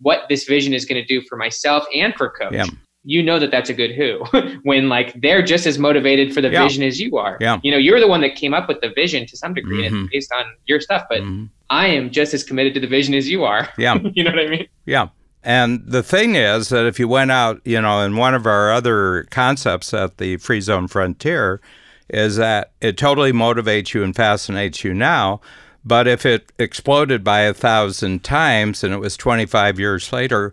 what 0.00 0.22
this 0.28 0.44
vision 0.44 0.74
is 0.74 0.84
going 0.84 1.00
to 1.00 1.06
do 1.06 1.24
for 1.28 1.36
myself 1.36 1.84
and 1.94 2.14
for 2.14 2.30
coach. 2.30 2.52
Yeah 2.52 2.66
you 3.04 3.22
know 3.22 3.38
that 3.38 3.50
that's 3.50 3.70
a 3.70 3.74
good 3.74 3.92
who 3.92 4.24
when 4.62 4.88
like 4.88 5.18
they're 5.20 5.42
just 5.42 5.66
as 5.66 5.78
motivated 5.78 6.34
for 6.34 6.40
the 6.40 6.50
yeah. 6.50 6.62
vision 6.62 6.82
as 6.82 7.00
you 7.00 7.16
are. 7.16 7.38
Yeah. 7.40 7.58
You 7.62 7.72
know, 7.72 7.78
you're 7.78 8.00
the 8.00 8.08
one 8.08 8.20
that 8.20 8.34
came 8.36 8.52
up 8.52 8.68
with 8.68 8.80
the 8.80 8.90
vision 8.90 9.26
to 9.26 9.36
some 9.36 9.54
degree 9.54 9.84
mm-hmm. 9.84 9.96
and 9.96 10.10
based 10.10 10.32
on 10.32 10.44
your 10.66 10.80
stuff, 10.80 11.04
but 11.08 11.22
mm-hmm. 11.22 11.46
I 11.70 11.86
am 11.86 12.10
just 12.10 12.34
as 12.34 12.44
committed 12.44 12.74
to 12.74 12.80
the 12.80 12.86
vision 12.86 13.14
as 13.14 13.28
you 13.28 13.44
are. 13.44 13.68
Yeah. 13.78 13.98
you 14.14 14.24
know 14.24 14.30
what 14.30 14.40
I 14.40 14.48
mean? 14.48 14.68
Yeah. 14.84 15.08
And 15.42 15.82
the 15.86 16.02
thing 16.02 16.34
is 16.34 16.68
that 16.68 16.84
if 16.84 16.98
you 16.98 17.08
went 17.08 17.30
out, 17.30 17.62
you 17.64 17.80
know, 17.80 18.00
in 18.02 18.16
one 18.16 18.34
of 18.34 18.46
our 18.46 18.70
other 18.70 19.26
concepts 19.30 19.94
at 19.94 20.18
the 20.18 20.36
Free 20.36 20.60
Zone 20.60 20.86
Frontier, 20.86 21.62
is 22.10 22.36
that 22.36 22.72
it 22.80 22.98
totally 22.98 23.32
motivates 23.32 23.94
you 23.94 24.02
and 24.02 24.14
fascinates 24.14 24.84
you 24.84 24.92
now. 24.92 25.40
But 25.84 26.06
if 26.06 26.26
it 26.26 26.52
exploded 26.58 27.24
by 27.24 27.40
a 27.40 27.54
thousand 27.54 28.22
times 28.22 28.84
and 28.84 28.92
it 28.92 28.98
was 28.98 29.16
25 29.16 29.78
years 29.78 30.12
later, 30.12 30.52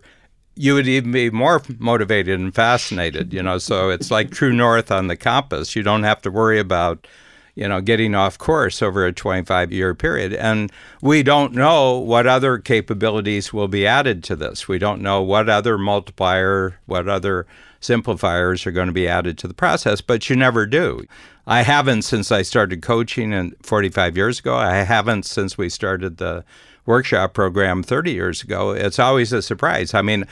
you 0.58 0.74
would 0.74 0.88
even 0.88 1.12
be 1.12 1.30
more 1.30 1.62
motivated 1.78 2.38
and 2.38 2.54
fascinated, 2.54 3.32
you 3.32 3.42
know. 3.42 3.58
So 3.58 3.90
it's 3.90 4.10
like 4.10 4.30
true 4.30 4.52
north 4.52 4.90
on 4.90 5.06
the 5.06 5.16
compass. 5.16 5.76
You 5.76 5.82
don't 5.82 6.02
have 6.02 6.20
to 6.22 6.30
worry 6.30 6.58
about, 6.58 7.06
you 7.54 7.68
know, 7.68 7.80
getting 7.80 8.14
off 8.14 8.36
course 8.36 8.82
over 8.82 9.06
a 9.06 9.12
25 9.12 9.72
year 9.72 9.94
period. 9.94 10.34
And 10.34 10.72
we 11.00 11.22
don't 11.22 11.52
know 11.54 11.96
what 11.98 12.26
other 12.26 12.58
capabilities 12.58 13.52
will 13.52 13.68
be 13.68 13.86
added 13.86 14.24
to 14.24 14.36
this. 14.36 14.66
We 14.66 14.78
don't 14.78 15.00
know 15.00 15.22
what 15.22 15.48
other 15.48 15.78
multiplier, 15.78 16.78
what 16.86 17.08
other 17.08 17.46
simplifiers 17.80 18.66
are 18.66 18.72
going 18.72 18.88
to 18.88 18.92
be 18.92 19.06
added 19.06 19.38
to 19.38 19.48
the 19.48 19.54
process, 19.54 20.00
but 20.00 20.28
you 20.28 20.34
never 20.34 20.66
do. 20.66 21.04
I 21.46 21.62
haven't 21.62 22.02
since 22.02 22.32
I 22.32 22.42
started 22.42 22.82
coaching 22.82 23.32
in 23.32 23.54
45 23.62 24.16
years 24.16 24.40
ago. 24.40 24.56
I 24.56 24.78
haven't 24.78 25.24
since 25.24 25.56
we 25.56 25.68
started 25.68 26.16
the 26.16 26.44
workshop 26.88 27.34
program 27.34 27.84
30 27.84 28.12
years 28.12 28.42
ago, 28.42 28.70
it's 28.70 28.98
always 28.98 29.32
a 29.32 29.42
surprise. 29.42 29.94
I 29.94 30.02
mean, 30.02 30.24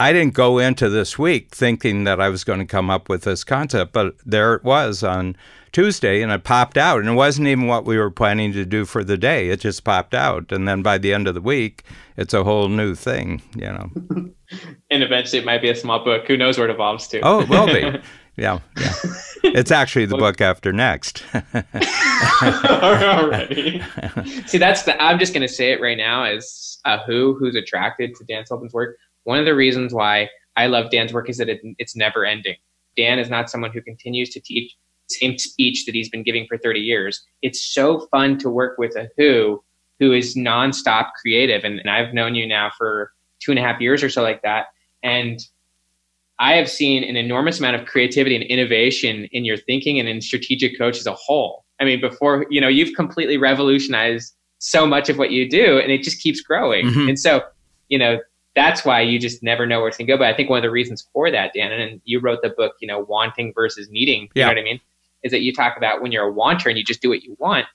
I 0.00 0.14
didn't 0.14 0.32
go 0.32 0.58
into 0.58 0.88
this 0.88 1.18
week 1.18 1.54
thinking 1.54 2.04
that 2.04 2.20
I 2.20 2.30
was 2.30 2.42
going 2.42 2.58
to 2.58 2.64
come 2.64 2.88
up 2.88 3.10
with 3.10 3.22
this 3.22 3.44
concept, 3.44 3.92
but 3.92 4.14
there 4.24 4.54
it 4.54 4.64
was 4.64 5.02
on 5.04 5.36
Tuesday 5.72 6.22
and 6.22 6.32
it 6.32 6.42
popped 6.42 6.78
out. 6.78 7.00
And 7.00 7.08
it 7.10 7.12
wasn't 7.12 7.48
even 7.48 7.66
what 7.66 7.84
we 7.84 7.98
were 7.98 8.10
planning 8.10 8.52
to 8.54 8.64
do 8.64 8.86
for 8.86 9.04
the 9.04 9.18
day, 9.18 9.50
it 9.50 9.60
just 9.60 9.84
popped 9.84 10.14
out. 10.14 10.50
And 10.50 10.66
then 10.66 10.82
by 10.82 10.96
the 10.96 11.12
end 11.12 11.28
of 11.28 11.34
the 11.34 11.42
week, 11.42 11.84
it's 12.16 12.32
a 12.32 12.44
whole 12.44 12.68
new 12.68 12.94
thing, 12.94 13.42
you 13.54 13.66
know. 13.66 13.90
and 14.90 15.02
eventually 15.02 15.40
it 15.40 15.44
might 15.44 15.60
be 15.60 15.68
a 15.68 15.76
small 15.76 16.02
book. 16.02 16.26
Who 16.26 16.36
knows 16.38 16.56
where 16.56 16.68
it 16.68 16.72
evolves 16.72 17.06
to? 17.08 17.20
Oh, 17.20 17.40
it 17.42 17.48
will 17.50 17.66
be. 17.66 18.00
Yeah, 18.40 18.60
yeah. 18.78 18.94
It's 19.42 19.70
actually 19.70 20.06
the 20.06 20.16
book 20.24 20.40
after 20.40 20.72
next. 20.72 21.22
Already. 22.42 23.82
See, 24.46 24.56
that's 24.56 24.84
the. 24.84 25.00
I'm 25.00 25.18
just 25.18 25.34
going 25.34 25.46
to 25.46 25.52
say 25.52 25.72
it 25.72 25.80
right 25.82 25.98
now 25.98 26.24
as 26.24 26.78
a 26.86 26.96
who 26.98 27.36
who's 27.38 27.54
attracted 27.54 28.14
to 28.14 28.24
Dan 28.24 28.46
Sullivan's 28.46 28.72
work. 28.72 28.96
One 29.24 29.38
of 29.38 29.44
the 29.44 29.54
reasons 29.54 29.92
why 29.92 30.30
I 30.56 30.68
love 30.68 30.90
Dan's 30.90 31.12
work 31.12 31.28
is 31.28 31.36
that 31.36 31.50
it, 31.50 31.60
it's 31.76 31.94
never 31.94 32.24
ending. 32.24 32.56
Dan 32.96 33.18
is 33.18 33.28
not 33.28 33.50
someone 33.50 33.72
who 33.72 33.82
continues 33.82 34.30
to 34.30 34.40
teach 34.40 34.74
the 35.10 35.14
same 35.16 35.38
speech 35.38 35.84
that 35.84 35.94
he's 35.94 36.08
been 36.08 36.22
giving 36.22 36.46
for 36.46 36.56
30 36.56 36.80
years. 36.80 37.22
It's 37.42 37.60
so 37.62 38.08
fun 38.10 38.38
to 38.38 38.48
work 38.48 38.78
with 38.78 38.96
a 38.96 39.10
who 39.18 39.62
who 39.98 40.14
is 40.14 40.34
nonstop 40.34 41.10
creative, 41.20 41.62
and, 41.62 41.78
and 41.78 41.90
I've 41.90 42.14
known 42.14 42.34
you 42.34 42.46
now 42.46 42.70
for 42.78 43.12
two 43.38 43.52
and 43.52 43.58
a 43.58 43.62
half 43.62 43.82
years 43.82 44.02
or 44.02 44.08
so 44.08 44.22
like 44.22 44.40
that, 44.40 44.68
and 45.02 45.38
I 46.40 46.54
have 46.54 46.70
seen 46.70 47.04
an 47.04 47.16
enormous 47.16 47.58
amount 47.58 47.76
of 47.76 47.86
creativity 47.86 48.34
and 48.34 48.44
innovation 48.44 49.28
in 49.30 49.44
your 49.44 49.58
thinking 49.58 50.00
and 50.00 50.08
in 50.08 50.22
strategic 50.22 50.76
coach 50.78 50.98
as 50.98 51.06
a 51.06 51.12
whole. 51.12 51.66
I 51.78 51.84
mean, 51.84 52.00
before, 52.00 52.46
you 52.48 52.60
know, 52.60 52.68
you've 52.68 52.94
completely 52.96 53.36
revolutionized 53.36 54.34
so 54.58 54.86
much 54.86 55.10
of 55.10 55.18
what 55.18 55.30
you 55.30 55.48
do 55.48 55.78
and 55.78 55.92
it 55.92 56.02
just 56.02 56.20
keeps 56.20 56.40
growing. 56.40 56.86
Mm-hmm. 56.86 57.10
And 57.10 57.18
so, 57.18 57.42
you 57.88 57.98
know, 57.98 58.20
that's 58.56 58.86
why 58.86 59.02
you 59.02 59.18
just 59.18 59.42
never 59.42 59.66
know 59.66 59.80
where 59.80 59.88
it's 59.88 59.98
going 59.98 60.06
to 60.06 60.12
go. 60.12 60.18
But 60.18 60.28
I 60.28 60.34
think 60.34 60.48
one 60.48 60.58
of 60.58 60.62
the 60.62 60.70
reasons 60.70 61.06
for 61.12 61.30
that, 61.30 61.52
Dan, 61.54 61.72
and 61.72 62.00
you 62.04 62.20
wrote 62.20 62.40
the 62.42 62.50
book, 62.50 62.72
you 62.80 62.88
know, 62.88 63.00
wanting 63.00 63.52
versus 63.54 63.88
needing, 63.90 64.22
you 64.22 64.28
yeah. 64.34 64.46
know 64.46 64.52
what 64.52 64.58
I 64.58 64.64
mean? 64.64 64.80
Is 65.22 65.32
that 65.32 65.42
you 65.42 65.52
talk 65.52 65.76
about 65.76 66.00
when 66.00 66.10
you're 66.10 66.24
a 66.24 66.32
wanter 66.32 66.70
and 66.70 66.78
you 66.78 66.84
just 66.84 67.02
do 67.02 67.10
what 67.10 67.22
you 67.22 67.36
want, 67.38 67.66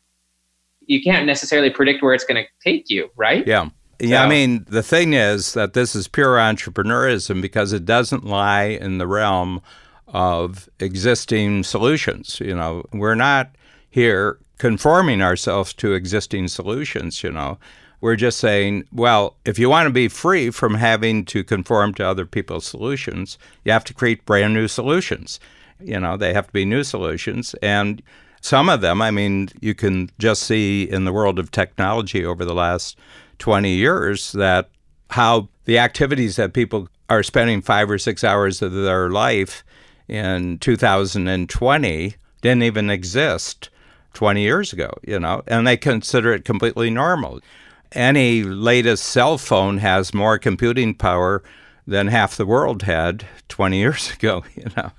you 0.82 1.02
can't 1.04 1.26
necessarily 1.28 1.70
predict 1.70 2.02
where 2.02 2.14
it's 2.14 2.26
going 2.26 2.44
to 2.44 2.50
take 2.64 2.90
you, 2.90 3.10
right? 3.16 3.46
Yeah. 3.46 3.70
Yeah, 4.00 4.24
I 4.24 4.28
mean, 4.28 4.66
the 4.68 4.84
thing 4.84 5.14
is 5.14 5.54
that 5.54 5.74
this 5.74 5.96
is 5.96 6.08
pure 6.08 6.36
entrepreneurism 6.36 7.42
because 7.42 7.72
it 7.74 7.86
doesn't 7.86 8.26
lie 8.26 8.64
in 8.66 8.98
the 8.98 9.08
realm 9.08 9.62
of 10.08 10.70
existing 10.80 11.64
solutions. 11.64 12.40
You 12.40 12.56
know, 12.56 12.86
we're 12.94 13.16
not 13.16 13.52
here 13.90 14.38
conforming 14.58 15.22
ourselves 15.22 15.74
to 15.76 15.94
existing 15.94 16.48
solutions, 16.50 17.24
you 17.24 17.32
know. 17.32 17.58
We're 18.02 18.18
just 18.18 18.40
saying, 18.40 18.88
well, 18.92 19.36
if 19.46 19.58
you 19.58 19.70
want 19.70 19.88
to 19.88 19.94
be 19.94 20.10
free 20.10 20.52
from 20.52 20.76
having 20.76 21.26
to 21.26 21.44
conform 21.44 21.94
to 21.96 22.06
other 22.06 22.26
people's 22.26 22.66
solutions, 22.66 23.38
you 23.64 23.72
have 23.72 23.86
to 23.86 23.94
create 23.94 24.26
brand 24.26 24.54
new 24.54 24.68
solutions. 24.68 25.40
You 25.80 26.00
know, 26.00 26.16
they 26.16 26.34
have 26.34 26.48
to 26.48 26.54
be 26.54 26.66
new 26.66 26.84
solutions. 26.84 27.56
And 27.64 28.04
some 28.42 28.70
of 28.70 28.82
them, 28.82 29.02
I 29.02 29.12
mean, 29.12 29.50
you 29.60 29.74
can 29.74 30.12
just 30.20 30.44
see 30.44 30.84
in 30.84 31.06
the 31.06 31.14
world 31.14 31.40
of 31.40 31.52
technology 31.52 32.24
over 32.24 32.46
the 32.46 32.54
last 32.54 32.98
20 33.40 33.70
years 33.70 34.32
that 34.34 34.70
how 35.12 35.50
the 35.66 35.80
activities 35.80 36.36
that 36.36 36.54
people 36.54 36.88
are 37.10 37.24
spending 37.24 37.62
five 37.62 37.90
or 37.90 37.98
six 37.98 38.24
hours 38.24 38.62
of 38.62 38.74
their 38.74 39.10
life 39.10 39.64
in 40.08 40.58
2020 40.60 42.16
didn't 42.42 42.64
even 42.64 42.90
exist 42.90 43.70
20 44.14 44.42
years 44.42 44.74
ago, 44.74 44.92
you 45.04 45.20
know, 45.20 45.42
and 45.48 45.68
they 45.68 45.78
consider 45.78 46.34
it 46.34 46.46
completely 46.46 46.90
normal. 46.90 47.40
Any 47.92 48.44
latest 48.44 49.06
cell 49.06 49.38
phone 49.38 49.78
has 49.80 50.14
more 50.14 50.38
computing 50.38 50.96
power 50.96 51.44
than 51.88 52.08
half 52.08 52.36
the 52.36 52.46
world 52.46 52.84
had 52.84 53.26
20 53.50 53.78
years 53.78 54.12
ago, 54.14 54.44
you 54.56 54.66
know 54.76 54.92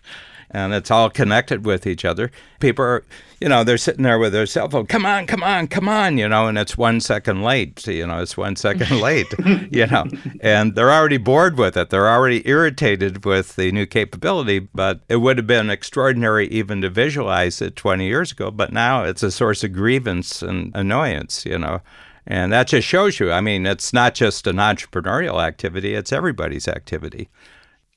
and 0.56 0.72
it's 0.72 0.90
all 0.90 1.10
connected 1.10 1.66
with 1.66 1.86
each 1.86 2.02
other. 2.02 2.30
People 2.60 2.82
are, 2.82 3.04
you 3.42 3.48
know, 3.48 3.62
they're 3.62 3.76
sitting 3.76 4.04
there 4.04 4.18
with 4.18 4.32
their 4.32 4.46
cell 4.46 4.70
phone, 4.70 4.86
come 4.86 5.04
on, 5.04 5.26
come 5.26 5.42
on, 5.42 5.68
come 5.68 5.86
on, 5.86 6.16
you 6.16 6.26
know, 6.26 6.48
and 6.48 6.56
it's 6.56 6.78
one 6.78 6.98
second 7.02 7.42
late, 7.42 7.86
you 7.86 8.06
know, 8.06 8.22
it's 8.22 8.38
one 8.38 8.56
second 8.56 9.00
late, 9.02 9.32
you 9.70 9.86
know, 9.86 10.06
and 10.40 10.74
they're 10.74 10.90
already 10.90 11.18
bored 11.18 11.58
with 11.58 11.76
it. 11.76 11.90
They're 11.90 12.08
already 12.08 12.48
irritated 12.48 13.26
with 13.26 13.56
the 13.56 13.70
new 13.70 13.84
capability, 13.84 14.60
but 14.60 15.00
it 15.10 15.16
would 15.16 15.36
have 15.36 15.46
been 15.46 15.68
extraordinary 15.68 16.48
even 16.48 16.80
to 16.80 16.88
visualize 16.88 17.60
it 17.60 17.76
20 17.76 18.06
years 18.06 18.32
ago, 18.32 18.50
but 18.50 18.72
now 18.72 19.04
it's 19.04 19.22
a 19.22 19.30
source 19.30 19.62
of 19.62 19.74
grievance 19.74 20.40
and 20.40 20.74
annoyance, 20.74 21.44
you 21.44 21.58
know. 21.58 21.82
And 22.26 22.50
that 22.52 22.68
just 22.68 22.88
shows 22.88 23.20
you, 23.20 23.30
I 23.30 23.42
mean, 23.42 23.66
it's 23.66 23.92
not 23.92 24.14
just 24.14 24.46
an 24.46 24.56
entrepreneurial 24.56 25.44
activity, 25.44 25.94
it's 25.94 26.12
everybody's 26.12 26.66
activity. 26.66 27.28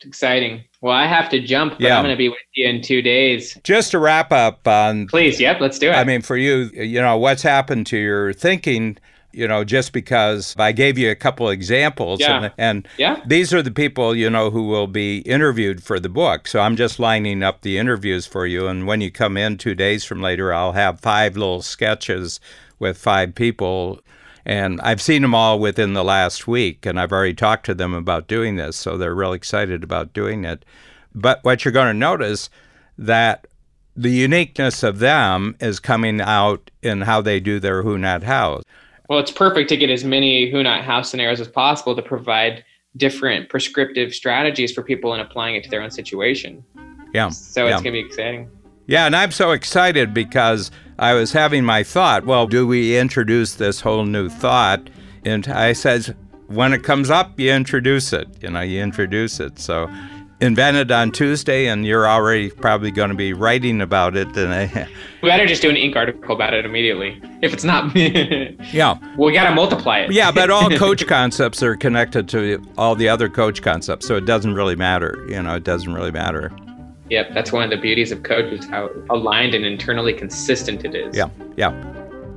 Exciting. 0.06 0.64
Well, 0.82 0.93
I 0.93 1.08
have 1.08 1.30
to 1.30 1.41
jump, 1.41 1.74
but 1.74 1.82
yeah. 1.82 1.97
I'm 1.97 2.04
going 2.04 2.14
to 2.14 2.18
be 2.18 2.30
with 2.30 2.38
you 2.54 2.68
in 2.68 2.82
two 2.82 3.02
days. 3.02 3.58
Just 3.64 3.91
to 3.91 4.00
wrap 4.00 4.32
up 4.32 4.66
on. 4.68 5.08
Please, 5.08 5.39
yep, 5.39 5.60
let's 5.60 5.78
do 5.78 5.89
it. 5.89 5.93
I 5.93 6.06
mean, 6.06 6.22
for 6.22 6.38
you, 6.38 6.70
you 6.74 7.02
know, 7.02 7.18
what's 7.18 7.41
happened 7.41 7.86
to 7.88 7.97
your 7.97 8.32
thinking? 8.32 8.97
You 9.32 9.47
know, 9.47 9.64
just 9.64 9.93
because 9.93 10.56
I 10.58 10.72
gave 10.72 10.97
you 10.97 11.12
a 11.12 11.16
couple 11.16 11.50
examples, 11.50 12.20
yeah. 12.20 12.43
and, 12.43 12.54
and 12.58 12.88
yeah. 12.97 13.22
these 13.28 13.54
are 13.54 13.62
the 13.62 13.72
people 13.72 14.16
you 14.16 14.28
know 14.30 14.50
who 14.50 14.68
will 14.68 14.88
be 14.88 15.20
interviewed 15.20 15.84
for 15.84 16.00
the 16.00 16.10
book. 16.10 16.47
So 16.47 16.62
I'm 16.62 16.76
just 16.76 16.97
lining 16.97 17.43
up 17.43 17.62
the 17.62 17.78
interviews 17.78 18.26
for 18.26 18.47
you, 18.47 18.68
and 18.68 18.88
when 18.88 19.02
you 19.02 19.12
come 19.12 19.38
in 19.38 19.58
two 19.58 19.76
days 19.76 20.04
from 20.04 20.22
later, 20.22 20.52
I'll 20.52 20.72
have 20.72 21.00
five 21.00 21.38
little 21.38 21.62
sketches 21.62 22.39
with 22.80 22.97
five 22.97 23.36
people 23.36 24.00
and 24.50 24.82
I've 24.82 25.00
seen 25.00 25.22
them 25.22 25.36
all 25.36 25.60
within 25.60 25.93
the 25.93 26.04
last 26.04 26.47
week, 26.47 26.88
and 26.88 27.00
I've 27.00 27.12
already 27.12 27.36
talked 27.36 27.68
to 27.68 27.76
them 27.76 27.93
about 27.93 28.28
doing 28.28 28.56
this, 28.56 28.76
so 28.76 28.97
they're 28.97 29.14
real 29.14 29.32
excited 29.32 29.84
about 29.84 30.12
doing 30.12 30.43
it. 30.43 30.66
But 31.14 31.43
what 31.43 31.64
you're 31.64 31.72
going 31.72 31.93
to 31.93 31.93
notice 31.93 32.50
that 32.97 33.45
the 33.95 34.10
uniqueness 34.10 34.82
of 34.82 34.97
them 34.97 35.56
is 35.60 35.80
coming 35.80 36.20
out 36.20 36.72
in 36.82 37.02
how 37.02 37.22
they 37.22 37.39
do 37.39 37.60
their 37.60 37.84
Who 37.84 38.00
Not 38.00 38.24
How. 38.24 38.64
Well, 39.08 39.20
it's 39.20 39.30
perfect 39.30 39.70
to 39.70 39.78
get 39.78 39.91
as 39.91 40.04
many 40.04 40.50
Who 40.50 40.64
Not 40.64 40.84
How 40.84 41.04
scenarios 41.04 41.39
as 41.39 41.47
possible 41.47 41.95
to 41.95 42.02
provide 42.02 42.66
different 42.97 43.50
prescriptive 43.50 44.16
strategies 44.16 44.72
for 44.72 44.82
people 44.82 45.14
in 45.14 45.20
applying 45.20 45.58
it 45.58 45.64
to 45.66 45.70
their 45.70 45.84
own 45.84 45.91
situation. 45.91 46.64
Yeah. 47.14 47.30
So 47.30 47.68
yeah. 47.68 47.74
it's 47.74 47.84
going 47.84 47.93
to 47.93 48.02
be 48.02 48.08
exciting. 48.08 48.50
Yeah, 48.88 49.06
and 49.06 49.16
I'm 49.16 49.30
so 49.30 49.52
excited 49.52 50.12
because 50.12 50.72
I 51.00 51.14
was 51.14 51.32
having 51.32 51.64
my 51.64 51.82
thought, 51.84 52.26
well, 52.26 52.45
do 52.45 52.68
we 52.68 52.97
introduce 52.97 53.56
this 53.56 53.80
whole 53.80 54.04
new 54.04 54.28
thought? 54.28 54.89
And 55.24 55.47
I 55.47 55.72
said, 55.72 56.16
when 56.47 56.74
it 56.74 56.84
comes 56.84 57.10
up, 57.10 57.39
you 57.39 57.54
introduce 57.54 58.12
it. 58.12 58.28
You 58.41 58.50
know, 58.50 58.60
you 58.60 58.84
introduce 58.84 59.39
it. 59.39 59.60
So 59.60 59.89
invented 60.41 60.91
on 60.91 61.12
Tuesday, 61.12 61.68
and 61.68 61.86
you're 61.86 62.06
already 62.06 62.50
probably 62.50 62.91
going 62.91 63.12
to 63.12 63.16
be 63.16 63.32
writing 63.32 63.80
about 63.80 64.18
it. 64.18 64.28
And 64.36 64.54
I, 64.54 64.89
we 65.24 65.30
better 65.30 65.45
just 65.45 65.62
do 65.62 65.70
an 65.70 65.78
Inc. 65.78 65.95
article 65.95 66.36
about 66.36 66.54
it 66.54 66.66
immediately. 66.66 67.22
If 67.41 67.54
it's 67.54 67.64
not, 67.64 67.95
yeah, 67.95 68.97
we 69.18 69.32
got 69.32 69.50
to 69.50 69.56
multiply 69.56 70.00
it. 70.00 70.12
yeah, 70.12 70.32
but 70.32 70.50
all 70.50 70.70
coach 70.78 71.08
concepts 71.08 71.64
are 71.64 71.78
connected 71.78 72.28
to 72.30 72.62
all 72.78 72.95
the 72.95 73.08
other 73.08 73.30
coach 73.30 73.62
concepts, 73.62 74.06
so 74.06 74.18
it 74.18 74.26
doesn't 74.26 74.54
really 74.54 74.76
matter. 74.76 75.26
You 75.30 75.41
know, 75.41 75.56
it 75.56 75.64
doesn't 75.64 75.93
really 75.93 76.12
matter. 76.12 76.52
Yep, 77.10 77.34
that's 77.34 77.51
one 77.51 77.64
of 77.64 77.70
the 77.70 77.78
beauties 77.78 78.12
of 78.12 78.24
code 78.24 78.53
is 78.53 78.66
how 78.68 78.89
aligned 79.10 79.55
and 79.55 79.66
internally 79.66 80.14
consistent 80.14 80.86
it 80.86 80.93
is. 80.93 81.16
Yeah, 81.16 81.30
yeah. 81.57 81.74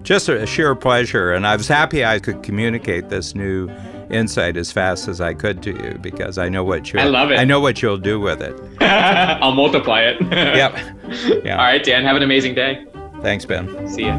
Just 0.03 0.29
a 0.29 0.47
sheer 0.47 0.75
pleasure, 0.75 1.33
and 1.33 1.47
I 1.47 1.57
was 1.57 1.69
happy 1.69 2.05
I 2.05 2.19
could 2.19 2.43
communicate 2.43 3.09
this 3.09 3.35
new 3.35 3.69
insight 4.11 4.57
as 4.57 4.71
fast 4.71 5.09
as 5.09 5.21
I 5.21 5.35
could 5.35 5.63
to 5.63 5.71
you 5.71 5.99
because 5.99 6.39
I 6.39 6.49
know 6.49 6.65
what 6.65 6.93
you 6.93 7.01
I 7.01 7.05
love 7.05 7.31
it. 7.31 7.39
I 7.39 7.45
know 7.45 7.61
what 7.61 7.83
you'll 7.83 7.99
do 7.99 8.21
with 8.21 8.43
it. 8.43 8.59
I'll 8.83 9.53
multiply 9.53 10.03
it. 10.03 10.21
yep. 10.31 10.77
Yeah. 11.45 11.59
All 11.59 11.65
right, 11.65 11.85
Dan. 11.85 12.05
Have 12.05 12.17
an 12.17 12.23
amazing 12.23 12.55
day. 12.55 12.87
Thanks, 13.21 13.45
Ben. 13.45 13.87
See 13.87 14.07
ya. 14.07 14.19